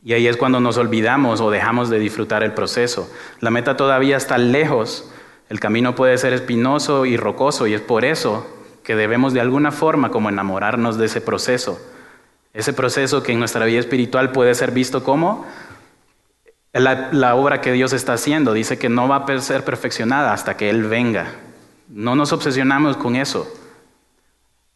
Y 0.04 0.14
ahí 0.14 0.26
es 0.26 0.36
cuando 0.36 0.60
nos 0.60 0.76
olvidamos 0.76 1.40
o 1.40 1.50
dejamos 1.50 1.88
de 1.88 2.00
disfrutar 2.00 2.42
el 2.42 2.52
proceso. 2.52 3.08
La 3.40 3.50
meta 3.50 3.76
todavía 3.76 4.16
está 4.16 4.36
lejos, 4.38 5.12
el 5.48 5.60
camino 5.60 5.94
puede 5.94 6.18
ser 6.18 6.32
espinoso 6.32 7.06
y 7.06 7.16
rocoso 7.16 7.66
y 7.66 7.74
es 7.74 7.80
por 7.80 8.04
eso 8.04 8.46
que 8.82 8.96
debemos 8.96 9.32
de 9.32 9.40
alguna 9.40 9.70
forma 9.70 10.10
como 10.10 10.28
enamorarnos 10.28 10.98
de 10.98 11.06
ese 11.06 11.20
proceso. 11.20 11.80
Ese 12.52 12.72
proceso 12.72 13.22
que 13.22 13.32
en 13.32 13.38
nuestra 13.38 13.64
vida 13.64 13.78
espiritual 13.78 14.32
puede 14.32 14.54
ser 14.54 14.72
visto 14.72 15.04
como 15.04 15.46
la, 16.72 17.34
obra 17.34 17.60
que 17.60 17.70
Dios 17.70 17.92
está 17.92 18.14
haciendo. 18.14 18.52
Dice 18.52 18.78
que 18.78 18.88
no 18.88 19.06
va 19.06 19.16
a 19.16 19.40
ser 19.40 19.64
perfeccionada 19.64 20.32
hasta 20.32 20.56
que 20.56 20.68
Él 20.68 20.84
venga. 20.84 21.26
No 21.88 22.16
nos 22.16 22.32
obsesionamos 22.32 22.96
con 22.96 23.14
eso. 23.14 23.46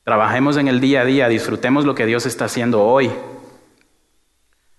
Trabajemos 0.06 0.56
en 0.56 0.68
el 0.68 0.78
día 0.78 1.00
a 1.00 1.04
día, 1.04 1.26
disfrutemos 1.26 1.84
lo 1.84 1.96
que 1.96 2.06
Dios 2.06 2.26
está 2.26 2.44
haciendo 2.44 2.84
hoy. 2.84 3.10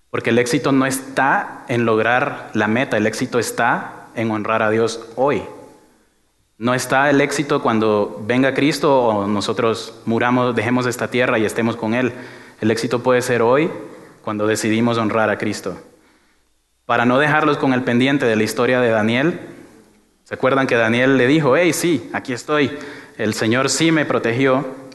Porque 0.08 0.30
el 0.30 0.38
éxito 0.38 0.72
no 0.72 0.86
está 0.86 1.66
en 1.68 1.84
lograr 1.84 2.48
la 2.54 2.66
meta, 2.66 2.96
el 2.96 3.06
éxito 3.06 3.38
está 3.38 4.06
en 4.14 4.30
honrar 4.30 4.62
a 4.62 4.70
Dios 4.70 5.06
hoy. 5.16 5.42
No 6.56 6.72
está 6.72 7.10
el 7.10 7.20
éxito 7.20 7.60
cuando 7.60 8.24
venga 8.26 8.54
Cristo 8.54 9.02
o 9.02 9.26
nosotros 9.26 10.00
muramos, 10.06 10.56
dejemos 10.56 10.86
esta 10.86 11.08
tierra 11.10 11.38
y 11.38 11.44
estemos 11.44 11.76
con 11.76 11.92
Él. 11.92 12.10
El 12.62 12.70
éxito 12.70 13.02
puede 13.02 13.20
ser 13.20 13.42
hoy 13.42 13.70
cuando 14.24 14.46
decidimos 14.46 14.96
honrar 14.96 15.28
a 15.28 15.36
Cristo. 15.36 15.76
Para 16.86 17.04
no 17.04 17.18
dejarlos 17.18 17.58
con 17.58 17.74
el 17.74 17.82
pendiente 17.82 18.24
de 18.24 18.34
la 18.34 18.44
historia 18.44 18.80
de 18.80 18.88
Daniel, 18.88 19.40
¿se 20.24 20.32
acuerdan 20.32 20.66
que 20.66 20.76
Daniel 20.76 21.18
le 21.18 21.26
dijo, 21.26 21.54
hey, 21.54 21.74
sí, 21.74 22.08
aquí 22.14 22.32
estoy, 22.32 22.78
el 23.18 23.34
Señor 23.34 23.68
sí 23.68 23.92
me 23.92 24.06
protegió? 24.06 24.87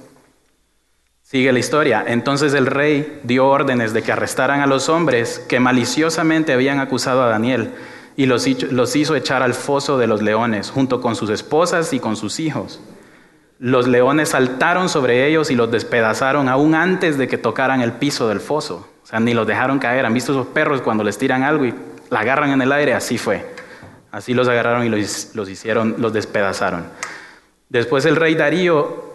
Sigue 1.34 1.52
la 1.52 1.58
historia. 1.58 2.06
Entonces 2.06 2.54
el 2.54 2.68
rey 2.68 3.20
dio 3.24 3.48
órdenes 3.48 3.92
de 3.92 4.04
que 4.04 4.12
arrestaran 4.12 4.62
a 4.62 4.68
los 4.68 4.88
hombres 4.88 5.40
que 5.50 5.60
maliciosamente 5.60 6.54
habían 6.54 6.80
acusado 6.80 7.24
a 7.24 7.28
Daniel 7.28 7.72
y 8.16 8.28
los 8.28 8.46
hizo 8.96 9.16
echar 9.16 9.42
al 9.42 9.56
foso 9.56 9.98
de 9.98 10.06
los 10.06 10.22
leones, 10.22 10.70
junto 10.70 11.02
con 11.02 11.16
sus 11.16 11.32
esposas 11.32 11.92
y 11.92 12.00
con 12.00 12.18
sus 12.18 12.40
hijos. 12.40 12.82
Los 13.58 13.88
leones 13.88 14.30
saltaron 14.30 14.90
sobre 14.90 15.26
ellos 15.28 15.50
y 15.50 15.56
los 15.56 15.72
despedazaron 15.72 16.50
aún 16.50 16.76
antes 16.76 17.18
de 17.18 17.28
que 17.28 17.40
tocaran 17.40 17.82
el 17.82 17.94
piso 17.94 18.28
del 18.28 18.40
foso. 18.40 18.88
O 19.02 19.08
sea, 19.08 19.20
ni 19.20 19.34
los 19.34 19.48
dejaron 19.48 19.80
caer. 19.80 20.06
¿Han 20.06 20.14
visto 20.14 20.34
esos 20.34 20.46
perros 20.46 20.84
cuando 20.84 21.04
les 21.04 21.18
tiran 21.18 21.42
algo 21.42 21.66
y 21.66 21.74
la 22.12 22.20
agarran 22.20 22.52
en 22.52 22.62
el 22.62 22.72
aire? 22.72 22.94
Así 22.94 23.18
fue. 23.18 23.44
Así 24.12 24.36
los 24.36 24.48
agarraron 24.48 24.86
y 24.86 24.90
los, 24.90 25.50
hicieron, 25.50 25.96
los 25.98 26.14
despedazaron. 26.14 26.86
Después 27.70 28.06
el 28.06 28.18
rey 28.18 28.36
Darío 28.36 29.13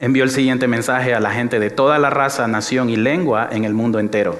envió 0.00 0.24
el 0.24 0.30
siguiente 0.30 0.68
mensaje 0.68 1.14
a 1.14 1.20
la 1.20 1.32
gente 1.32 1.58
de 1.58 1.70
toda 1.70 1.98
la 1.98 2.10
raza, 2.10 2.46
nación 2.46 2.90
y 2.90 2.96
lengua 2.96 3.48
en 3.50 3.64
el 3.64 3.74
mundo 3.74 3.98
entero. 3.98 4.38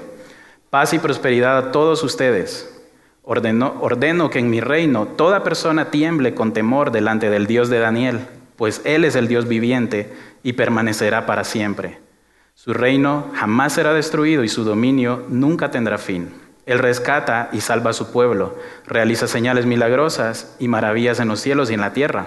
Paz 0.71 0.93
y 0.93 0.99
prosperidad 0.99 1.59
a 1.59 1.73
todos 1.73 2.03
ustedes. 2.03 2.75
Ordeno, 3.23 4.31
que 4.31 4.39
en 4.39 4.51
mi 4.51 4.61
reino 4.61 5.07
toda 5.07 5.45
persona 5.45 5.91
tiemble 5.91 6.35
con 6.35 6.53
temor 6.53 6.93
delante 6.93 7.29
del 7.29 7.47
Dios 7.47 7.69
de 7.69 7.79
Daniel, 7.79 8.21
pues 8.57 8.81
Él 8.85 9.05
es 9.05 9.17
el 9.17 9.29
Dios 9.29 9.47
viviente 9.47 10.13
y 10.43 10.55
permanecerá 10.55 11.27
para 11.27 11.45
siempre. 11.45 11.99
Su 12.55 12.73
reino 12.73 13.31
jamás 13.35 13.75
será 13.75 13.93
destruido 13.93 14.45
y 14.45 14.49
su 14.49 14.65
dominio 14.65 15.25
nunca 15.29 15.71
tendrá 15.71 15.99
fin. 15.99 16.33
Él 16.67 16.79
rescata 16.79 17.49
y 17.53 17.61
salva 17.61 17.91
a 17.91 17.95
su 17.95 18.13
pueblo, 18.13 18.57
realiza 18.87 19.27
señales 19.27 19.65
milagrosas 19.65 20.57
y 20.59 20.69
maravillas 20.69 21.21
en 21.21 21.29
los 21.29 21.41
cielos 21.41 21.71
y 21.71 21.75
en 21.75 21.81
la 21.81 21.93
tierra. 21.93 22.27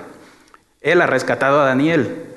Él 0.81 1.01
ha 1.01 1.05
rescatado 1.05 1.61
a 1.61 1.65
Daniel 1.65 2.30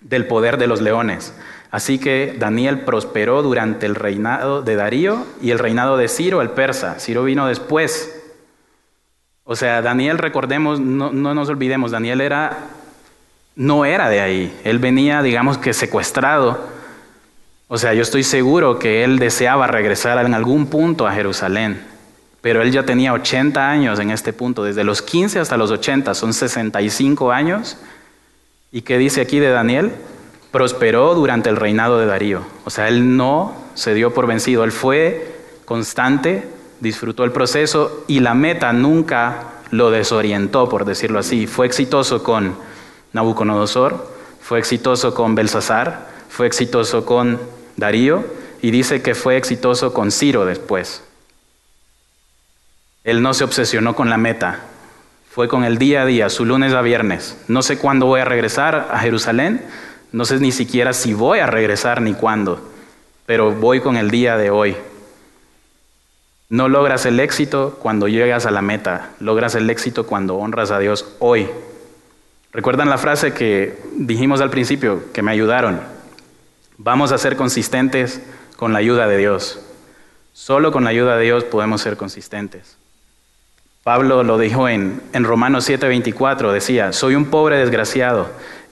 del 0.00 0.26
poder 0.26 0.58
de 0.58 0.66
los 0.66 0.80
leones. 0.80 1.34
Así 1.70 1.98
que 1.98 2.34
Daniel 2.38 2.80
prosperó 2.80 3.42
durante 3.42 3.86
el 3.86 3.94
reinado 3.94 4.62
de 4.62 4.76
Darío 4.76 5.26
y 5.42 5.50
el 5.50 5.58
reinado 5.58 5.96
de 5.96 6.08
Ciro 6.08 6.40
el 6.40 6.50
persa. 6.50 6.98
Ciro 6.98 7.24
vino 7.24 7.46
después. 7.46 8.14
O 9.44 9.56
sea, 9.56 9.82
Daniel, 9.82 10.18
recordemos, 10.18 10.80
no, 10.80 11.12
no 11.12 11.34
nos 11.34 11.48
olvidemos, 11.48 11.90
Daniel 11.90 12.20
era, 12.20 12.58
no 13.56 13.84
era 13.84 14.08
de 14.08 14.20
ahí. 14.20 14.60
Él 14.64 14.78
venía, 14.78 15.22
digamos 15.22 15.58
que 15.58 15.72
secuestrado 15.72 16.78
o 17.70 17.76
sea, 17.76 17.92
yo 17.92 18.00
estoy 18.00 18.22
seguro 18.22 18.78
que 18.78 19.04
él 19.04 19.18
deseaba 19.18 19.66
regresar 19.66 20.24
en 20.24 20.32
algún 20.32 20.68
punto 20.68 21.06
a 21.06 21.12
Jerusalén, 21.12 21.84
pero 22.40 22.62
él 22.62 22.72
ya 22.72 22.86
tenía 22.86 23.12
80 23.12 23.70
años 23.70 23.98
en 23.98 24.10
este 24.10 24.32
punto, 24.32 24.64
desde 24.64 24.84
los 24.84 25.02
15 25.02 25.38
hasta 25.38 25.58
los 25.58 25.70
80, 25.70 26.14
son 26.14 26.32
65 26.32 27.30
años. 27.30 27.76
¿Y 28.70 28.82
qué 28.82 28.98
dice 28.98 29.20
aquí 29.20 29.38
de 29.38 29.48
Daniel? 29.48 29.92
Prosperó 30.50 31.14
durante 31.14 31.48
el 31.48 31.56
reinado 31.56 31.98
de 31.98 32.06
Darío. 32.06 32.42
O 32.64 32.70
sea, 32.70 32.88
él 32.88 33.16
no 33.16 33.54
se 33.74 33.94
dio 33.94 34.12
por 34.12 34.26
vencido, 34.26 34.64
él 34.64 34.72
fue 34.72 35.34
constante, 35.64 36.46
disfrutó 36.80 37.24
el 37.24 37.32
proceso 37.32 38.04
y 38.08 38.20
la 38.20 38.34
meta 38.34 38.72
nunca 38.72 39.44
lo 39.70 39.90
desorientó, 39.90 40.68
por 40.68 40.84
decirlo 40.84 41.18
así. 41.18 41.46
Fue 41.46 41.66
exitoso 41.66 42.22
con 42.22 42.56
Nabucodonosor, 43.12 44.12
fue 44.40 44.58
exitoso 44.58 45.14
con 45.14 45.34
Belsasar, 45.34 46.08
fue 46.28 46.46
exitoso 46.46 47.04
con 47.04 47.40
Darío 47.76 48.24
y 48.60 48.70
dice 48.70 49.02
que 49.02 49.14
fue 49.14 49.36
exitoso 49.36 49.92
con 49.92 50.10
Ciro 50.10 50.44
después. 50.44 51.02
Él 53.04 53.22
no 53.22 53.32
se 53.32 53.44
obsesionó 53.44 53.94
con 53.94 54.10
la 54.10 54.18
meta, 54.18 54.60
fue 55.30 55.48
con 55.48 55.64
el 55.64 55.78
día 55.78 56.02
a 56.02 56.06
día, 56.06 56.30
su 56.30 56.44
lunes 56.44 56.72
a 56.72 56.82
viernes. 56.82 57.36
No 57.48 57.62
sé 57.62 57.78
cuándo 57.78 58.06
voy 58.06 58.20
a 58.20 58.24
regresar 58.24 58.88
a 58.90 58.98
Jerusalén, 58.98 59.62
no 60.10 60.24
sé 60.24 60.38
ni 60.40 60.52
siquiera 60.52 60.92
si 60.92 61.14
voy 61.14 61.38
a 61.40 61.46
regresar 61.46 62.00
ni 62.00 62.14
cuándo, 62.14 62.60
pero 63.26 63.52
voy 63.52 63.80
con 63.80 63.96
el 63.96 64.10
día 64.10 64.36
de 64.36 64.50
hoy. 64.50 64.76
No 66.48 66.68
logras 66.68 67.04
el 67.04 67.20
éxito 67.20 67.78
cuando 67.80 68.08
llegas 68.08 68.46
a 68.46 68.50
la 68.50 68.62
meta, 68.62 69.10
logras 69.20 69.54
el 69.54 69.68
éxito 69.68 70.06
cuando 70.06 70.36
honras 70.36 70.70
a 70.70 70.78
Dios 70.78 71.14
hoy. 71.18 71.46
¿Recuerdan 72.52 72.88
la 72.88 72.96
frase 72.96 73.34
que 73.34 73.78
dijimos 73.96 74.40
al 74.40 74.48
principio, 74.48 75.12
que 75.12 75.20
me 75.20 75.30
ayudaron? 75.30 75.80
Vamos 76.78 77.12
a 77.12 77.18
ser 77.18 77.36
consistentes 77.36 78.22
con 78.56 78.72
la 78.72 78.78
ayuda 78.78 79.06
de 79.06 79.18
Dios. 79.18 79.60
Solo 80.32 80.72
con 80.72 80.84
la 80.84 80.90
ayuda 80.90 81.18
de 81.18 81.24
Dios 81.24 81.44
podemos 81.44 81.82
ser 81.82 81.98
consistentes. 81.98 82.77
Pablo 83.88 84.22
lo 84.22 84.36
dijo 84.36 84.68
en, 84.68 85.00
en 85.14 85.24
Romanos 85.24 85.66
7:24, 85.66 86.52
decía, 86.52 86.92
soy 86.92 87.14
un 87.14 87.24
pobre 87.24 87.56
desgraciado. 87.56 88.28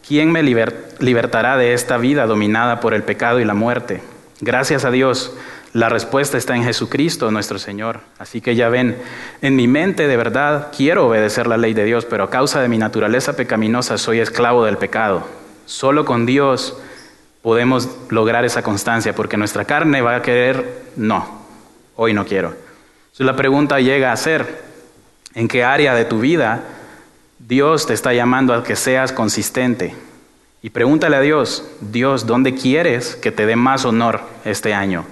¿Quién 0.06 0.30
me 0.30 0.42
libertará 0.42 1.56
de 1.56 1.72
esta 1.72 1.96
vida 1.96 2.26
dominada 2.26 2.80
por 2.80 2.92
el 2.92 3.02
pecado 3.02 3.40
y 3.40 3.46
la 3.46 3.54
muerte? 3.54 4.02
Gracias 4.42 4.84
a 4.84 4.90
Dios, 4.90 5.34
la 5.72 5.88
respuesta 5.88 6.36
está 6.36 6.54
en 6.54 6.64
Jesucristo 6.64 7.30
nuestro 7.30 7.58
Señor. 7.58 8.00
Así 8.18 8.42
que 8.42 8.56
ya 8.56 8.68
ven, 8.68 8.98
en 9.40 9.56
mi 9.56 9.66
mente 9.66 10.06
de 10.06 10.18
verdad 10.18 10.68
quiero 10.76 11.06
obedecer 11.06 11.46
la 11.46 11.56
ley 11.56 11.72
de 11.72 11.84
Dios, 11.84 12.04
pero 12.04 12.24
a 12.24 12.28
causa 12.28 12.60
de 12.60 12.68
mi 12.68 12.76
naturaleza 12.76 13.36
pecaminosa 13.36 13.96
soy 13.96 14.20
esclavo 14.20 14.66
del 14.66 14.76
pecado. 14.76 15.26
Solo 15.64 16.04
con 16.04 16.26
Dios 16.26 16.76
podemos 17.40 17.88
lograr 18.10 18.44
esa 18.44 18.62
constancia, 18.62 19.14
porque 19.14 19.38
nuestra 19.38 19.64
carne 19.64 20.02
va 20.02 20.16
a 20.16 20.20
querer, 20.20 20.82
no, 20.96 21.40
hoy 21.96 22.12
no 22.12 22.26
quiero. 22.26 22.48
Entonces 22.48 23.24
la 23.24 23.36
pregunta 23.36 23.80
llega 23.80 24.12
a 24.12 24.16
ser, 24.18 24.65
¿en 25.36 25.46
qué 25.46 25.62
área 25.62 25.94
de 25.94 26.06
tu 26.06 26.18
vida 26.18 26.64
Dios 27.38 27.86
te 27.86 27.94
está 27.94 28.12
llamando 28.12 28.52
a 28.52 28.64
que 28.64 28.74
seas 28.74 29.12
consistente? 29.12 29.94
Y 30.62 30.70
pregúntale 30.70 31.14
a 31.14 31.20
Dios, 31.20 31.64
Dios, 31.80 32.26
¿dónde 32.26 32.54
quieres 32.54 33.14
que 33.14 33.30
te 33.30 33.46
dé 33.46 33.54
más 33.54 33.84
honor 33.84 34.22
este 34.44 34.74
año? 34.74 35.04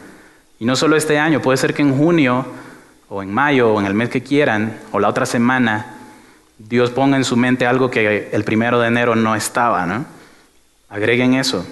Y 0.58 0.64
no 0.64 0.74
solo 0.74 0.96
este 0.96 1.18
año, 1.18 1.42
puede 1.42 1.58
ser 1.58 1.74
que 1.74 1.82
en 1.82 1.96
junio 1.96 2.46
o 3.08 3.22
en 3.22 3.32
mayo 3.32 3.72
o 3.72 3.78
en 3.78 3.86
el 3.86 3.94
mes 3.94 4.08
que 4.08 4.22
quieran 4.22 4.80
o 4.90 4.98
la 4.98 5.08
otra 5.08 5.26
semana, 5.26 5.94
Dios 6.58 6.90
ponga 6.90 7.16
en 7.16 7.24
su 7.24 7.36
mente 7.36 7.66
algo 7.66 7.90
que 7.90 8.30
el 8.32 8.44
primero 8.44 8.80
de 8.80 8.88
enero 8.88 9.14
no 9.14 9.36
estaba, 9.36 9.86
¿no? 9.86 10.06
Agreguen 10.88 11.34
eso. 11.34 11.66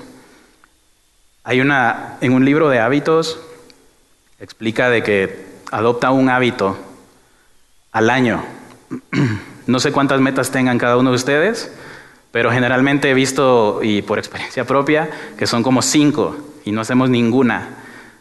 Hay 1.42 1.60
una, 1.60 2.18
en 2.20 2.34
un 2.34 2.44
libro 2.44 2.68
de 2.68 2.80
hábitos, 2.80 3.40
explica 4.38 4.90
de 4.90 5.02
que 5.02 5.46
adopta 5.70 6.10
un 6.10 6.28
hábito 6.28 6.76
al 7.92 8.10
año. 8.10 8.42
No 9.64 9.78
sé 9.78 9.92
cuántas 9.92 10.20
metas 10.20 10.50
tengan 10.50 10.76
cada 10.76 10.96
uno 10.96 11.10
de 11.10 11.16
ustedes, 11.16 11.72
pero 12.32 12.50
generalmente 12.50 13.08
he 13.08 13.14
visto, 13.14 13.78
y 13.80 14.02
por 14.02 14.18
experiencia 14.18 14.64
propia, 14.64 15.08
que 15.38 15.46
son 15.46 15.62
como 15.62 15.82
cinco 15.82 16.36
y 16.64 16.72
no 16.72 16.80
hacemos 16.80 17.10
ninguna. 17.10 17.68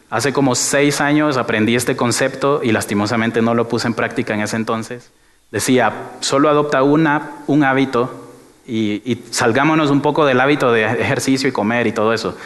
Hace 0.08 0.32
como 0.32 0.54
seis 0.54 1.00
años 1.00 1.36
aprendí 1.38 1.74
este 1.74 1.96
concepto 1.96 2.60
y 2.62 2.70
lastimosamente 2.70 3.42
no 3.42 3.54
lo 3.54 3.68
puse 3.68 3.88
en 3.88 3.94
práctica 3.94 4.34
en 4.34 4.42
ese 4.42 4.54
entonces. 4.54 5.10
Decía, 5.50 5.92
solo 6.20 6.48
adopta 6.48 6.84
una, 6.84 7.30
un 7.48 7.64
hábito 7.64 8.30
y, 8.66 9.24
salgámonos 9.30 9.90
un 9.90 10.00
poco 10.00 10.24
del 10.24 10.40
hábito 10.40 10.70
de 10.70 10.84
ejercicio 10.84 11.48
y 11.48 11.52
comer 11.52 11.86
y 11.88 11.92
todo 11.92 12.12
eso. 12.12 12.36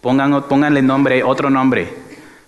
Pongan, 0.00 0.44
pónganle 0.44 0.80
nombre, 0.80 1.22
otro 1.24 1.50
nombre, 1.50 1.92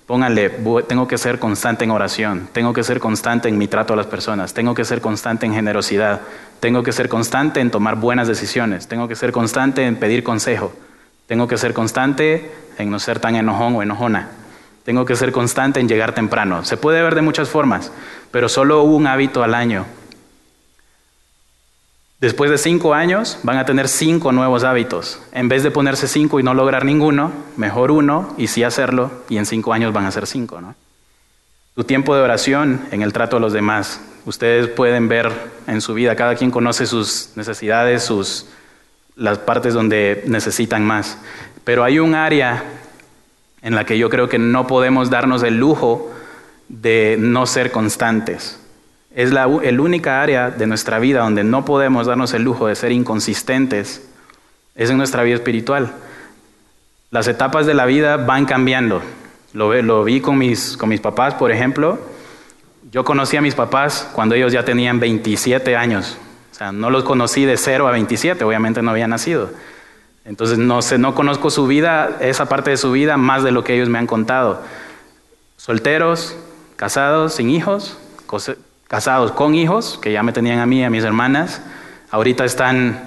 Pónganle, 0.09 0.49
tengo 0.89 1.07
que 1.07 1.19
ser 1.19 1.39
constante 1.39 1.85
en 1.85 1.91
oración, 1.91 2.49
tengo 2.55 2.73
que 2.73 2.83
ser 2.83 2.99
constante 2.99 3.51
en 3.51 3.59
mi 3.59 3.69
trato 3.69 3.93
a 3.93 3.97
las 3.97 4.07
personas, 4.07 4.55
tengo 4.55 4.73
que 4.75 4.87
ser 4.87 5.03
constante 5.03 5.45
en 5.45 5.53
generosidad, 5.53 6.23
tengo 6.61 6.83
que 6.83 6.93
ser 6.93 7.11
constante 7.11 7.61
en 7.61 7.71
tomar 7.71 7.97
buenas 7.97 8.27
decisiones, 8.27 8.89
tengo 8.89 9.07
que 9.07 9.15
ser 9.15 9.33
constante 9.33 9.85
en 9.85 9.97
pedir 9.97 10.25
consejo, 10.25 10.73
tengo 11.27 11.47
que 11.47 11.59
ser 11.59 11.75
constante 11.75 12.51
en 12.79 12.91
no 12.91 12.99
ser 12.99 13.21
tan 13.21 13.37
enojón 13.37 13.77
o 13.77 13.83
enojona, 13.83 14.31
tengo 14.83 15.05
que 15.05 15.15
ser 15.15 15.31
constante 15.31 15.79
en 15.79 15.89
llegar 15.89 16.15
temprano. 16.15 16.65
Se 16.65 16.79
puede 16.79 17.03
ver 17.03 17.15
de 17.15 17.21
muchas 17.21 17.51
formas, 17.51 17.93
pero 18.31 18.49
solo 18.49 18.85
un 18.85 19.07
hábito 19.07 19.43
al 19.43 19.53
año 19.53 19.85
Después 22.21 22.51
de 22.51 22.59
cinco 22.59 22.95
años 22.95 23.39
van 23.45 23.59
a 23.59 23.65
tener 23.65 23.87
cinco 23.87 24.33
nuevos 24.33 24.65
hábitos. 24.65 25.23
En 25.31 25.49
vez 25.49 25.63
de 25.63 25.71
ponerse 25.71 26.09
cinco 26.09 26.41
y 26.41 26.43
no 26.43 26.53
lograr 26.53 26.85
ninguno, 26.85 27.31
mejor 27.57 27.93
uno 27.93 28.35
y 28.37 28.49
sí 28.49 28.65
hacerlo 28.65 29.13
y 29.29 29.39
en 29.39 29.47
cinco 29.47 29.73
años 29.73 29.93
van 29.93 30.05
a 30.05 30.11
ser 30.11 30.27
cinco. 30.27 30.61
¿no? 30.61 30.75
Tu 31.77 31.85
tiempo 31.85 32.17
de 32.17 32.23
oración 32.23 32.87
en 32.91 33.03
el 33.03 33.13
trato 33.13 33.37
a 33.37 33.41
los 33.41 33.53
demás. 33.53 34.01
Ustedes 34.25 34.67
pueden 34.67 35.09
ver 35.09 35.31
en 35.69 35.81
su 35.81 35.95
vida, 35.95 36.17
cada 36.17 36.35
quien 36.35 36.51
conoce 36.51 36.87
sus 36.87 37.31
necesidades, 37.37 38.03
sus, 38.03 38.47
las 39.15 39.39
partes 39.39 39.73
donde 39.73 40.25
necesitan 40.27 40.85
más. 40.85 41.19
Pero 41.63 41.85
hay 41.85 42.01
un 42.01 42.17
área 42.17 42.65
en 43.63 43.77
la 43.77 43.85
que 43.85 43.97
yo 43.97 44.11
creo 44.11 44.29
que 44.29 44.41
no 44.41 44.67
podemos 44.67 45.09
darnos 45.09 45.45
el 45.45 45.57
lujo 45.57 46.11
de 46.69 47.17
no 47.17 47.47
ser 47.47 47.71
constantes. 47.71 48.59
Es 49.15 49.33
la 49.33 49.45
el 49.63 49.81
única 49.81 50.23
área 50.23 50.51
de 50.51 50.67
nuestra 50.67 50.99
vida 50.99 51.21
donde 51.21 51.45
no 51.45 51.65
podemos 51.65 52.07
darnos 52.07 52.35
el 52.35 52.43
lujo 52.43 52.67
de 52.67 52.75
ser 52.75 52.93
inconsistentes. 52.93 54.09
Es 54.75 54.91
en 54.91 54.99
nuestra 54.99 55.23
vida 55.23 55.37
espiritual. 55.37 55.93
Las 57.11 57.27
etapas 57.27 57.67
de 57.67 57.75
la 57.75 57.87
vida 57.87 58.17
van 58.17 58.45
cambiando. 58.45 59.03
Lo, 59.55 59.75
lo 59.83 60.05
vi 60.05 60.21
con 60.21 60.37
mis, 60.37 60.77
con 60.77 60.91
mis 60.91 61.01
papás, 61.01 61.35
por 61.35 61.51
ejemplo. 61.51 61.99
Yo 62.91 63.05
conocí 63.05 63.37
a 63.37 63.41
mis 63.41 63.55
papás 63.55 64.09
cuando 64.13 64.35
ellos 64.35 64.53
ya 64.53 64.65
tenían 64.65 65.01
27 65.01 65.75
años. 65.77 66.19
O 66.53 66.55
sea, 66.55 66.73
no 66.73 66.91
los 66.91 67.05
conocí 67.05 67.45
de 67.45 67.57
0 67.57 67.89
a 67.89 67.93
27, 67.93 68.45
obviamente 68.45 68.83
no 68.83 68.91
había 68.91 69.07
nacido. 69.07 69.51
Entonces 70.25 70.59
no, 70.59 70.83
sé, 70.83 70.99
no 70.99 71.15
conozco 71.15 71.51
su 71.51 71.67
vida, 71.67 72.19
esa 72.21 72.47
parte 72.47 72.71
de 72.71 72.77
su 72.77 72.93
vida, 72.93 73.17
más 73.17 73.43
de 73.43 73.51
lo 73.51 73.65
que 73.65 73.75
ellos 73.75 73.89
me 73.89 73.99
han 73.99 74.07
contado. 74.07 74.63
Solteros, 75.57 76.37
casados, 76.77 77.35
sin 77.35 77.49
hijos, 77.49 77.97
casados 78.89 79.33
con 79.33 79.55
hijos, 79.55 79.99
que 80.03 80.13
ya 80.13 80.23
me 80.23 80.33
tenían 80.33 80.59
a 80.59 80.67
mí 80.67 80.81
y 80.81 80.85
a 80.85 80.91
mis 80.91 81.05
hermanas. 81.05 81.61
Ahorita 82.11 82.45
están 82.45 83.01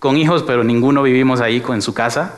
con 0.00 0.16
hijos, 0.16 0.42
pero 0.42 0.64
ninguno 0.64 1.02
vivimos 1.02 1.40
ahí 1.40 1.62
en 1.66 1.80
su 1.80 1.94
casa. 1.94 2.34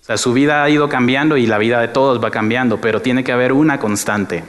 O 0.00 0.04
sea, 0.04 0.16
su 0.16 0.32
vida 0.32 0.62
ha 0.62 0.70
ido 0.70 0.88
cambiando 0.88 1.36
y 1.36 1.46
la 1.46 1.58
vida 1.58 1.80
de 1.80 1.88
todos 1.88 2.22
va 2.22 2.30
cambiando, 2.30 2.80
pero 2.80 3.02
tiene 3.02 3.24
que 3.24 3.32
haber 3.32 3.52
una 3.52 3.80
constante. 3.80 4.44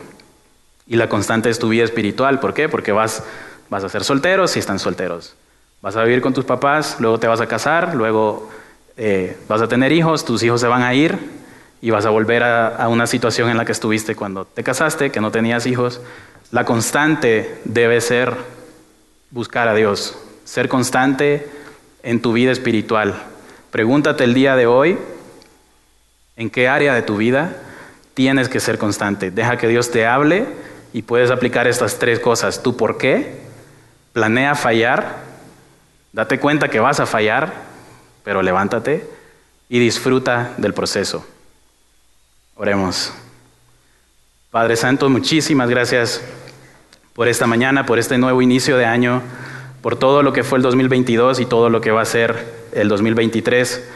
Y 0.87 0.97
la 0.97 1.09
constante 1.09 1.49
es 1.49 1.57
tu 1.57 1.69
vida 1.69 1.83
espiritual. 1.83 2.39
¿Por 2.39 2.53
qué? 2.53 2.69
Porque 2.69 2.91
vas, 2.91 3.23
vas 3.69 3.83
a 3.83 3.89
ser 3.89 4.03
soltero 4.03 4.47
si 4.47 4.59
están 4.59 4.77
solteros. 4.77 5.35
Vas 5.81 5.95
a 5.95 6.03
vivir 6.03 6.21
con 6.21 6.33
tus 6.33 6.45
papás, 6.45 6.97
luego 6.99 7.19
te 7.19 7.27
vas 7.27 7.41
a 7.41 7.47
casar, 7.47 7.95
luego 7.95 8.49
eh, 8.95 9.37
vas 9.47 9.61
a 9.61 9.67
tener 9.67 9.91
hijos, 9.91 10.23
tus 10.23 10.43
hijos 10.43 10.61
se 10.61 10.67
van 10.67 10.83
a 10.83 10.93
ir 10.93 11.17
y 11.81 11.89
vas 11.89 12.05
a 12.05 12.09
volver 12.09 12.43
a 12.43 12.87
una 12.89 13.07
situación 13.07 13.49
en 13.49 13.57
la 13.57 13.65
que 13.65 13.71
estuviste 13.71 14.15
cuando 14.15 14.45
te 14.45 14.63
casaste, 14.63 15.11
que 15.11 15.21
no 15.21 15.31
tenías 15.31 15.65
hijos. 15.65 16.01
La 16.55 16.63
constante 16.63 17.59
debe 17.65 17.99
ser 17.99 18.33
buscar 19.29 19.67
a 19.67 19.73
Dios, 19.73 20.17
ser 20.45 20.69
constante 20.69 21.49
en 22.01 22.21
tu 22.21 22.31
vida 22.31 22.53
espiritual. 22.53 23.13
Pregúntate 23.71 24.23
el 24.23 24.33
día 24.33 24.55
de 24.55 24.65
hoy, 24.65 24.97
¿en 26.37 26.49
qué 26.49 26.69
área 26.69 26.93
de 26.93 27.01
tu 27.01 27.17
vida 27.17 27.57
tienes 28.13 28.47
que 28.47 28.61
ser 28.61 28.77
constante? 28.77 29.31
Deja 29.31 29.57
que 29.57 29.67
Dios 29.67 29.91
te 29.91 30.07
hable 30.07 30.45
y 30.93 31.01
puedes 31.01 31.29
aplicar 31.29 31.67
estas 31.67 31.99
tres 31.99 32.21
cosas. 32.21 32.63
¿Tú 32.63 32.77
por 32.77 32.97
qué? 32.97 33.37
Planea 34.13 34.55
fallar, 34.55 35.23
date 36.13 36.39
cuenta 36.39 36.69
que 36.69 36.79
vas 36.79 37.01
a 37.01 37.05
fallar, 37.05 37.51
pero 38.23 38.41
levántate 38.41 39.05
y 39.67 39.79
disfruta 39.79 40.53
del 40.55 40.73
proceso. 40.73 41.27
Oremos. 42.55 43.11
Padre 44.51 44.77
Santo, 44.77 45.09
muchísimas 45.09 45.69
gracias 45.69 46.21
por 47.15 47.29
esta 47.29 47.47
mañana, 47.47 47.85
por 47.85 47.97
este 47.97 48.17
nuevo 48.17 48.41
inicio 48.41 48.75
de 48.77 48.85
año, 48.85 49.21
por 49.81 49.95
todo 49.95 50.21
lo 50.21 50.33
que 50.33 50.43
fue 50.43 50.57
el 50.57 50.63
2022 50.63 51.39
y 51.39 51.45
todo 51.45 51.69
lo 51.69 51.79
que 51.79 51.89
va 51.89 52.01
a 52.01 52.05
ser 52.05 52.45
el 52.73 52.89
2023. 52.89 53.89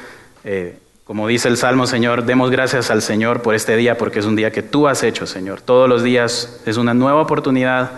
Eh, 0.46 0.78
como 1.04 1.28
dice 1.28 1.50
el 1.50 1.58
Salmo, 1.58 1.86
Señor, 1.86 2.24
demos 2.24 2.50
gracias 2.50 2.90
al 2.92 3.02
Señor 3.02 3.42
por 3.42 3.56
este 3.56 3.76
día, 3.76 3.98
porque 3.98 4.20
es 4.20 4.26
un 4.26 4.38
día 4.38 4.52
que 4.52 4.62
tú 4.62 4.88
has 4.88 5.04
hecho, 5.04 5.28
Señor. 5.28 5.60
Todos 5.60 5.90
los 5.90 6.02
días 6.02 6.62
es 6.66 6.78
una 6.78 6.94
nueva 6.94 7.22
oportunidad 7.22 7.92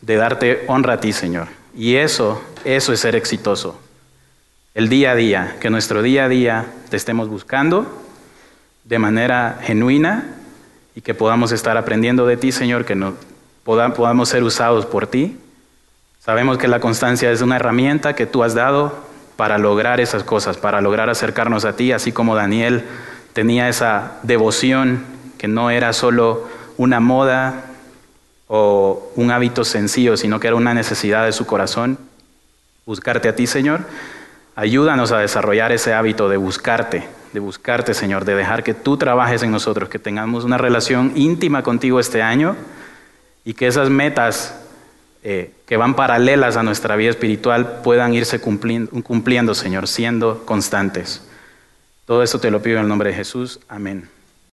de 0.00 0.16
darte 0.16 0.64
honra 0.68 0.94
a 0.94 1.00
ti, 1.00 1.12
Señor. 1.12 1.48
Y 1.76 1.96
eso, 1.96 2.42
eso 2.64 2.94
es 2.94 3.00
ser 3.00 3.14
exitoso. 3.14 3.78
El 4.74 4.88
día 4.88 5.10
a 5.10 5.16
día, 5.16 5.56
que 5.60 5.68
nuestro 5.68 6.00
día 6.00 6.24
a 6.24 6.28
día 6.30 6.64
te 6.88 6.96
estemos 6.96 7.28
buscando 7.28 8.04
de 8.84 8.98
manera 8.98 9.58
genuina 9.62 10.34
y 10.94 11.02
que 11.02 11.12
podamos 11.12 11.52
estar 11.52 11.76
aprendiendo 11.76 12.26
de 12.26 12.38
ti, 12.38 12.52
Señor, 12.52 12.86
que 12.86 12.94
no, 12.94 13.14
podamos 13.66 14.28
ser 14.28 14.44
usados 14.44 14.86
por 14.86 15.08
ti. 15.08 15.36
Sabemos 16.20 16.56
que 16.56 16.68
la 16.68 16.80
constancia 16.80 17.30
es 17.30 17.42
una 17.42 17.56
herramienta 17.56 18.14
que 18.14 18.24
tú 18.24 18.42
has 18.44 18.54
dado 18.54 18.94
para 19.36 19.58
lograr 19.58 20.00
esas 20.00 20.24
cosas, 20.24 20.56
para 20.56 20.80
lograr 20.80 21.10
acercarnos 21.10 21.64
a 21.64 21.74
ti, 21.74 21.92
así 21.92 22.12
como 22.12 22.36
Daniel 22.36 22.84
tenía 23.32 23.68
esa 23.68 24.18
devoción 24.22 25.04
que 25.36 25.48
no 25.48 25.70
era 25.70 25.92
solo 25.92 26.48
una 26.78 27.00
moda 27.00 27.64
o 28.48 29.12
un 29.16 29.30
hábito 29.30 29.64
sencillo, 29.64 30.16
sino 30.16 30.40
que 30.40 30.46
era 30.46 30.56
una 30.56 30.72
necesidad 30.72 31.24
de 31.24 31.32
su 31.32 31.44
corazón, 31.44 31.98
buscarte 32.86 33.28
a 33.28 33.34
ti, 33.34 33.46
Señor. 33.46 33.80
Ayúdanos 34.54 35.10
a 35.12 35.18
desarrollar 35.18 35.72
ese 35.72 35.92
hábito 35.92 36.28
de 36.28 36.36
buscarte, 36.36 37.08
de 37.32 37.40
buscarte, 37.40 37.94
Señor, 37.94 38.24
de 38.24 38.36
dejar 38.36 38.62
que 38.62 38.74
tú 38.74 38.96
trabajes 38.96 39.42
en 39.42 39.50
nosotros, 39.50 39.88
que 39.88 39.98
tengamos 39.98 40.44
una 40.44 40.56
relación 40.56 41.12
íntima 41.16 41.62
contigo 41.62 42.00
este 42.00 42.22
año 42.22 42.56
y 43.46 43.54
que 43.54 43.68
esas 43.68 43.88
metas 43.88 44.54
eh, 45.22 45.52
que 45.66 45.76
van 45.76 45.94
paralelas 45.94 46.56
a 46.56 46.64
nuestra 46.64 46.96
vida 46.96 47.10
espiritual 47.10 47.80
puedan 47.84 48.12
irse 48.12 48.40
cumpliendo, 48.40 48.90
cumpliendo, 49.04 49.54
Señor, 49.54 49.86
siendo 49.86 50.44
constantes. 50.44 51.22
Todo 52.06 52.24
esto 52.24 52.40
te 52.40 52.50
lo 52.50 52.60
pido 52.60 52.78
en 52.78 52.82
el 52.82 52.88
nombre 52.88 53.10
de 53.10 53.16
Jesús. 53.16 53.60
Amén. 53.68 54.08